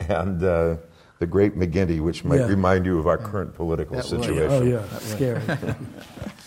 And 0.08 0.42
uh, 0.42 0.76
The 1.18 1.26
Great 1.26 1.56
McGinty, 1.58 2.00
which 2.00 2.24
might 2.24 2.38
Yeah. 2.40 2.46
remind 2.46 2.86
you 2.86 2.98
of 2.98 3.06
our 3.08 3.18
current 3.18 3.54
political 3.56 3.96
That 3.96 4.08
would, 4.10 4.20
yeah. 4.20 4.26
situation. 4.26 4.50
Oh 4.50 4.62
yeah, 4.62 4.98
scary. 4.98 5.42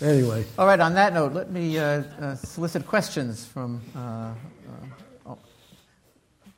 anyway, 0.00 0.44
All 0.58 0.66
right, 0.66 0.80
on 0.80 0.94
that 0.94 1.12
note, 1.12 1.32
let 1.34 1.50
me 1.50 1.78
uh, 1.78 2.02
uh, 2.20 2.34
solicit 2.36 2.86
questions 2.86 3.44
from. 3.44 3.82
Uh, 3.94 3.98
uh, 3.98 4.32
oh, 5.26 5.38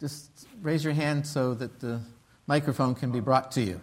just 0.00 0.46
raise 0.62 0.84
your 0.84 0.94
hand 0.94 1.26
so 1.26 1.54
that 1.54 1.80
the 1.80 2.00
microphone 2.46 2.94
can 2.94 3.10
be 3.10 3.18
brought 3.20 3.50
to 3.52 3.60
you. 3.62 3.80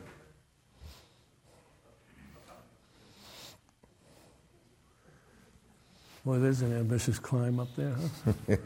Boy, 6.25 6.39
there's 6.39 6.61
an 6.61 6.77
ambitious 6.77 7.19
climb 7.19 7.59
up 7.59 7.75
there, 7.75 7.95
huh? 8.25 8.55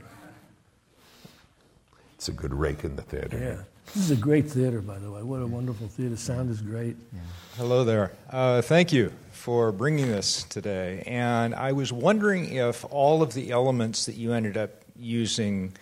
It's 2.15 2.29
a 2.29 2.31
good 2.31 2.53
rake 2.53 2.83
in 2.83 2.95
the 2.95 3.01
theater. 3.01 3.37
Yeah. 3.37 3.63
This 3.93 4.03
is 4.05 4.11
a 4.11 4.15
great 4.15 4.49
theater, 4.49 4.81
by 4.81 4.97
the 4.97 5.11
way. 5.11 5.21
What 5.21 5.41
a 5.41 5.47
wonderful 5.47 5.87
theater. 5.87 6.15
Sound 6.15 6.49
is 6.49 6.61
great. 6.61 6.95
Hello 7.55 7.83
there. 7.83 8.13
Uh, 8.29 8.61
thank 8.61 8.91
you 8.91 9.11
for 9.31 9.71
bringing 9.71 10.07
this 10.07 10.43
today. 10.43 11.03
And 11.05 11.53
I 11.53 11.73
was 11.73 11.93
wondering 11.93 12.51
if 12.51 12.83
all 12.89 13.21
of 13.21 13.33
the 13.33 13.51
elements 13.51 14.07
that 14.07 14.15
you 14.15 14.33
ended 14.33 14.57
up 14.57 14.71
using 14.95 15.73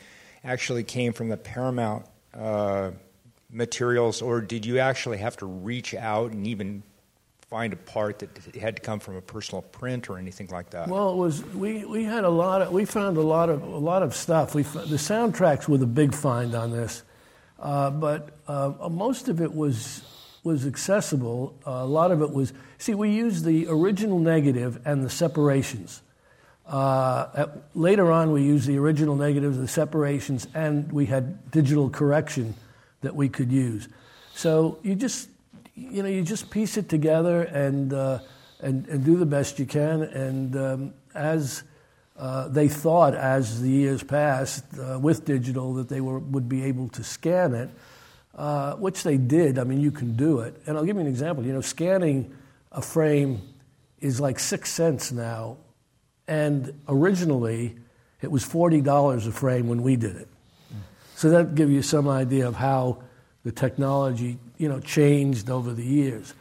actually 0.43 0.83
came 0.83 1.13
from 1.13 1.29
the 1.29 1.37
Paramount 1.37 2.05
uh, 2.33 2.91
materials, 3.49 4.21
or 4.21 4.41
did 4.41 4.65
you 4.65 4.79
actually 4.79 5.19
have 5.19 5.37
to 5.37 5.45
reach 5.45 5.93
out 5.93 6.31
and 6.31 6.45
even 6.45 6.83
find 7.53 7.71
a 7.71 7.75
part 7.75 8.17
that 8.17 8.55
had 8.55 8.75
to 8.75 8.81
come 8.81 8.99
from 8.99 9.15
a 9.15 9.21
personal 9.21 9.61
print 9.61 10.09
or 10.09 10.17
anything 10.17 10.47
like 10.47 10.71
that? 10.71 10.87
Well, 10.87 11.11
it 11.11 11.17
was 11.17 11.45
we, 11.53 11.85
we 11.85 12.03
had 12.03 12.23
a 12.23 12.29
lot 12.29 12.63
of 12.63 12.71
we 12.71 12.83
found 12.83 13.15
a 13.17 13.21
lot 13.21 13.47
of 13.47 13.61
a 13.61 13.77
lot 13.77 14.01
of 14.01 14.15
stuff. 14.15 14.55
We 14.55 14.63
the 14.63 14.97
soundtracks 14.97 15.67
were 15.67 15.77
the 15.77 15.85
big 15.85 16.15
find 16.15 16.55
on 16.55 16.71
this, 16.71 17.03
uh, 17.59 17.91
but 17.91 18.31
uh, 18.47 18.89
most 18.89 19.29
of 19.29 19.39
it 19.39 19.53
was 19.53 20.01
was 20.43 20.65
accessible. 20.65 21.53
Uh, 21.67 21.69
a 21.69 21.85
lot 21.85 22.09
of 22.09 22.23
it 22.23 22.31
was 22.31 22.53
see 22.79 22.95
we 22.95 23.11
used 23.11 23.45
the 23.45 23.67
original 23.67 24.17
negative 24.17 24.81
and 24.83 25.05
the 25.05 25.11
separations. 25.11 26.01
Uh, 26.65 27.27
at, 27.35 27.49
later 27.75 28.11
on, 28.11 28.31
we 28.31 28.41
used 28.41 28.65
the 28.65 28.79
original 28.79 29.15
negatives, 29.15 29.59
the 29.59 29.67
separations, 29.67 30.47
and 30.55 30.91
we 30.91 31.05
had 31.05 31.51
digital 31.51 31.91
correction 31.91 32.55
that 33.01 33.15
we 33.15 33.29
could 33.29 33.51
use. 33.51 33.87
So 34.33 34.79
you 34.81 34.95
just 34.95 35.29
you 35.75 36.03
know, 36.03 36.09
you 36.09 36.21
just 36.21 36.49
piece 36.49 36.77
it 36.77 36.89
together 36.89 37.43
and, 37.43 37.93
uh, 37.93 38.19
and, 38.59 38.87
and 38.87 39.03
do 39.03 39.17
the 39.17 39.25
best 39.25 39.59
you 39.59 39.65
can. 39.65 40.03
And 40.03 40.55
um, 40.55 40.93
as 41.15 41.63
uh, 42.17 42.47
they 42.47 42.67
thought, 42.67 43.15
as 43.15 43.61
the 43.61 43.69
years 43.69 44.03
passed 44.03 44.65
uh, 44.77 44.99
with 44.99 45.25
digital, 45.25 45.73
that 45.75 45.89
they 45.89 46.01
were, 46.01 46.19
would 46.19 46.47
be 46.47 46.63
able 46.63 46.89
to 46.89 47.03
scan 47.03 47.53
it, 47.53 47.69
uh, 48.35 48.73
which 48.75 49.03
they 49.03 49.17
did. 49.17 49.57
I 49.57 49.63
mean, 49.63 49.81
you 49.81 49.91
can 49.91 50.15
do 50.15 50.39
it. 50.39 50.61
And 50.65 50.77
I'll 50.77 50.85
give 50.85 50.95
you 50.95 51.01
an 51.01 51.07
example. 51.07 51.45
You 51.45 51.53
know, 51.53 51.61
scanning 51.61 52.35
a 52.71 52.81
frame 52.81 53.41
is 53.99 54.19
like 54.19 54.39
six 54.39 54.71
cents 54.71 55.11
now, 55.11 55.57
and 56.27 56.73
originally 56.87 57.75
it 58.21 58.29
was 58.29 58.43
forty 58.43 58.81
dollars 58.81 59.27
a 59.27 59.31
frame 59.31 59.67
when 59.67 59.81
we 59.81 59.95
did 59.95 60.15
it. 60.15 60.27
So 61.15 61.29
that 61.29 61.55
gives 61.55 61.71
you 61.71 61.81
some 61.81 62.09
idea 62.09 62.47
of 62.47 62.55
how 62.55 63.03
the 63.43 63.51
technology, 63.51 64.39
you 64.63 64.69
know, 64.69 64.79
changed 64.79 65.49
over 65.49 65.73
the 65.73 65.83
years. 65.83 66.33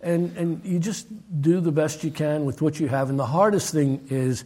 And, 0.00 0.34
and 0.38 0.64
you 0.64 0.78
just 0.78 1.06
do 1.42 1.60
the 1.60 1.70
best 1.70 2.02
you 2.02 2.10
can 2.10 2.46
with 2.46 2.62
what 2.62 2.80
you 2.80 2.88
have. 2.88 3.10
And 3.10 3.18
the 3.18 3.26
hardest 3.26 3.70
thing 3.70 4.06
is 4.08 4.44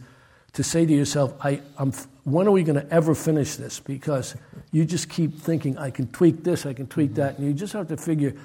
to 0.51 0.63
say 0.63 0.85
to 0.85 0.93
yourself, 0.93 1.33
I, 1.39 1.61
I'm, 1.77 1.93
when 2.25 2.45
are 2.45 2.51
we 2.51 2.63
going 2.63 2.75
to 2.75 2.93
ever 2.93 3.15
finish 3.15 3.55
this? 3.55 3.79
Because 3.79 4.35
you 4.73 4.83
just 4.83 5.09
keep 5.09 5.39
thinking, 5.39 5.77
I 5.77 5.91
can 5.91 6.07
tweak 6.07 6.43
this, 6.43 6.65
I 6.65 6.73
can 6.73 6.87
tweak 6.87 7.13
that. 7.15 7.37
And 7.37 7.47
you 7.47 7.53
just 7.53 7.71
have 7.71 7.87
to 7.87 7.95
figure 7.95 8.35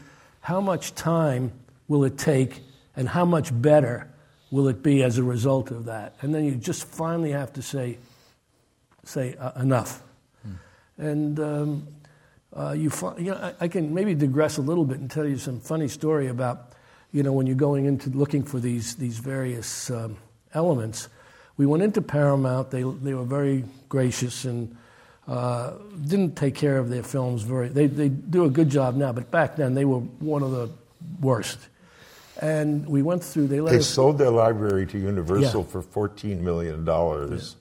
how 0.41 0.61
much 0.61 0.95
time 0.95 1.51
will 1.89 2.05
it 2.05 2.17
take 2.17 2.63
and 2.95 3.09
how 3.09 3.25
much 3.25 3.51
better 3.61 4.09
will 4.53 4.69
it 4.69 4.85
be 4.85 5.03
as 5.03 5.19
a 5.19 5.25
result 5.25 5.73
of 5.73 5.87
that. 5.87 6.15
And 6.21 6.33
then 6.33 6.45
you 6.45 6.55
just 6.55 6.85
finally 6.85 7.33
have 7.33 7.53
to 7.55 7.63
say, 7.63 7.99
say 9.03 9.35
uh, 9.35 9.61
enough. 9.61 10.01
And 10.99 11.41
um, 11.41 11.89
uh, 12.57 12.73
you, 12.73 12.91
you 13.19 13.33
know, 13.33 13.37
I, 13.61 13.65
I, 13.65 13.69
can 13.69 13.93
maybe 13.93 14.15
digress 14.15 14.57
a 14.57 14.63
little 14.63 14.85
bit 14.85 14.99
and 14.99 15.11
tell 15.11 15.27
you 15.27 15.37
some 15.37 15.61
funny 15.61 15.89
story 15.89 16.29
about, 16.29 16.73
you 17.13 17.23
know, 17.23 17.33
when 17.33 17.47
you're 17.47 17.55
going 17.55 17.85
into 17.85 18.09
looking 18.11 18.43
for 18.43 18.59
these 18.59 18.97
these 18.97 19.19
various 19.19 19.91
um, 19.91 20.17
elements. 20.55 21.09
We 21.59 21.67
went 21.67 21.83
into 21.83 22.01
Paramount. 22.01 22.71
They 22.71 22.83
they 22.83 23.15
were 23.15 23.25
very 23.25 23.65
gracious 23.89 24.45
and 24.45 24.75
uh, 25.29 25.73
didn't 26.07 26.37
take 26.37 26.55
care 26.55 26.79
of 26.79 26.89
their 26.89 27.03
films 27.03 27.43
very. 27.43 27.69
They 27.69 27.87
they 27.87 28.09
do 28.09 28.45
a 28.45 28.51
good 28.51 28.71
job 28.71 28.97
now, 28.97 29.13
but 29.13 29.31
back 29.31 29.57
then 29.57 29.75
they 29.75 29.85
were 29.85 30.01
one 30.01 30.43
of 30.43 30.51
the 30.51 30.71
worst. 31.21 31.59
And 32.41 32.87
we 32.87 33.03
went 33.03 33.25
through. 33.25 33.49
They 33.49 33.61
let 33.61 33.73
they 33.73 33.79
us, 33.79 33.87
sold 33.89 34.19
their 34.19 34.31
library 34.31 34.87
to 34.87 34.99
Universal 34.99 35.63
Yeah. 35.63 35.67
for 35.67 35.83
fourteen 35.83 36.45
million 36.45 36.85
dollars, 36.85 37.57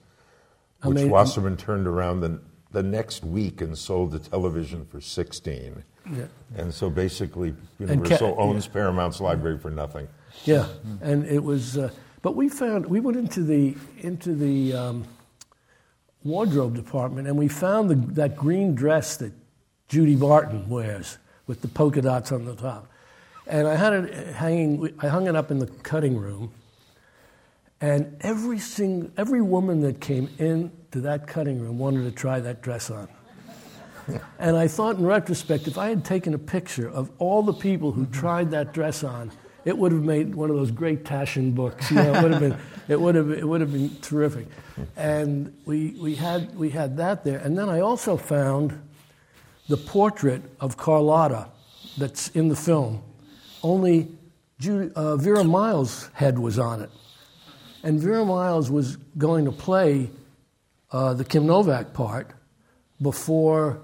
I 0.82 0.88
which 0.88 0.96
mean- 0.96 1.10
Wasserman 1.10 1.56
turned 1.56 1.86
around 1.86 2.20
the 2.20 2.40
the 2.72 2.82
next 2.82 3.24
week 3.24 3.60
and 3.60 3.76
sold 3.76 4.12
the 4.12 4.18
television 4.18 4.84
for 4.84 5.00
sixteen. 5.00 5.84
Yeah. 6.10 6.26
And 6.56 6.72
so 6.72 6.88
basically, 6.88 7.52
ca- 7.52 7.56
Universal 7.80 8.36
owns 8.38 8.68
Paramount's 8.68 9.20
library 9.20 9.58
for 9.58 9.70
nothing. 9.70 10.08
Yeah, 10.44 10.66
and 11.00 11.24
it 11.26 11.42
was. 11.42 11.78
Uh, 11.78 11.90
but 12.22 12.36
we 12.36 12.48
found 12.48 12.86
we 12.86 13.00
went 13.00 13.16
into 13.16 13.42
the 13.42 13.74
into 13.98 14.34
the 14.34 14.74
um, 14.74 15.04
wardrobe 16.24 16.74
department 16.74 17.28
and 17.28 17.36
we 17.36 17.48
found 17.48 17.88
the, 17.88 17.94
that 18.14 18.36
green 18.36 18.74
dress 18.74 19.16
that 19.18 19.32
Judy 19.88 20.16
Barton 20.16 20.68
wears 20.68 21.18
with 21.46 21.62
the 21.62 21.68
polka 21.68 22.02
dots 22.02 22.32
on 22.32 22.44
the 22.44 22.56
top, 22.56 22.88
and 23.46 23.66
I 23.68 23.76
had 23.76 23.92
it 23.92 24.34
hanging. 24.34 24.92
I 25.00 25.08
hung 25.08 25.26
it 25.26 25.36
up 25.36 25.50
in 25.50 25.58
the 25.58 25.66
cutting 25.66 26.16
room, 26.16 26.52
and 27.80 28.16
every 28.20 28.58
single 28.58 29.10
every 29.16 29.42
woman 29.42 29.80
that 29.80 30.00
came 30.00 30.28
into 30.38 31.00
that 31.00 31.26
cutting 31.26 31.60
room 31.60 31.78
wanted 31.78 32.04
to 32.04 32.10
try 32.10 32.40
that 32.40 32.62
dress 32.62 32.90
on. 32.90 33.08
And 34.38 34.56
I 34.56 34.68
thought 34.68 34.98
in 34.98 35.04
retrospect, 35.04 35.66
if 35.66 35.76
I 35.76 35.88
had 35.88 36.04
taken 36.04 36.32
a 36.32 36.38
picture 36.38 36.88
of 36.88 37.10
all 37.18 37.42
the 37.42 37.52
people 37.52 37.90
who 37.90 38.06
tried 38.06 38.52
that 38.52 38.72
dress 38.72 39.02
on, 39.02 39.32
it 39.64 39.76
would 39.76 39.90
have 39.90 40.04
made 40.04 40.36
one 40.36 40.48
of 40.48 40.54
those 40.54 40.70
great 40.70 41.02
Taschen 41.02 41.56
books. 41.56 41.90
You 41.90 41.96
know, 41.96 42.14
it 42.14 42.22
would 42.22 42.30
have 42.30 42.40
been, 42.40 42.56
it 42.88 43.00
would 43.00 43.16
have, 43.16 43.30
it 43.32 43.46
would 43.46 43.60
have 43.60 43.72
been 43.72 43.90
terrific. 44.00 44.46
And 44.96 45.52
we, 45.66 45.96
we, 46.00 46.14
had, 46.14 46.56
we 46.56 46.70
had 46.70 46.96
that 46.98 47.24
there. 47.24 47.38
And 47.38 47.58
then 47.58 47.68
I 47.68 47.80
also 47.80 48.16
found 48.16 48.80
the 49.68 49.76
portrait 49.76 50.40
of 50.60 50.76
Carlotta 50.76 51.48
that's 51.98 52.28
in 52.28 52.46
the 52.46 52.54
film. 52.54 53.02
Only 53.64 54.06
Ju- 54.60 54.92
uh, 54.94 55.16
Vera 55.16 55.42
Miles' 55.42 56.10
head 56.12 56.38
was 56.38 56.60
on 56.60 56.82
it. 56.82 56.90
And 57.82 58.00
Vera 58.00 58.24
Miles 58.24 58.70
was 58.70 58.96
going 59.18 59.44
to 59.44 59.52
play 59.52 60.10
uh, 60.90 61.14
the 61.14 61.24
Kim 61.24 61.46
Novak 61.46 61.92
part 61.92 62.32
before 63.00 63.80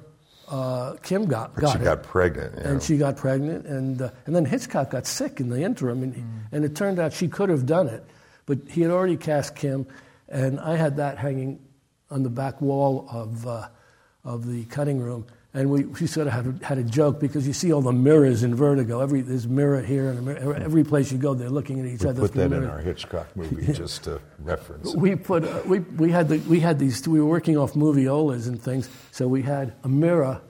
uh, 0.49 0.95
Kim 1.03 1.27
got, 1.27 1.55
But 1.55 1.61
got 1.63 1.73
she 1.73 1.79
it. 1.79 1.85
got 1.85 2.03
pregnant. 2.03 2.57
you 2.59 2.65
know. 2.65 2.71
and 2.71 2.83
she 2.83 2.97
got 2.99 3.17
pregnant, 3.17 3.67
and, 3.67 4.03
uh, 4.03 4.11
and 4.27 4.35
then 4.37 4.45
Hitchcock 4.45 4.91
got 4.91 5.07
sick 5.07 5.41
in 5.41 5.49
the 5.49 5.63
interim, 5.63 6.03
and, 6.03 6.45
and 6.53 6.65
it 6.65 6.75
turned 6.77 6.99
out 6.99 7.13
she 7.13 7.29
could 7.29 7.49
have 7.49 7.65
done 7.67 7.89
it, 7.89 8.05
but 8.47 8.59
he 8.69 8.83
had 8.83 8.91
already 8.91 9.17
cast 9.17 9.55
Kim, 9.57 9.87
and 10.29 10.61
I 10.61 10.77
had 10.77 10.97
that 10.97 11.19
hanging 11.19 11.61
on 12.11 12.23
the 12.23 12.29
back 12.31 12.61
wall 12.61 13.07
of, 13.11 13.47
uh, 13.47 13.69
of 14.25 14.47
the 14.47 14.65
cutting 14.67 15.01
room. 15.01 15.27
And 15.55 15.71
we, 15.71 15.85
we 15.85 16.07
sort 16.07 16.29
of 16.29 16.33
had 16.33 16.47
a, 16.47 16.65
had 16.65 16.79
a 16.79 16.83
joke 16.83 17.21
because 17.21 17.47
you 17.47 17.53
see 17.53 17.75
all 17.75 17.83
the 17.83 17.93
mirrors 17.93 18.43
in 18.43 18.55
Vertigo. 18.55 19.01
Every, 19.01 19.21
there's 19.21 19.45
a 19.45 19.49
mirror 19.49 19.83
here 19.83 20.09
and 20.09 20.19
a 20.19 20.23
mirror. 20.23 20.55
Every 20.55 20.83
place 20.83 21.13
you 21.13 21.19
go, 21.19 21.35
they're 21.35 21.51
looking 21.51 21.79
at 21.79 21.85
each 21.85 22.01
we 22.01 22.09
other. 22.09 22.23
put 22.23 22.33
that 22.33 22.53
in 22.53 22.65
our 22.65 22.79
Hitchcock 22.79 23.37
movie 23.37 23.71
just 23.75 24.05
to 24.05 24.19
reference. 24.39 24.95
We 24.95 25.15
put 25.15 25.45
uh, 25.45 25.61
we 25.67 25.81
we 25.81 26.11
had 26.11 26.29
the, 26.29 26.39
we 26.39 26.61
had 26.61 26.79
these 26.79 27.07
we 27.07 27.21
were 27.21 27.27
working 27.27 27.59
off 27.59 27.75
moviolas 27.75 28.49
and 28.49 28.61
things, 28.61 28.89
so 29.11 29.29
we 29.29 29.43
had 29.43 29.75
a 29.85 29.89
mirror 29.89 30.41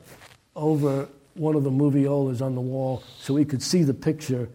over 0.54 1.08
one 1.34 1.56
of 1.56 1.64
the 1.64 1.70
moviolas 1.70 2.40
on 2.40 2.54
the 2.54 2.60
wall, 2.60 3.02
so 3.18 3.34
we 3.34 3.44
could 3.44 3.62
see 3.62 3.82
the 3.82 3.94
picture 3.94 4.48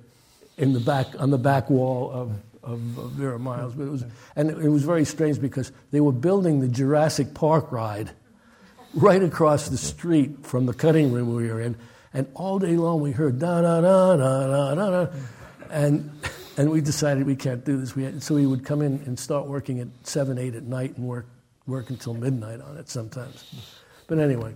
in 0.58 0.72
the 0.72 0.80
back 0.80 1.08
on 1.20 1.30
the 1.30 1.38
back 1.38 1.70
wall 1.70 2.12
of. 2.12 2.32
Of, 2.64 2.98
of 2.98 3.12
Vera 3.12 3.40
Miles, 3.40 3.74
but 3.76 3.84
it 3.84 3.90
was, 3.90 4.04
and 4.36 4.50
it 4.50 4.68
was 4.68 4.84
very 4.84 5.06
strange 5.06 5.40
because 5.40 5.72
they 5.92 6.02
were 6.02 6.12
building 6.12 6.60
the 6.60 6.68
Jurassic 6.68 7.34
Park 7.34 7.72
ride 7.72 8.12
right 8.98 9.22
across 9.22 9.70
the 9.70 9.78
street 9.78 10.46
from 10.46 10.66
the 10.66 10.74
cutting 10.74 11.12
room 11.12 11.34
we 11.36 11.48
were 11.48 11.62
in, 11.62 11.78
and 12.14 12.28
all 12.34 12.60
day 12.60 12.76
long 12.76 13.02
we 13.02 13.12
heard 13.12 13.40
da 13.40 13.62
da 13.62 13.82
da 13.82 14.16
da 14.18 14.48
da 14.48 14.76
da, 14.76 14.90
da 15.06 15.12
and 15.70 16.12
and 16.58 16.72
we 16.72 16.82
decided 16.82 17.26
we 17.26 17.36
can't 17.36 17.64
do 17.64 17.78
this. 17.78 17.96
We 17.96 18.04
had, 18.04 18.24
so 18.24 18.36
we 18.36 18.48
would 18.48 18.66
come 18.66 18.82
in 18.82 19.04
and 19.06 19.18
start 19.18 19.46
working 19.46 19.80
at 19.80 19.88
seven, 20.04 20.38
eight 20.38 20.56
at 20.56 20.64
night, 20.64 20.98
and 20.98 21.08
work 21.08 21.28
work 21.68 21.90
until 21.90 22.14
midnight 22.14 22.62
on 22.62 22.78
it 22.78 22.90
sometimes. 22.90 23.46
But 24.08 24.20
anyway, 24.20 24.56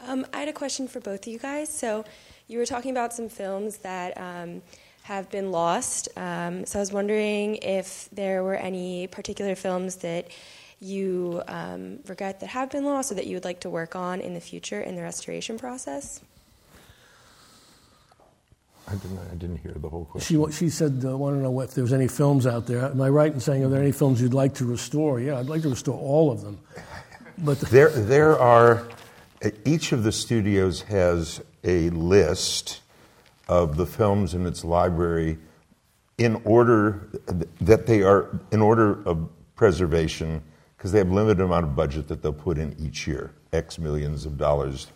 Um, 0.00 0.24
I 0.32 0.38
had 0.38 0.48
a 0.48 0.52
question 0.52 0.88
for 0.88 1.00
both 1.00 1.26
of 1.26 1.32
you 1.32 1.38
guys. 1.38 1.68
So, 1.68 2.04
you 2.46 2.58
were 2.58 2.64
talking 2.64 2.92
about 2.92 3.12
some 3.12 3.28
films 3.28 3.78
that 3.78 4.16
um, 4.16 4.62
have 5.08 5.30
been 5.30 5.50
lost. 5.50 6.10
Um, 6.16 6.66
so, 6.66 6.78
I 6.78 6.82
was 6.82 6.92
wondering 6.92 7.56
if 7.56 8.10
there 8.12 8.44
were 8.44 8.56
any 8.56 9.06
particular 9.06 9.54
films 9.54 9.96
that 9.96 10.30
you 10.80 11.42
um, 11.48 12.00
regret 12.06 12.40
that 12.40 12.50
have 12.50 12.70
been 12.70 12.84
lost 12.84 13.10
or 13.10 13.14
that 13.14 13.26
you 13.26 13.34
would 13.34 13.44
like 13.44 13.60
to 13.60 13.70
work 13.70 13.96
on 13.96 14.20
in 14.20 14.34
the 14.34 14.40
future 14.40 14.80
in 14.80 14.96
the 14.96 15.02
restoration 15.02 15.58
process. 15.58 16.20
I 18.86 18.94
didn't, 18.96 19.18
I 19.18 19.34
didn't 19.34 19.56
hear 19.58 19.72
the 19.72 19.88
whole 19.88 20.04
question. 20.04 20.50
she 20.50 20.52
she 20.52 20.68
said, 20.70 21.02
uh, 21.04 21.16
"Want 21.16 21.36
to 21.36 21.42
know 21.42 21.60
if 21.60 21.72
there's 21.72 21.94
any 21.94 22.08
films 22.08 22.46
out 22.46 22.66
there?" 22.66 22.84
Am 22.84 23.00
I 23.00 23.08
right 23.08 23.32
in 23.32 23.40
saying 23.40 23.64
are 23.64 23.68
there 23.68 23.82
any 23.82 23.92
films 23.92 24.20
you'd 24.20 24.34
like 24.34 24.54
to 24.60 24.66
restore? 24.66 25.20
Yeah, 25.20 25.38
I'd 25.38 25.48
like 25.54 25.62
to 25.62 25.70
restore 25.70 25.98
all 25.98 26.30
of 26.30 26.42
them. 26.42 26.60
But 27.38 27.60
There, 27.60 27.90
there 27.90 28.38
are, 28.38 28.88
each 29.64 29.92
of 29.92 30.02
the 30.02 30.12
studios 30.12 30.82
has 30.82 31.40
a 31.62 31.88
list 31.90 32.80
of 33.48 33.76
the 33.76 33.86
films 33.86 34.34
in 34.34 34.46
its 34.46 34.64
library 34.64 35.38
in 36.18 36.40
order 36.44 37.08
that 37.60 37.86
they 37.86 38.02
are, 38.02 38.40
in 38.50 38.60
order 38.60 39.02
of 39.04 39.28
preservation, 39.54 40.42
because 40.76 40.92
they 40.92 40.98
have 40.98 41.10
limited 41.10 41.40
amount 41.40 41.64
of 41.64 41.74
budget 41.74 42.08
that 42.08 42.22
they'll 42.22 42.32
put 42.32 42.58
in 42.58 42.74
each 42.78 43.06
year, 43.06 43.32
X 43.52 43.78
millions 43.78 44.26
of 44.26 44.36
dollars, 44.36 44.88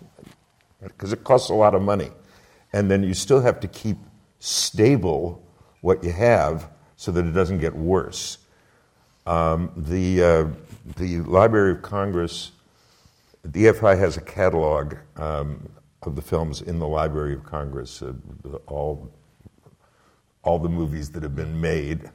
because 0.82 1.12
it 1.12 1.24
costs 1.24 1.50
a 1.50 1.54
lot 1.54 1.74
of 1.74 1.82
money. 1.82 2.10
And 2.72 2.90
then 2.90 3.02
you 3.02 3.14
still 3.14 3.40
have 3.40 3.60
to 3.60 3.68
keep 3.68 3.96
stable 4.38 5.42
what 5.80 6.02
you 6.02 6.12
have 6.12 6.68
so 6.96 7.12
that 7.12 7.26
it 7.26 7.32
doesn't 7.32 7.58
get 7.58 7.74
worse. 7.74 8.38
Um, 9.26 9.70
the, 9.76 10.22
uh, 10.22 10.46
the 10.96 11.18
Library 11.18 11.72
of 11.72 11.82
Congress, 11.82 12.52
the 13.44 13.66
AFI 13.66 13.98
has 13.98 14.16
a 14.16 14.20
catalog 14.20 14.96
um, 15.16 15.68
of 16.02 16.16
the 16.16 16.22
films 16.22 16.62
in 16.62 16.78
the 16.78 16.88
Library 16.88 17.34
of 17.34 17.44
Congress, 17.44 18.02
uh, 18.02 18.12
all, 18.66 19.10
all 20.42 20.58
the 20.58 20.68
movies 20.68 21.10
that 21.10 21.22
have 21.22 21.36
been 21.36 21.60
made 21.60 22.10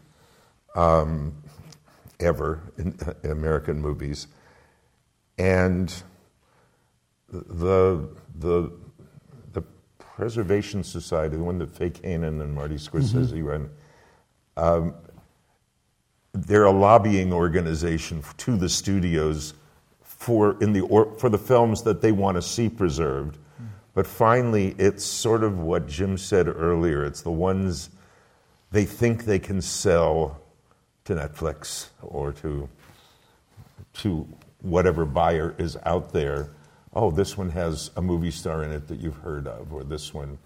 um, 0.75 1.35
ever 2.19 2.61
in, 2.77 2.97
in 3.23 3.31
American 3.31 3.81
movies. 3.81 4.27
And 5.37 5.93
the, 7.29 8.09
the, 8.39 8.71
the 9.53 9.61
Preservation 9.99 10.83
Society, 10.83 11.37
the 11.37 11.43
one 11.43 11.59
that 11.59 11.71
Fay 11.71 11.89
Kanin 11.91 12.41
and 12.41 12.53
Marty 12.53 12.75
Scorsese 12.75 13.43
run, 13.43 13.69
they're 16.33 16.65
a 16.65 16.71
lobbying 16.71 17.33
organization 17.33 18.23
to 18.37 18.57
the 18.57 18.69
studios 18.69 19.53
for 20.01 20.61
in 20.61 20.73
the 20.73 20.81
or, 20.81 21.13
for 21.17 21.29
the 21.29 21.37
films 21.37 21.83
that 21.83 22.01
they 22.01 22.11
want 22.11 22.35
to 22.35 22.41
see 22.41 22.69
preserved. 22.69 23.37
But 23.97 24.05
finally, 24.05 24.75
it's 24.77 25.03
sort 25.03 25.43
of 25.43 25.57
what 25.57 25.87
Jim 25.87 26.19
said 26.19 26.47
earlier. 26.47 27.03
It's 27.03 27.23
the 27.23 27.31
ones 27.31 27.89
they 28.69 28.85
think 28.85 29.25
they 29.25 29.39
can 29.39 29.59
sell 29.59 30.39
to 31.05 31.15
Netflix 31.15 31.87
or 32.03 32.31
to 32.33 32.69
to 33.93 34.27
whatever 34.61 35.03
buyer 35.03 35.55
is 35.57 35.77
out 35.83 36.13
there. 36.13 36.51
Oh, 36.93 37.09
this 37.09 37.39
one 37.39 37.49
has 37.49 37.89
a 37.97 38.01
movie 38.03 38.29
star 38.29 38.63
in 38.63 38.71
it 38.71 38.87
that 38.87 38.99
you've 38.99 39.17
heard 39.17 39.47
of, 39.47 39.73
or 39.73 39.83
this 39.83 40.13
one. 40.13 40.37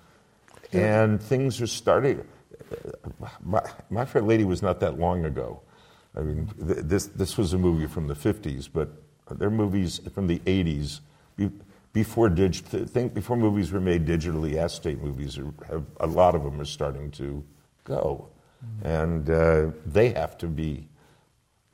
Yeah. 0.71 1.03
And 1.03 1.21
things 1.21 1.59
are 1.59 1.67
starting. 1.67 2.23
My, 3.43 3.69
my 3.89 4.05
Fair 4.05 4.21
Lady 4.21 4.45
was 4.45 4.61
not 4.61 4.79
that 4.79 4.97
long 4.97 5.25
ago. 5.25 5.59
I 6.15 6.21
mean, 6.21 6.49
th- 6.65 6.85
this, 6.85 7.07
this 7.07 7.37
was 7.37 7.51
a 7.51 7.57
movie 7.57 7.87
from 7.87 8.07
the 8.07 8.15
50s, 8.15 8.69
but 8.73 8.93
there 9.29 9.49
are 9.49 9.51
movies 9.51 9.99
from 10.13 10.27
the 10.27 10.39
80s. 10.39 11.01
Be- 11.35 11.51
before, 11.93 12.29
dig- 12.29 12.55
think 12.55 13.13
before 13.13 13.35
movies 13.35 13.71
were 13.71 13.81
made 13.81 14.05
digitally, 14.05 14.55
acetate 14.55 15.01
movies, 15.01 15.37
are, 15.37 15.53
have, 15.67 15.85
a 15.99 16.07
lot 16.07 16.35
of 16.35 16.43
them 16.43 16.59
are 16.59 16.65
starting 16.65 17.11
to 17.11 17.43
go. 17.83 18.29
And 18.83 19.29
uh, 19.29 19.71
they 19.85 20.09
have 20.09 20.37
to 20.39 20.47
be 20.47 20.87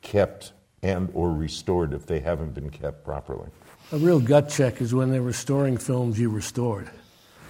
kept 0.02 0.54
and 0.82 1.10
or 1.14 1.34
restored 1.34 1.94
if 1.94 2.06
they 2.06 2.20
haven't 2.20 2.54
been 2.54 2.70
kept 2.70 3.04
properly. 3.04 3.50
A 3.92 3.98
real 3.98 4.20
gut 4.20 4.50
check 4.50 4.82
is 4.82 4.94
when 4.94 5.12
they're 5.12 5.22
restoring 5.22 5.78
films 5.78 6.20
you 6.20 6.30
restored. 6.30 6.90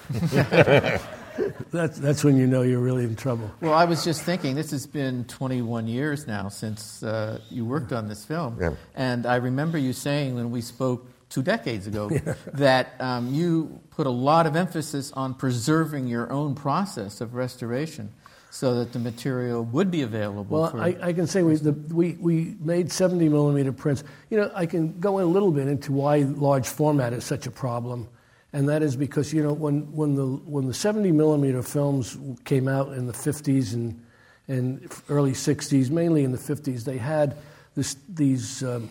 that's, 1.71 1.97
that's 1.99 2.23
when 2.23 2.37
you 2.37 2.47
know 2.47 2.61
you're 2.61 2.79
really 2.79 3.03
in 3.03 3.15
trouble. 3.15 3.51
Well, 3.61 3.73
I 3.73 3.85
was 3.85 4.03
just 4.03 4.21
thinking, 4.21 4.55
this 4.55 4.71
has 4.71 4.87
been 4.87 5.25
21 5.25 5.87
years 5.87 6.27
now 6.27 6.49
since 6.49 7.03
uh, 7.03 7.39
you 7.49 7.65
worked 7.65 7.91
on 7.93 8.07
this 8.07 8.25
film. 8.25 8.57
Yeah. 8.59 8.71
And 8.95 9.25
I 9.25 9.35
remember 9.37 9.77
you 9.77 9.93
saying 9.93 10.35
when 10.35 10.51
we 10.51 10.61
spoke 10.61 11.07
two 11.29 11.43
decades 11.43 11.87
ago 11.87 12.09
that 12.53 12.93
um, 12.99 13.33
you 13.33 13.79
put 13.91 14.07
a 14.07 14.11
lot 14.11 14.45
of 14.45 14.55
emphasis 14.55 15.11
on 15.11 15.33
preserving 15.33 16.07
your 16.07 16.31
own 16.31 16.55
process 16.55 17.21
of 17.21 17.33
restoration 17.35 18.11
so 18.49 18.75
that 18.75 18.93
the 18.93 18.99
material 18.99 19.63
would 19.63 19.91
be 19.91 20.01
available. 20.01 20.61
Well, 20.61 20.71
for, 20.71 20.79
I, 20.79 20.97
I 21.01 21.13
can 21.13 21.27
say 21.27 21.43
we, 21.43 21.55
the, 21.55 21.73
we, 21.73 22.13
we 22.13 22.55
made 22.59 22.91
70 22.91 23.29
millimeter 23.29 23.71
prints. 23.71 24.03
You 24.29 24.37
know, 24.37 24.51
I 24.55 24.65
can 24.65 24.99
go 24.99 25.19
in 25.19 25.25
a 25.25 25.29
little 25.29 25.51
bit 25.51 25.67
into 25.67 25.91
why 25.91 26.19
large 26.19 26.67
format 26.67 27.13
is 27.13 27.23
such 27.25 27.45
a 27.45 27.51
problem. 27.51 28.07
And 28.53 28.69
that 28.69 28.81
is 28.81 28.95
because, 28.95 29.33
you 29.33 29.43
know, 29.43 29.53
when, 29.53 29.91
when, 29.91 30.15
the, 30.15 30.25
when 30.25 30.67
the 30.67 30.73
70 30.73 31.11
millimeter 31.11 31.61
films 31.61 32.17
came 32.45 32.67
out 32.67 32.93
in 32.93 33.05
the 33.05 33.13
50s 33.13 33.73
and, 33.73 34.01
and 34.47 34.91
early 35.09 35.33
60s, 35.33 35.89
mainly 35.89 36.23
in 36.23 36.31
the 36.31 36.37
50s, 36.37 36.85
they 36.85 36.97
had 36.97 37.35
this, 37.75 37.97
these 38.07 38.63
um, 38.63 38.89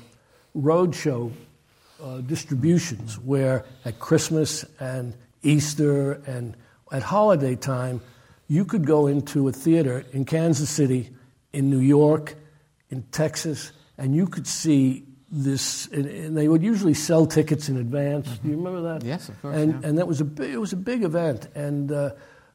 roadshow 0.55 1.33
uh, 2.03 2.19
distributions 2.19 3.19
where 3.19 3.65
at 3.85 3.99
Christmas 3.99 4.65
and 4.81 5.15
Easter 5.43 6.13
and 6.27 6.57
at 6.93 7.03
holiday 7.03 7.57
time, 7.57 8.01
you 8.49 8.65
could 8.65 8.87
go 8.87 9.07
into 9.07 9.49
a 9.49 9.53
theater 9.53 10.05
in 10.13 10.25
Kansas 10.25 10.71
City, 10.71 11.11
in 11.53 11.69
New 11.71 11.81
York, 11.81 12.37
in 12.91 13.03
Texas, 13.11 13.73
and 13.99 14.15
you 14.15 14.27
could 14.27 14.47
see 14.47 15.05
this. 15.31 15.89
And, 15.89 16.07
and 16.07 16.37
they 16.37 16.49
would 16.49 16.63
usually 16.63 16.95
sell 16.95 17.27
tickets 17.27 17.69
in 17.69 17.77
advance. 17.77 18.29
Do 18.39 18.49
you 18.49 18.57
remember 18.57 18.83
that? 18.83 19.05
Yes, 19.05 19.29
of 19.29 19.41
course, 19.43 19.57
And, 19.57 19.73
yeah. 19.73 19.89
and 19.89 19.99
that 19.99 20.07
was 20.07 20.21
a 20.21 20.25
big, 20.25 20.53
it 20.53 20.59
was 20.59 20.73
a 20.73 20.77
big 20.77 21.03
event. 21.03 21.49
And 21.55 21.91
uh, 21.91 22.11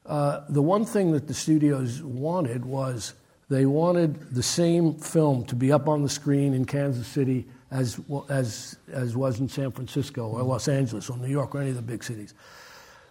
uh, 0.06 0.40
the 0.48 0.62
one 0.62 0.84
thing 0.84 1.12
that 1.12 1.28
the 1.28 1.34
studios 1.34 2.02
wanted 2.02 2.64
was 2.64 3.14
they 3.50 3.66
wanted 3.66 4.34
the 4.34 4.42
same 4.42 4.94
film 4.94 5.44
to 5.46 5.54
be 5.54 5.70
up 5.70 5.88
on 5.88 6.02
the 6.02 6.08
screen 6.08 6.54
in 6.54 6.64
Kansas 6.64 7.06
City 7.06 7.46
as 7.72 7.98
as 8.28 8.76
as 8.92 9.16
was 9.16 9.40
in 9.40 9.48
San 9.48 9.70
Francisco 9.70 10.28
or 10.28 10.42
Los 10.42 10.68
Angeles 10.68 11.08
or 11.08 11.16
New 11.16 11.28
York 11.28 11.54
or 11.54 11.60
any 11.60 11.70
of 11.70 11.76
the 11.76 11.82
big 11.82 12.04
cities. 12.04 12.34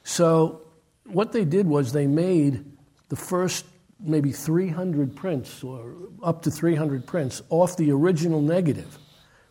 So 0.03 0.61
what 1.05 1.31
they 1.31 1.45
did 1.45 1.67
was 1.67 1.91
they 1.91 2.07
made 2.07 2.63
the 3.09 3.15
first 3.15 3.65
maybe 3.99 4.31
300 4.31 5.15
prints 5.15 5.63
or 5.63 5.93
up 6.23 6.43
to 6.43 6.51
300 6.51 7.05
prints 7.05 7.41
off 7.49 7.77
the 7.77 7.91
original 7.91 8.41
negative, 8.41 8.97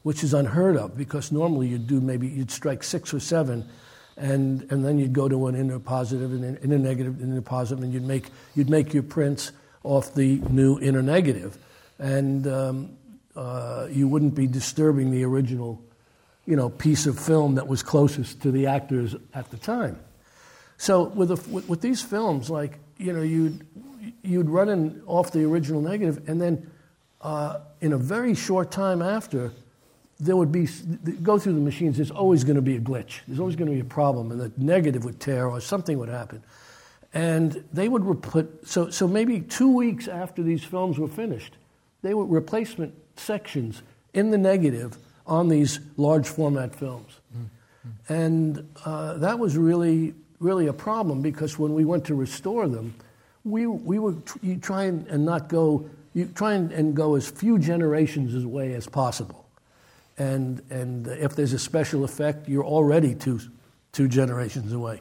which 0.03 0.25
is 0.25 0.33
unheard 0.33 0.77
of 0.77 0.97
because 0.97 1.31
normally 1.31 1.69
you'd 1.69 1.87
do 1.87 2.01
maybe 2.01 2.29
you'd 2.29 2.51
strike 2.51 2.83
six 2.83 3.13
or 3.13 3.21
seven, 3.21 3.69
and 4.17 4.71
and 4.71 4.85
then 4.85 4.99
you'd 4.99 5.13
go 5.13 5.29
to 5.29 5.49
an 5.49 5.57
inner 5.57 5.81
positive 5.81 6.33
and 6.33 6.45
an 6.45 6.57
inner 6.63 6.79
negative, 6.79 7.21
inner 7.21 7.43
positive, 7.43 7.83
and 7.83 7.93
you'd 7.93 8.07
make 8.07 8.27
you'd 8.55 8.71
make 8.71 8.95
your 8.95 9.03
prints 9.03 9.51
off 9.83 10.15
the 10.15 10.37
new 10.51 10.79
inner 10.79 11.03
negative, 11.03 11.59
and 11.99 12.47
um, 12.47 12.97
uh, 13.37 13.87
you 13.91 14.09
wouldn't 14.09 14.35
be 14.35 14.47
disturbing 14.47 15.11
the 15.11 15.25
original, 15.25 15.81
you 16.47 16.57
know, 16.57 16.69
piece 16.69 17.07
of 17.07 17.19
film 17.19 17.55
that 17.55 17.69
was 17.69 17.83
closest 17.83 18.43
to 18.43 18.51
the 18.51 18.67
actors 18.67 19.15
at 19.35 19.51
the 19.51 19.57
time. 19.57 19.99
So 20.79 21.05
with, 21.05 21.31
a, 21.31 21.51
with, 21.51 21.69
with 21.69 21.81
these 21.81 22.03
films, 22.03 22.51
like 22.51 22.79
you 22.97 23.13
know, 23.13 23.23
you'd 23.23 23.67
you'd 24.23 24.49
run 24.49 24.69
in 24.69 25.03
off 25.07 25.33
the 25.33 25.45
original 25.45 25.81
negative, 25.81 26.29
and 26.29 26.41
then 26.41 26.71
uh, 27.21 27.61
in 27.81 27.93
a 27.93 27.99
very 27.99 28.35
short 28.35 28.71
time 28.71 29.03
after, 29.03 29.53
there 30.19 30.37
would 30.37 30.53
be 30.53 30.69
go 31.23 31.39
through 31.39 31.55
the 31.55 31.61
machines. 31.61 31.97
There's 31.97 32.11
always 32.11 32.45
going 32.45 32.57
to 32.57 32.63
be 32.63 32.77
a 32.77 32.81
glitch. 32.81 33.21
There's 33.27 33.41
always 33.41 33.57
going 33.57 33.69
to 33.69 33.75
be 33.75 33.81
a 33.81 33.85
problem, 33.85 34.33
and 34.33 34.41
the 34.41 34.53
negative 34.57 35.05
would 35.05 35.21
tear 35.21 35.49
or 35.49 35.61
something 35.61 35.99
would 35.99 36.09
happen. 36.09 36.43
And 37.13 37.65
they 37.73 37.89
would 37.89 38.23
put 38.23 38.69
so 38.69 38.91
so 38.91 39.09
maybe 39.09 39.41
two 39.41 39.75
weeks 39.75 40.09
after 40.09 40.43
these 40.43 40.63
films 40.63 40.99
were 40.99 41.09
finished, 41.09 41.57
they 42.03 42.15
were 42.15 42.25
replacement 42.25 42.95
sections 43.21 43.83
in 44.13 44.31
the 44.31 44.39
negative 44.39 44.97
on 45.27 45.49
these 45.49 45.79
large 45.97 46.27
format 46.27 46.75
films, 46.75 47.21
and 48.09 48.69
uh, 48.85 49.15
that 49.15 49.39
was 49.39 49.57
really 49.57 50.15
really 50.41 50.67
a 50.67 50.73
problem 50.73 51.23
because 51.23 51.59
when 51.59 51.75
we 51.75 51.85
went 51.85 52.07
to 52.07 52.15
restore 52.15 52.67
them, 52.67 52.95
we 53.45 53.67
we 53.67 53.99
were 53.99 54.15
you 54.43 54.57
try 54.57 54.85
and, 54.85 55.07
and 55.09 55.25
not 55.25 55.49
go 55.49 55.89
you 56.15 56.27
try 56.35 56.55
and, 56.55 56.73
and 56.73 56.97
go 56.97 57.15
as 57.15 57.31
few 57.31 57.59
generations 57.59 58.43
away 58.43 58.75
as 58.75 58.89
possible, 58.89 59.47
and 60.19 60.63
and 60.71 61.07
if 61.07 61.37
there's 61.37 61.53
a 61.53 61.59
special 61.59 62.05
effect, 62.05 62.49
you're 62.49 62.65
already 62.65 63.15
two 63.15 63.41
two 63.93 64.09
generations 64.09 64.73
away. 64.73 65.01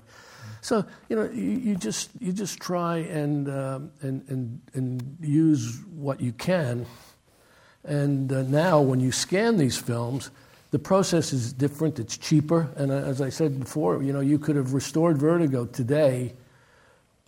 So 0.61 0.85
you 1.07 1.15
know 1.15 1.29
you, 1.31 1.51
you 1.71 1.75
just 1.75 2.09
you 2.19 2.33
just 2.33 2.59
try 2.59 2.97
and, 2.97 3.49
um, 3.49 3.91
and 4.01 4.23
and 4.27 4.61
and 4.73 5.17
use 5.21 5.79
what 5.95 6.21
you 6.21 6.33
can. 6.33 6.85
And 7.89 8.31
uh, 8.31 8.43
now, 8.43 8.79
when 8.81 8.99
you 8.99 9.11
scan 9.11 9.57
these 9.57 9.75
films, 9.75 10.29
the 10.69 10.77
process 10.77 11.33
is 11.33 11.51
different. 11.51 11.97
It's 11.97 12.15
cheaper, 12.17 12.69
and 12.75 12.91
uh, 12.91 12.95
as 12.95 13.19
I 13.19 13.29
said 13.29 13.59
before, 13.59 14.03
you 14.03 14.13
know 14.13 14.19
you 14.19 14.37
could 14.37 14.55
have 14.55 14.73
restored 14.73 15.17
Vertigo 15.17 15.65
today 15.65 16.33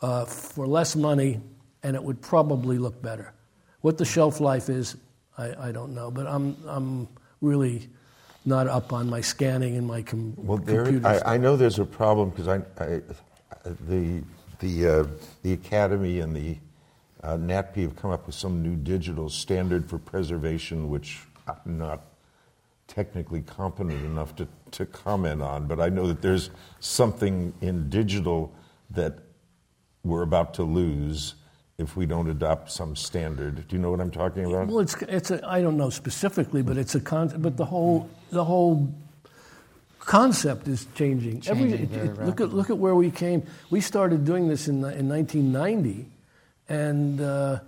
uh, 0.03 0.25
for 0.25 0.67
less 0.67 0.95
money, 0.95 1.41
and 1.81 1.95
it 1.95 2.03
would 2.03 2.21
probably 2.21 2.77
look 2.77 3.01
better. 3.01 3.33
What 3.81 3.97
the 3.97 4.05
shelf 4.05 4.39
life 4.39 4.69
is, 4.69 4.97
I, 5.39 5.69
I 5.69 5.71
don't 5.71 5.95
know, 5.95 6.11
but 6.11 6.27
I'm 6.27 6.55
I'm 6.67 7.07
really 7.41 7.89
not 8.45 8.67
up 8.67 8.93
on 8.93 9.09
my 9.09 9.21
scanning 9.21 9.77
and 9.77 9.87
my 9.87 10.03
com- 10.03 10.35
Well, 10.37 10.59
computer. 10.59 11.07
I, 11.07 11.33
I 11.33 11.37
know 11.37 11.55
there's 11.57 11.79
a 11.79 11.85
problem 11.85 12.29
because 12.29 12.47
I, 12.47 12.57
I, 12.77 13.01
the 13.87 14.21
the 14.59 14.87
uh, 14.87 15.05
the 15.41 15.53
Academy 15.53 16.19
and 16.19 16.35
the 16.35 16.57
uh, 17.23 17.37
NatP 17.37 17.75
have 17.83 17.95
come 17.95 18.11
up 18.11 18.25
with 18.25 18.35
some 18.35 18.61
new 18.63 18.75
digital 18.75 19.29
standard 19.29 19.87
for 19.89 19.97
preservation, 19.99 20.89
which 20.89 21.19
I'm 21.47 21.77
not 21.77 22.01
technically 22.87 23.41
competent 23.41 24.03
enough 24.03 24.35
to, 24.35 24.47
to 24.71 24.85
comment 24.85 25.41
on, 25.41 25.65
but 25.67 25.79
I 25.79 25.89
know 25.89 26.07
that 26.07 26.21
there's 26.21 26.49
something 26.79 27.53
in 27.61 27.89
digital 27.89 28.53
that 28.89 29.19
we're 30.03 30.23
about 30.23 30.53
to 30.55 30.63
lose 30.63 31.35
if 31.77 31.95
we 31.95 32.05
don't 32.05 32.29
adopt 32.29 32.71
some 32.71 32.95
standard. 32.95 33.67
Do 33.67 33.75
you 33.75 33.81
know 33.81 33.91
what 33.91 34.01
I'm 34.01 34.11
talking 34.11 34.45
about? 34.45 34.67
Well, 34.67 34.79
it's 34.79 34.95
it's 35.03 35.31
a, 35.31 35.47
I 35.47 35.61
don't 35.61 35.77
know 35.77 35.89
specifically, 35.89 36.61
but 36.61 36.77
it's 36.77 36.95
a 36.95 36.99
con- 36.99 37.33
but 37.37 37.55
the 37.55 37.65
whole 37.65 38.09
the 38.31 38.43
whole 38.43 38.93
concept 39.99 40.67
is 40.67 40.85
changing. 40.95 41.41
Changing 41.41 41.71
it- 41.83 41.93
it- 41.93 42.25
look 42.25 42.41
at 42.41 42.53
look 42.53 42.69
at 42.69 42.77
where 42.77 42.95
we 42.95 43.09
came. 43.09 43.43
We 43.69 43.79
started 43.81 44.25
doing 44.25 44.47
this 44.47 44.67
in 44.67 44.83
in 44.83 45.07
1990, 45.07 46.05
and 46.71 47.19
uh, 47.19 47.59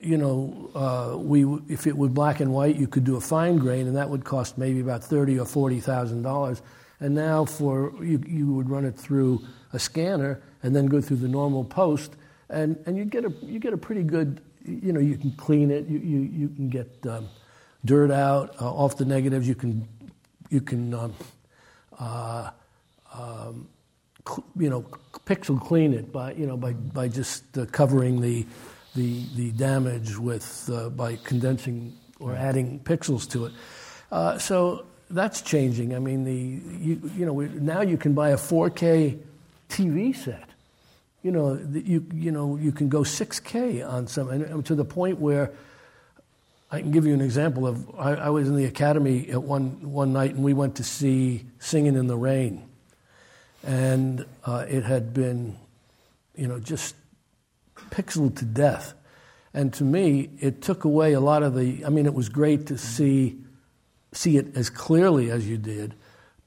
you 0.00 0.16
know 0.16 0.70
uh, 0.74 1.16
we 1.18 1.44
if 1.68 1.86
it 1.86 1.96
was 1.96 2.10
black 2.10 2.40
and 2.40 2.52
white, 2.52 2.76
you 2.76 2.86
could 2.86 3.04
do 3.04 3.16
a 3.16 3.20
fine 3.20 3.58
grain, 3.58 3.86
and 3.86 3.96
that 3.96 4.08
would 4.08 4.24
cost 4.24 4.56
maybe 4.56 4.80
about 4.80 5.04
thirty 5.04 5.38
or 5.38 5.44
forty 5.44 5.80
thousand 5.80 6.22
dollars. 6.22 6.62
And 7.00 7.14
now 7.14 7.44
for 7.44 7.92
you 8.02 8.22
you 8.26 8.52
would 8.54 8.68
run 8.70 8.84
it 8.84 8.96
through 8.96 9.42
a 9.72 9.78
scanner 9.78 10.40
and 10.62 10.74
then 10.74 10.86
go 10.86 11.00
through 11.00 11.18
the 11.18 11.28
normal 11.28 11.64
post, 11.64 12.16
and 12.48 12.76
and 12.86 12.96
you 12.96 13.04
get 13.04 13.24
a 13.24 13.32
you 13.42 13.58
get 13.58 13.72
a 13.72 13.78
pretty 13.78 14.02
good 14.02 14.40
you 14.64 14.92
know 14.92 15.00
you 15.00 15.16
can 15.16 15.30
clean 15.32 15.70
it, 15.70 15.86
you 15.86 15.98
you, 15.98 16.20
you 16.20 16.48
can 16.48 16.68
get 16.68 16.90
um, 17.06 17.28
dirt 17.84 18.10
out 18.10 18.54
uh, 18.60 18.72
off 18.72 18.96
the 18.96 19.04
negatives, 19.04 19.46
you 19.46 19.54
can 19.54 19.86
you 20.48 20.60
can 20.60 20.94
um, 20.94 21.14
uh, 21.98 22.50
um, 23.12 23.68
you 24.56 24.70
know, 24.70 24.82
pixel 25.26 25.60
clean 25.60 25.94
it 25.94 26.12
by, 26.12 26.32
you 26.32 26.46
know, 26.46 26.56
by, 26.56 26.72
by 26.72 27.08
just 27.08 27.56
uh, 27.58 27.66
covering 27.66 28.20
the, 28.20 28.46
the, 28.94 29.24
the 29.36 29.50
damage 29.52 30.18
with, 30.18 30.70
uh, 30.72 30.88
by 30.90 31.16
condensing 31.16 31.94
or 32.20 32.34
adding 32.34 32.80
pixels 32.80 33.28
to 33.30 33.46
it. 33.46 33.52
Uh, 34.10 34.38
so 34.38 34.86
that's 35.10 35.42
changing. 35.42 35.94
I 35.94 35.98
mean, 35.98 36.24
the, 36.24 36.34
you, 36.34 37.10
you 37.16 37.26
know, 37.26 37.32
we, 37.32 37.48
now 37.48 37.82
you 37.82 37.96
can 37.96 38.14
buy 38.14 38.30
a 38.30 38.36
4K 38.36 39.18
TV 39.68 40.16
set. 40.16 40.48
You 41.22 41.32
know, 41.32 41.56
the, 41.56 41.80
you, 41.80 42.06
you 42.14 42.30
know, 42.30 42.56
you 42.56 42.72
can 42.72 42.88
go 42.88 43.00
6K 43.00 43.86
on 43.86 44.06
some, 44.06 44.30
and, 44.30 44.42
and 44.44 44.64
to 44.66 44.74
the 44.74 44.84
point 44.84 45.18
where 45.18 45.52
I 46.70 46.80
can 46.80 46.90
give 46.90 47.06
you 47.06 47.14
an 47.14 47.20
example 47.20 47.66
of 47.66 47.88
I, 47.98 48.14
I, 48.14 48.28
was 48.28 48.46
in 48.48 48.54
the 48.54 48.66
academy 48.66 49.30
at 49.30 49.42
one 49.42 49.90
one 49.90 50.12
night 50.12 50.34
and 50.34 50.44
we 50.44 50.52
went 50.52 50.76
to 50.76 50.84
see 50.84 51.46
Singing 51.58 51.96
in 51.96 52.08
the 52.08 52.16
Rain, 52.16 52.62
and 53.68 54.24
uh, 54.44 54.64
it 54.68 54.84
had 54.84 55.12
been, 55.12 55.56
you 56.34 56.46
know, 56.46 56.58
just 56.58 56.94
pixeled 57.90 58.36
to 58.38 58.44
death, 58.44 58.94
and 59.52 59.72
to 59.74 59.84
me 59.84 60.30
it 60.40 60.62
took 60.62 60.84
away 60.84 61.12
a 61.12 61.20
lot 61.20 61.42
of 61.42 61.54
the. 61.54 61.84
I 61.84 61.90
mean, 61.90 62.06
it 62.06 62.14
was 62.14 62.28
great 62.28 62.66
to 62.68 62.78
see 62.78 63.36
see 64.12 64.38
it 64.38 64.56
as 64.56 64.70
clearly 64.70 65.30
as 65.30 65.48
you 65.48 65.58
did, 65.58 65.94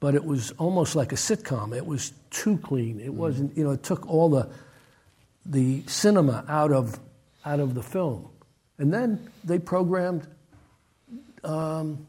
but 0.00 0.14
it 0.14 0.24
was 0.24 0.50
almost 0.52 0.96
like 0.96 1.12
a 1.12 1.16
sitcom. 1.16 1.74
It 1.76 1.86
was 1.86 2.12
too 2.30 2.58
clean. 2.58 3.00
It 3.00 3.14
wasn't. 3.14 3.56
You 3.56 3.64
know, 3.64 3.70
it 3.70 3.82
took 3.82 4.06
all 4.08 4.28
the 4.28 4.50
the 5.46 5.82
cinema 5.86 6.44
out 6.48 6.72
of 6.72 6.98
out 7.44 7.60
of 7.60 7.74
the 7.74 7.82
film 7.82 8.28
and 8.82 8.92
then 8.92 9.30
they 9.44 9.60
programmed 9.60 10.26
um, 11.44 12.04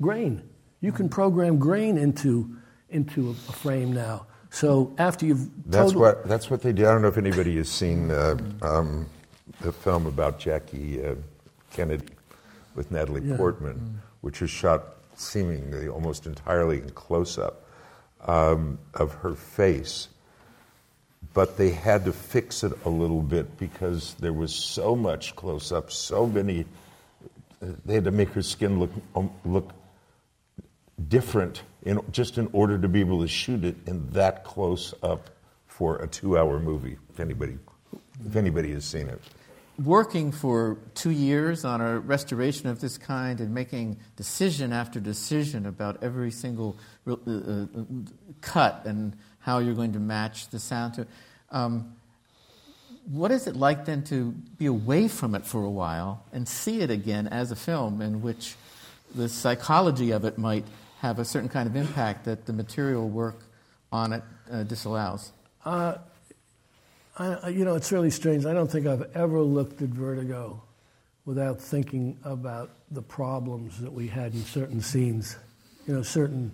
grain. 0.00 0.48
You 0.80 0.92
can 0.92 1.08
program 1.08 1.58
grain 1.58 1.98
into, 1.98 2.56
into 2.90 3.30
a, 3.30 3.34
frame 3.34 3.92
now. 3.92 4.26
So 4.56 4.90
after 4.96 5.26
you've 5.26 5.50
that's 5.70 5.92
what 5.92 6.26
that's 6.26 6.48
what 6.48 6.62
they 6.62 6.72
do. 6.72 6.86
I 6.86 6.92
don't 6.92 7.02
know 7.02 7.08
if 7.08 7.18
anybody 7.18 7.56
has 7.56 7.68
seen 7.68 8.10
uh, 8.10 8.38
um, 8.62 9.04
the 9.60 9.70
film 9.70 10.06
about 10.06 10.38
Jackie 10.38 11.04
uh, 11.04 11.16
Kennedy 11.74 12.06
with 12.74 12.90
Natalie 12.90 13.20
yeah. 13.22 13.36
Portman, 13.36 13.74
mm. 13.76 13.94
which 14.22 14.40
is 14.40 14.48
shot 14.48 14.96
seemingly 15.14 15.88
almost 15.88 16.24
entirely 16.24 16.78
in 16.78 16.88
close 16.88 17.36
up 17.36 17.66
um, 18.26 18.78
of 18.94 19.12
her 19.16 19.34
face 19.34 20.08
but 21.34 21.58
they 21.58 21.68
had 21.68 22.06
to 22.06 22.12
fix 22.14 22.64
it 22.64 22.72
a 22.86 22.88
little 22.88 23.20
bit 23.20 23.58
because 23.58 24.14
there 24.14 24.32
was 24.32 24.54
so 24.54 24.96
much 24.96 25.36
close 25.36 25.70
up, 25.70 25.92
so 25.92 26.26
many. 26.26 26.64
They 27.60 27.92
had 27.92 28.04
to 28.04 28.10
make 28.10 28.30
her 28.30 28.40
skin 28.40 28.80
look 28.80 28.90
um, 29.14 29.30
look 29.44 29.70
different 31.08 31.62
in, 31.82 32.00
just 32.10 32.38
in 32.38 32.48
order 32.52 32.78
to 32.78 32.88
be 32.88 33.00
able 33.00 33.20
to 33.22 33.28
shoot 33.28 33.64
it 33.64 33.76
in 33.86 34.10
that 34.10 34.44
close 34.44 34.94
up 35.02 35.30
for 35.66 35.96
a 35.96 36.06
two-hour 36.06 36.58
movie. 36.60 36.96
If 37.10 37.20
anybody, 37.20 37.58
if 38.24 38.36
anybody 38.36 38.72
has 38.72 38.84
seen 38.84 39.08
it. 39.08 39.20
Working 39.84 40.32
for 40.32 40.78
two 40.94 41.10
years 41.10 41.64
on 41.64 41.82
a 41.82 41.98
restoration 42.00 42.68
of 42.68 42.80
this 42.80 42.96
kind 42.96 43.40
and 43.40 43.52
making 43.52 43.98
decision 44.16 44.72
after 44.72 45.00
decision 45.00 45.66
about 45.66 46.02
every 46.02 46.30
single 46.30 46.78
uh, 47.06 47.66
cut 48.40 48.86
and 48.86 49.14
how 49.38 49.58
you're 49.58 49.74
going 49.74 49.92
to 49.92 50.00
match 50.00 50.48
the 50.48 50.58
sound 50.58 50.94
to. 50.94 51.06
Um, 51.50 51.94
what 53.10 53.30
is 53.30 53.46
it 53.46 53.54
like 53.54 53.84
then 53.84 54.02
to 54.04 54.32
be 54.58 54.66
away 54.66 55.08
from 55.08 55.34
it 55.34 55.44
for 55.44 55.62
a 55.62 55.70
while 55.70 56.24
and 56.32 56.48
see 56.48 56.80
it 56.80 56.90
again 56.90 57.28
as 57.28 57.52
a 57.52 57.56
film 57.56 58.00
in 58.00 58.22
which 58.22 58.56
the 59.14 59.28
psychology 59.28 60.10
of 60.10 60.24
it 60.24 60.38
might 60.38 60.64
have 61.00 61.18
a 61.18 61.24
certain 61.24 61.48
kind 61.48 61.68
of 61.68 61.76
impact 61.76 62.24
that 62.24 62.46
the 62.46 62.52
material 62.52 63.08
work 63.08 63.44
on 63.92 64.12
it 64.12 64.22
uh, 64.50 64.62
disallows? 64.62 65.32
Uh, 65.64 65.96
I, 67.18 67.48
you 67.48 67.64
know, 67.64 67.74
it's 67.74 67.92
really 67.92 68.10
strange. 68.10 68.44
I 68.44 68.52
don't 68.52 68.70
think 68.70 68.86
I've 68.86 69.10
ever 69.14 69.40
looked 69.40 69.80
at 69.82 69.88
Vertigo 69.88 70.62
without 71.24 71.60
thinking 71.60 72.18
about 72.24 72.70
the 72.90 73.02
problems 73.02 73.80
that 73.80 73.92
we 73.92 74.06
had 74.06 74.34
in 74.34 74.44
certain 74.44 74.80
scenes. 74.80 75.36
You 75.86 75.94
know, 75.94 76.02
certain 76.02 76.52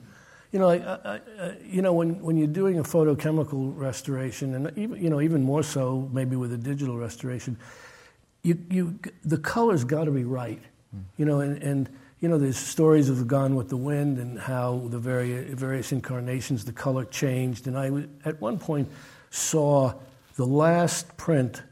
you 0.52 0.58
know, 0.58 0.66
like, 0.66 0.82
uh, 0.82 0.98
uh, 1.02 1.18
uh, 1.38 1.52
you 1.64 1.80
know, 1.80 1.94
when, 1.94 2.20
when 2.20 2.36
you're 2.36 2.46
doing 2.46 2.78
a 2.78 2.82
photochemical 2.82 3.74
restoration, 3.74 4.54
and 4.54 4.78
even, 4.78 5.02
you 5.02 5.08
know, 5.08 5.22
even 5.22 5.42
more 5.42 5.62
so 5.62 6.10
maybe 6.12 6.36
with 6.36 6.52
a 6.52 6.58
digital 6.58 6.98
restoration, 6.98 7.56
you, 8.42 8.58
you, 8.68 8.98
the 9.24 9.38
color's 9.38 9.82
got 9.82 10.04
to 10.04 10.10
be 10.10 10.24
right. 10.24 10.60
Mm. 10.94 11.02
You 11.16 11.24
know, 11.24 11.40
and, 11.40 11.62
and, 11.62 11.88
you 12.22 12.28
know, 12.28 12.38
there's 12.38 12.56
stories 12.56 13.10
of 13.10 13.26
Gone 13.26 13.56
with 13.56 13.68
the 13.68 13.76
Wind 13.76 14.18
and 14.18 14.38
how 14.38 14.82
the 14.86 14.98
vari- 14.98 15.42
various 15.54 15.90
incarnations, 15.90 16.64
the 16.64 16.72
color 16.72 17.04
changed. 17.04 17.66
And 17.66 17.76
I, 17.76 17.90
at 18.24 18.40
one 18.40 18.60
point, 18.60 18.88
saw 19.30 19.92
the 20.36 20.46
last 20.46 21.16
print 21.16 21.62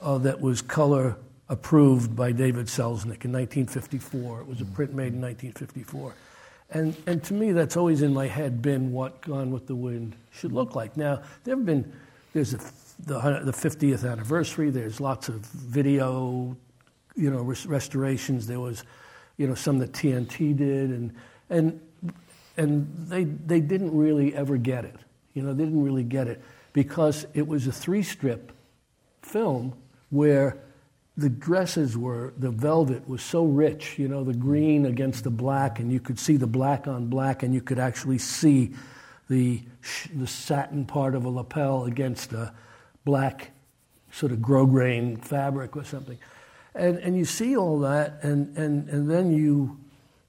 uh, 0.00 0.16
that 0.18 0.40
was 0.40 0.62
color 0.62 1.16
approved 1.50 2.16
by 2.16 2.32
David 2.32 2.66
Selznick 2.66 3.26
in 3.26 3.32
1954. 3.32 4.40
It 4.40 4.46
was 4.46 4.62
a 4.62 4.64
print 4.64 4.94
made 4.94 5.12
in 5.12 5.20
1954. 5.20 6.14
And, 6.70 6.96
and 7.06 7.22
to 7.24 7.34
me, 7.34 7.52
that's 7.52 7.76
always 7.76 8.00
in 8.00 8.14
my 8.14 8.26
head 8.26 8.62
been 8.62 8.90
what 8.90 9.20
Gone 9.20 9.50
with 9.50 9.66
the 9.66 9.76
Wind 9.76 10.16
should 10.32 10.52
look 10.52 10.74
like. 10.74 10.96
Now, 10.96 11.20
there 11.44 11.56
have 11.56 11.66
been, 11.66 11.92
there's 12.32 12.54
a, 12.54 12.58
the, 13.04 13.18
the 13.44 13.52
50th 13.52 14.10
anniversary, 14.10 14.70
there's 14.70 14.98
lots 14.98 15.28
of 15.28 15.40
video, 15.44 16.56
you 17.14 17.30
know, 17.30 17.42
res- 17.42 17.66
restorations. 17.66 18.46
There 18.46 18.60
was, 18.60 18.82
you 19.36 19.46
know, 19.46 19.54
some 19.54 19.78
that 19.78 19.92
TNT 19.92 20.56
did, 20.56 20.90
and, 20.90 21.14
and, 21.50 21.80
and 22.56 23.08
they, 23.08 23.24
they 23.24 23.60
didn't 23.60 23.96
really 23.96 24.34
ever 24.34 24.56
get 24.56 24.84
it. 24.84 24.96
You 25.34 25.42
know, 25.42 25.52
they 25.52 25.64
didn't 25.64 25.82
really 25.82 26.04
get 26.04 26.28
it 26.28 26.40
because 26.72 27.26
it 27.34 27.46
was 27.46 27.66
a 27.66 27.72
three 27.72 28.02
strip 28.02 28.52
film 29.22 29.74
where 30.10 30.58
the 31.16 31.28
dresses 31.28 31.96
were, 31.96 32.32
the 32.38 32.50
velvet 32.50 33.08
was 33.08 33.22
so 33.22 33.44
rich, 33.44 33.98
you 33.98 34.08
know, 34.08 34.24
the 34.24 34.34
green 34.34 34.86
against 34.86 35.24
the 35.24 35.30
black, 35.30 35.78
and 35.78 35.92
you 35.92 36.00
could 36.00 36.18
see 36.18 36.36
the 36.36 36.46
black 36.46 36.88
on 36.88 37.06
black, 37.06 37.42
and 37.42 37.54
you 37.54 37.60
could 37.60 37.78
actually 37.78 38.18
see 38.18 38.72
the, 39.28 39.62
the 40.14 40.26
satin 40.26 40.84
part 40.84 41.14
of 41.14 41.24
a 41.24 41.28
lapel 41.28 41.84
against 41.84 42.32
a 42.32 42.52
black 43.04 43.52
sort 44.10 44.32
of 44.32 44.38
grosgrain 44.38 45.22
fabric 45.22 45.76
or 45.76 45.84
something. 45.84 46.18
And, 46.74 46.98
and 46.98 47.16
you 47.16 47.24
see 47.24 47.56
all 47.56 47.78
that, 47.80 48.18
and, 48.22 48.56
and, 48.58 48.88
and 48.88 49.08
then 49.08 49.32
you, 49.32 49.78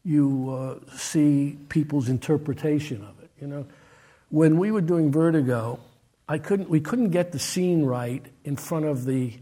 you 0.03 0.79
uh, 0.85 0.95
see 0.95 1.57
people's 1.69 2.07
interpretation 2.07 3.03
of 3.03 3.19
it, 3.23 3.31
you 3.41 3.47
know. 3.47 3.65
When 4.29 4.59
we 4.59 4.69
were 4.69 4.81
doing 4.81 5.11
Vertigo, 5.11 5.79
I 6.27 6.37
couldn't, 6.37 6.69
we 6.69 6.79
couldn't 6.79 7.09
get 7.09 7.31
the 7.31 7.39
scene 7.39 7.83
right 7.83 8.25
in 8.43 8.55
front 8.55 8.85
of 8.85 9.05
the 9.05 9.33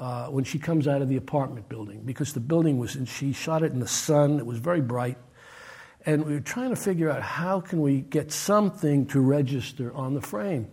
uh, 0.00 0.26
when 0.26 0.44
she 0.44 0.58
comes 0.58 0.86
out 0.86 1.02
of 1.02 1.08
the 1.08 1.16
apartment 1.16 1.68
building 1.68 2.02
because 2.04 2.32
the 2.32 2.40
building 2.40 2.78
was, 2.78 2.94
and 2.94 3.08
she 3.08 3.32
shot 3.32 3.62
it 3.62 3.72
in 3.72 3.80
the 3.80 3.88
sun. 3.88 4.38
It 4.38 4.46
was 4.46 4.58
very 4.58 4.80
bright, 4.80 5.18
and 6.06 6.24
we 6.24 6.34
were 6.34 6.40
trying 6.40 6.70
to 6.70 6.76
figure 6.76 7.10
out 7.10 7.22
how 7.22 7.60
can 7.60 7.80
we 7.80 8.02
get 8.02 8.30
something 8.30 9.06
to 9.06 9.20
register 9.20 9.92
on 9.94 10.14
the 10.14 10.20
frame. 10.20 10.68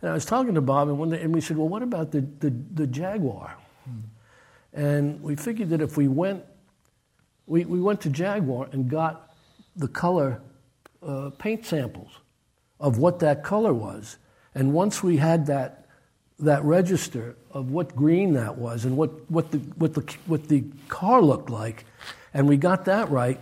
And 0.00 0.10
I 0.10 0.14
was 0.14 0.24
talking 0.24 0.54
to 0.54 0.62
Bob, 0.62 0.88
and 0.88 0.98
one 0.98 1.10
day, 1.10 1.20
and 1.20 1.34
we 1.34 1.42
said, 1.42 1.58
"Well, 1.58 1.68
what 1.68 1.82
about 1.82 2.10
the 2.10 2.22
the, 2.22 2.50
the 2.74 2.86
Jaguar?" 2.86 3.54
And 4.72 5.20
we 5.22 5.36
figured 5.36 5.70
that 5.70 5.80
if 5.80 5.96
we 5.96 6.08
went, 6.08 6.44
we, 7.46 7.64
we 7.64 7.80
went 7.80 8.00
to 8.02 8.10
Jaguar 8.10 8.68
and 8.72 8.88
got 8.88 9.30
the 9.76 9.88
color 9.88 10.40
uh, 11.02 11.30
paint 11.38 11.66
samples 11.66 12.10
of 12.78 12.98
what 12.98 13.18
that 13.20 13.42
color 13.42 13.74
was, 13.74 14.16
and 14.54 14.72
once 14.72 15.02
we 15.02 15.16
had 15.16 15.46
that 15.46 15.80
that 16.40 16.64
register 16.64 17.36
of 17.52 17.70
what 17.70 17.94
green 17.94 18.32
that 18.34 18.56
was 18.56 18.84
and 18.84 18.96
what, 18.96 19.30
what, 19.30 19.50
the, 19.50 19.58
what, 19.58 19.94
the, 19.94 20.16
what 20.26 20.48
the 20.48 20.64
car 20.88 21.20
looked 21.20 21.50
like, 21.50 21.84
and 22.34 22.48
we 22.48 22.56
got 22.56 22.84
that 22.86 23.10
right, 23.10 23.38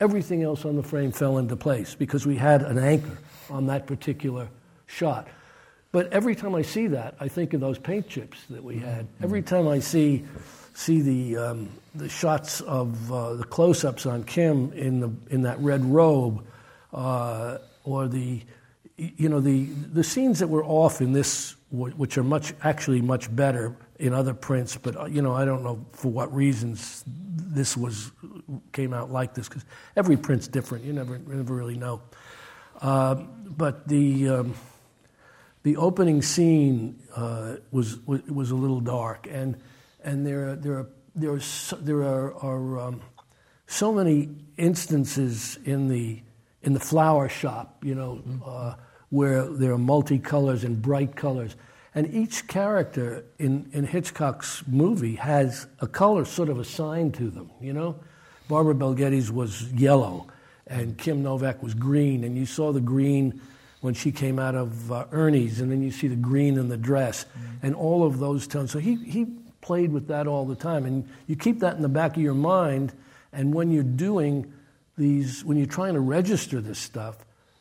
everything 0.00 0.42
else 0.42 0.64
on 0.64 0.76
the 0.76 0.82
frame 0.82 1.12
fell 1.12 1.38
into 1.38 1.56
place 1.56 1.94
because 1.94 2.26
we 2.26 2.36
had 2.36 2.62
an 2.62 2.78
anchor 2.78 3.16
on 3.50 3.66
that 3.66 3.86
particular 3.86 4.48
shot. 4.86 5.28
But 5.92 6.12
every 6.12 6.34
time 6.34 6.54
I 6.54 6.62
see 6.62 6.88
that, 6.88 7.14
I 7.20 7.28
think 7.28 7.54
of 7.54 7.60
those 7.60 7.78
paint 7.78 8.08
chips 8.08 8.38
that 8.50 8.62
we 8.62 8.78
had. 8.78 9.06
Every 9.22 9.42
time 9.42 9.68
I 9.68 9.78
see 9.78 10.24
see 10.74 11.00
the 11.02 11.36
um, 11.36 11.70
the 11.94 12.08
shots 12.08 12.60
of 12.62 13.12
uh, 13.12 13.34
the 13.34 13.44
close-ups 13.44 14.06
on 14.06 14.24
Kim 14.24 14.72
in 14.72 15.00
the 15.00 15.12
in 15.30 15.42
that 15.42 15.58
red 15.58 15.84
robe, 15.84 16.44
uh, 16.92 17.58
or 17.84 18.08
the 18.08 18.40
you 18.96 19.28
know 19.28 19.40
the 19.40 19.64
the 19.64 20.04
scenes 20.04 20.38
that 20.38 20.48
were 20.48 20.64
off 20.64 21.00
in 21.00 21.12
this 21.12 21.56
which 21.72 22.18
are 22.18 22.22
much 22.22 22.52
actually 22.62 23.00
much 23.00 23.34
better 23.34 23.74
in 23.98 24.12
other 24.12 24.34
prints. 24.34 24.76
But 24.76 24.96
uh, 24.96 25.06
you 25.06 25.22
know, 25.22 25.32
I 25.32 25.44
don't 25.44 25.62
know 25.62 25.84
for 25.92 26.08
what 26.12 26.34
reasons 26.34 27.02
this 27.06 27.76
was 27.76 28.10
came 28.72 28.92
out 28.92 29.10
like 29.10 29.34
this 29.34 29.48
because 29.48 29.64
every 29.96 30.16
print's 30.16 30.48
different. 30.48 30.84
You 30.84 30.92
never 30.92 31.18
never 31.18 31.54
really 31.54 31.76
know. 31.76 32.02
Uh, 32.80 33.14
but 33.14 33.88
the 33.88 34.28
um, 34.28 34.54
the 35.62 35.76
opening 35.76 36.20
scene 36.20 36.98
uh, 37.16 37.56
was 37.70 37.98
was 38.06 38.50
a 38.50 38.56
little 38.56 38.80
dark, 38.80 39.26
and 39.30 39.56
and 40.04 40.26
there 40.26 40.56
there 40.56 40.74
are 40.74 40.88
there 41.14 41.32
are 41.32 41.40
so, 41.40 41.76
there 41.76 42.02
are, 42.02 42.34
are 42.42 42.80
um, 42.80 43.02
so 43.66 43.92
many 43.92 44.30
instances 44.56 45.58
in 45.64 45.88
the 45.88 46.22
in 46.62 46.72
the 46.74 46.80
flower 46.80 47.28
shop, 47.28 47.84
you 47.84 47.94
know. 47.94 48.22
Uh, 48.44 48.74
where 49.12 49.44
there 49.44 49.72
are 49.72 49.78
multicolors 49.78 50.64
and 50.64 50.80
bright 50.80 51.14
colors. 51.14 51.54
And 51.94 52.12
each 52.14 52.46
character 52.48 53.26
in, 53.38 53.68
in 53.74 53.84
Hitchcock's 53.84 54.64
movie 54.66 55.16
has 55.16 55.66
a 55.80 55.86
color 55.86 56.24
sort 56.24 56.48
of 56.48 56.58
assigned 56.58 57.12
to 57.14 57.28
them, 57.28 57.50
you 57.60 57.74
know? 57.74 57.96
Barbara 58.48 58.74
Bel 58.74 58.94
Geddes 58.94 59.30
was 59.30 59.70
yellow, 59.74 60.28
and 60.66 60.96
Kim 60.96 61.22
Novak 61.22 61.62
was 61.62 61.74
green, 61.74 62.24
and 62.24 62.38
you 62.38 62.46
saw 62.46 62.72
the 62.72 62.80
green 62.80 63.38
when 63.82 63.92
she 63.92 64.10
came 64.10 64.38
out 64.38 64.54
of 64.54 64.90
uh, 64.90 65.04
Ernie's, 65.12 65.60
and 65.60 65.70
then 65.70 65.82
you 65.82 65.90
see 65.90 66.08
the 66.08 66.16
green 66.16 66.56
in 66.56 66.68
the 66.68 66.78
dress, 66.78 67.24
mm-hmm. 67.24 67.66
and 67.66 67.74
all 67.74 68.06
of 68.06 68.18
those 68.18 68.46
tones. 68.46 68.70
So 68.70 68.78
he, 68.78 68.94
he 68.94 69.26
played 69.62 69.92
with 69.92 70.08
that 70.08 70.26
all 70.26 70.44
the 70.44 70.54
time. 70.54 70.84
And 70.84 71.08
you 71.26 71.36
keep 71.36 71.60
that 71.60 71.76
in 71.76 71.82
the 71.82 71.88
back 71.88 72.16
of 72.16 72.22
your 72.22 72.34
mind, 72.34 72.92
and 73.32 73.54
when 73.54 73.70
you're 73.70 73.82
doing 73.82 74.52
these, 74.98 75.42
when 75.42 75.56
you're 75.56 75.66
trying 75.66 75.94
to 75.94 76.00
register 76.00 76.60
this 76.60 76.78
stuff, 76.78 77.16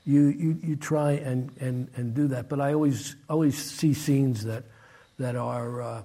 you, 0.05 0.27
you, 0.27 0.59
you 0.61 0.75
try 0.75 1.13
and, 1.13 1.51
and, 1.59 1.87
and 1.95 2.13
do 2.13 2.27
that. 2.27 2.49
But 2.49 2.59
I 2.59 2.73
always, 2.73 3.15
always 3.29 3.57
see 3.57 3.93
scenes 3.93 4.43
that, 4.43 4.63
that 5.17 5.35
are, 5.35 5.81
uh, 5.81 6.03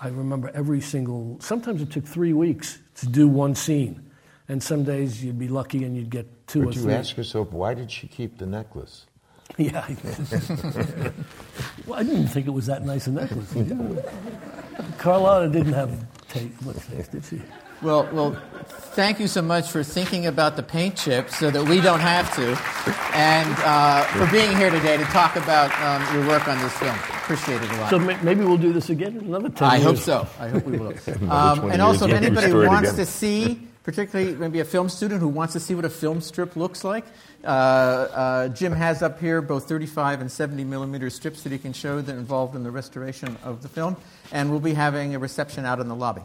I 0.00 0.08
remember 0.08 0.50
every 0.54 0.80
single, 0.80 1.38
sometimes 1.40 1.82
it 1.82 1.90
took 1.90 2.04
three 2.04 2.32
weeks 2.32 2.78
to 2.96 3.06
do 3.06 3.28
one 3.28 3.54
scene. 3.54 4.10
And 4.48 4.62
some 4.62 4.84
days 4.84 5.24
you'd 5.24 5.38
be 5.38 5.48
lucky 5.48 5.84
and 5.84 5.96
you'd 5.96 6.10
get 6.10 6.46
two 6.46 6.64
but 6.64 6.68
or 6.68 6.72
you 6.72 6.82
three. 6.82 6.94
ask 6.94 7.16
yourself, 7.16 7.52
why 7.52 7.74
did 7.74 7.90
she 7.90 8.08
keep 8.08 8.38
the 8.38 8.46
necklace? 8.46 9.06
Yeah. 9.56 9.86
well, 11.86 11.98
I 12.00 12.02
didn't 12.02 12.28
think 12.28 12.46
it 12.46 12.50
was 12.50 12.66
that 12.66 12.84
nice 12.84 13.06
a 13.06 13.12
necklace. 13.12 13.54
Carlotta 14.98 15.48
didn't 15.48 15.72
have 15.74 16.06
taste, 16.28 16.60
much 16.64 16.76
taste, 16.88 17.12
did 17.12 17.24
she? 17.24 17.40
Well, 17.82 18.08
well, 18.12 18.40
thank 18.94 19.20
you 19.20 19.26
so 19.28 19.42
much 19.42 19.68
for 19.70 19.82
thinking 19.84 20.26
about 20.26 20.56
the 20.56 20.62
paint 20.62 20.96
chip 20.96 21.28
so 21.30 21.50
that 21.50 21.68
we 21.68 21.80
don't 21.80 22.00
have 22.00 22.34
to, 22.36 22.58
and 23.14 23.54
uh, 23.58 24.04
for 24.04 24.26
being 24.32 24.56
here 24.56 24.70
today 24.70 24.96
to 24.96 25.04
talk 25.04 25.36
about 25.36 25.70
um, 25.82 26.16
your 26.16 26.26
work 26.26 26.48
on 26.48 26.58
this 26.60 26.72
film. 26.78 26.96
Appreciate 26.96 27.62
it 27.62 27.70
a 27.70 27.76
lot. 27.76 27.90
So 27.90 27.98
ma- 27.98 28.16
maybe 28.22 28.44
we'll 28.44 28.56
do 28.56 28.72
this 28.72 28.90
again 28.90 29.16
in 29.18 29.24
another 29.26 29.50
10 29.50 29.68
I 29.68 29.74
years. 29.76 29.84
hope 29.84 29.96
so. 29.98 30.26
I 30.40 30.48
hope 30.48 30.64
we 30.64 30.78
will. 30.78 30.94
Um, 31.30 31.70
and 31.70 31.82
also, 31.82 32.06
if 32.06 32.10
years, 32.12 32.22
you 32.22 32.28
can 32.30 32.38
anybody 32.38 32.66
wants 32.66 32.90
again. 32.92 33.04
to 33.04 33.10
see, 33.10 33.68
particularly 33.84 34.34
maybe 34.34 34.58
a 34.60 34.64
film 34.64 34.88
student 34.88 35.20
who 35.20 35.28
wants 35.28 35.52
to 35.52 35.60
see 35.60 35.74
what 35.74 35.84
a 35.84 35.90
film 35.90 36.20
strip 36.20 36.56
looks 36.56 36.82
like, 36.82 37.04
uh, 37.44 37.46
uh, 37.46 38.48
Jim 38.48 38.72
has 38.72 39.02
up 39.02 39.20
here 39.20 39.40
both 39.40 39.68
35 39.68 40.22
and 40.22 40.32
70 40.32 40.64
millimeter 40.64 41.10
strips 41.10 41.42
that 41.42 41.52
he 41.52 41.58
can 41.58 41.72
show 41.72 42.00
that 42.00 42.12
are 42.12 42.18
involved 42.18 42.56
in 42.56 42.64
the 42.64 42.70
restoration 42.70 43.36
of 43.44 43.62
the 43.62 43.68
film. 43.68 43.96
And 44.32 44.50
we'll 44.50 44.60
be 44.60 44.74
having 44.74 45.14
a 45.14 45.18
reception 45.18 45.64
out 45.64 45.78
in 45.80 45.88
the 45.88 45.94
lobby. 45.94 46.22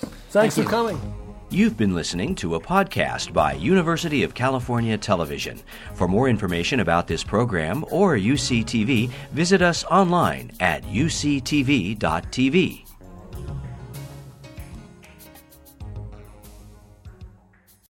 Thanks 0.00 0.26
Thank 0.30 0.52
for 0.54 0.62
you. 0.62 0.68
coming. 0.68 1.14
You've 1.48 1.76
been 1.76 1.94
listening 1.94 2.34
to 2.36 2.56
a 2.56 2.60
podcast 2.60 3.32
by 3.32 3.52
University 3.52 4.24
of 4.24 4.34
California 4.34 4.98
Television. 4.98 5.62
For 5.94 6.08
more 6.08 6.28
information 6.28 6.80
about 6.80 7.06
this 7.06 7.22
program 7.22 7.84
or 7.88 8.16
UCTV, 8.16 9.08
visit 9.30 9.62
us 9.62 9.84
online 9.84 10.50
at 10.58 10.82
uctv.tv. 10.82 11.96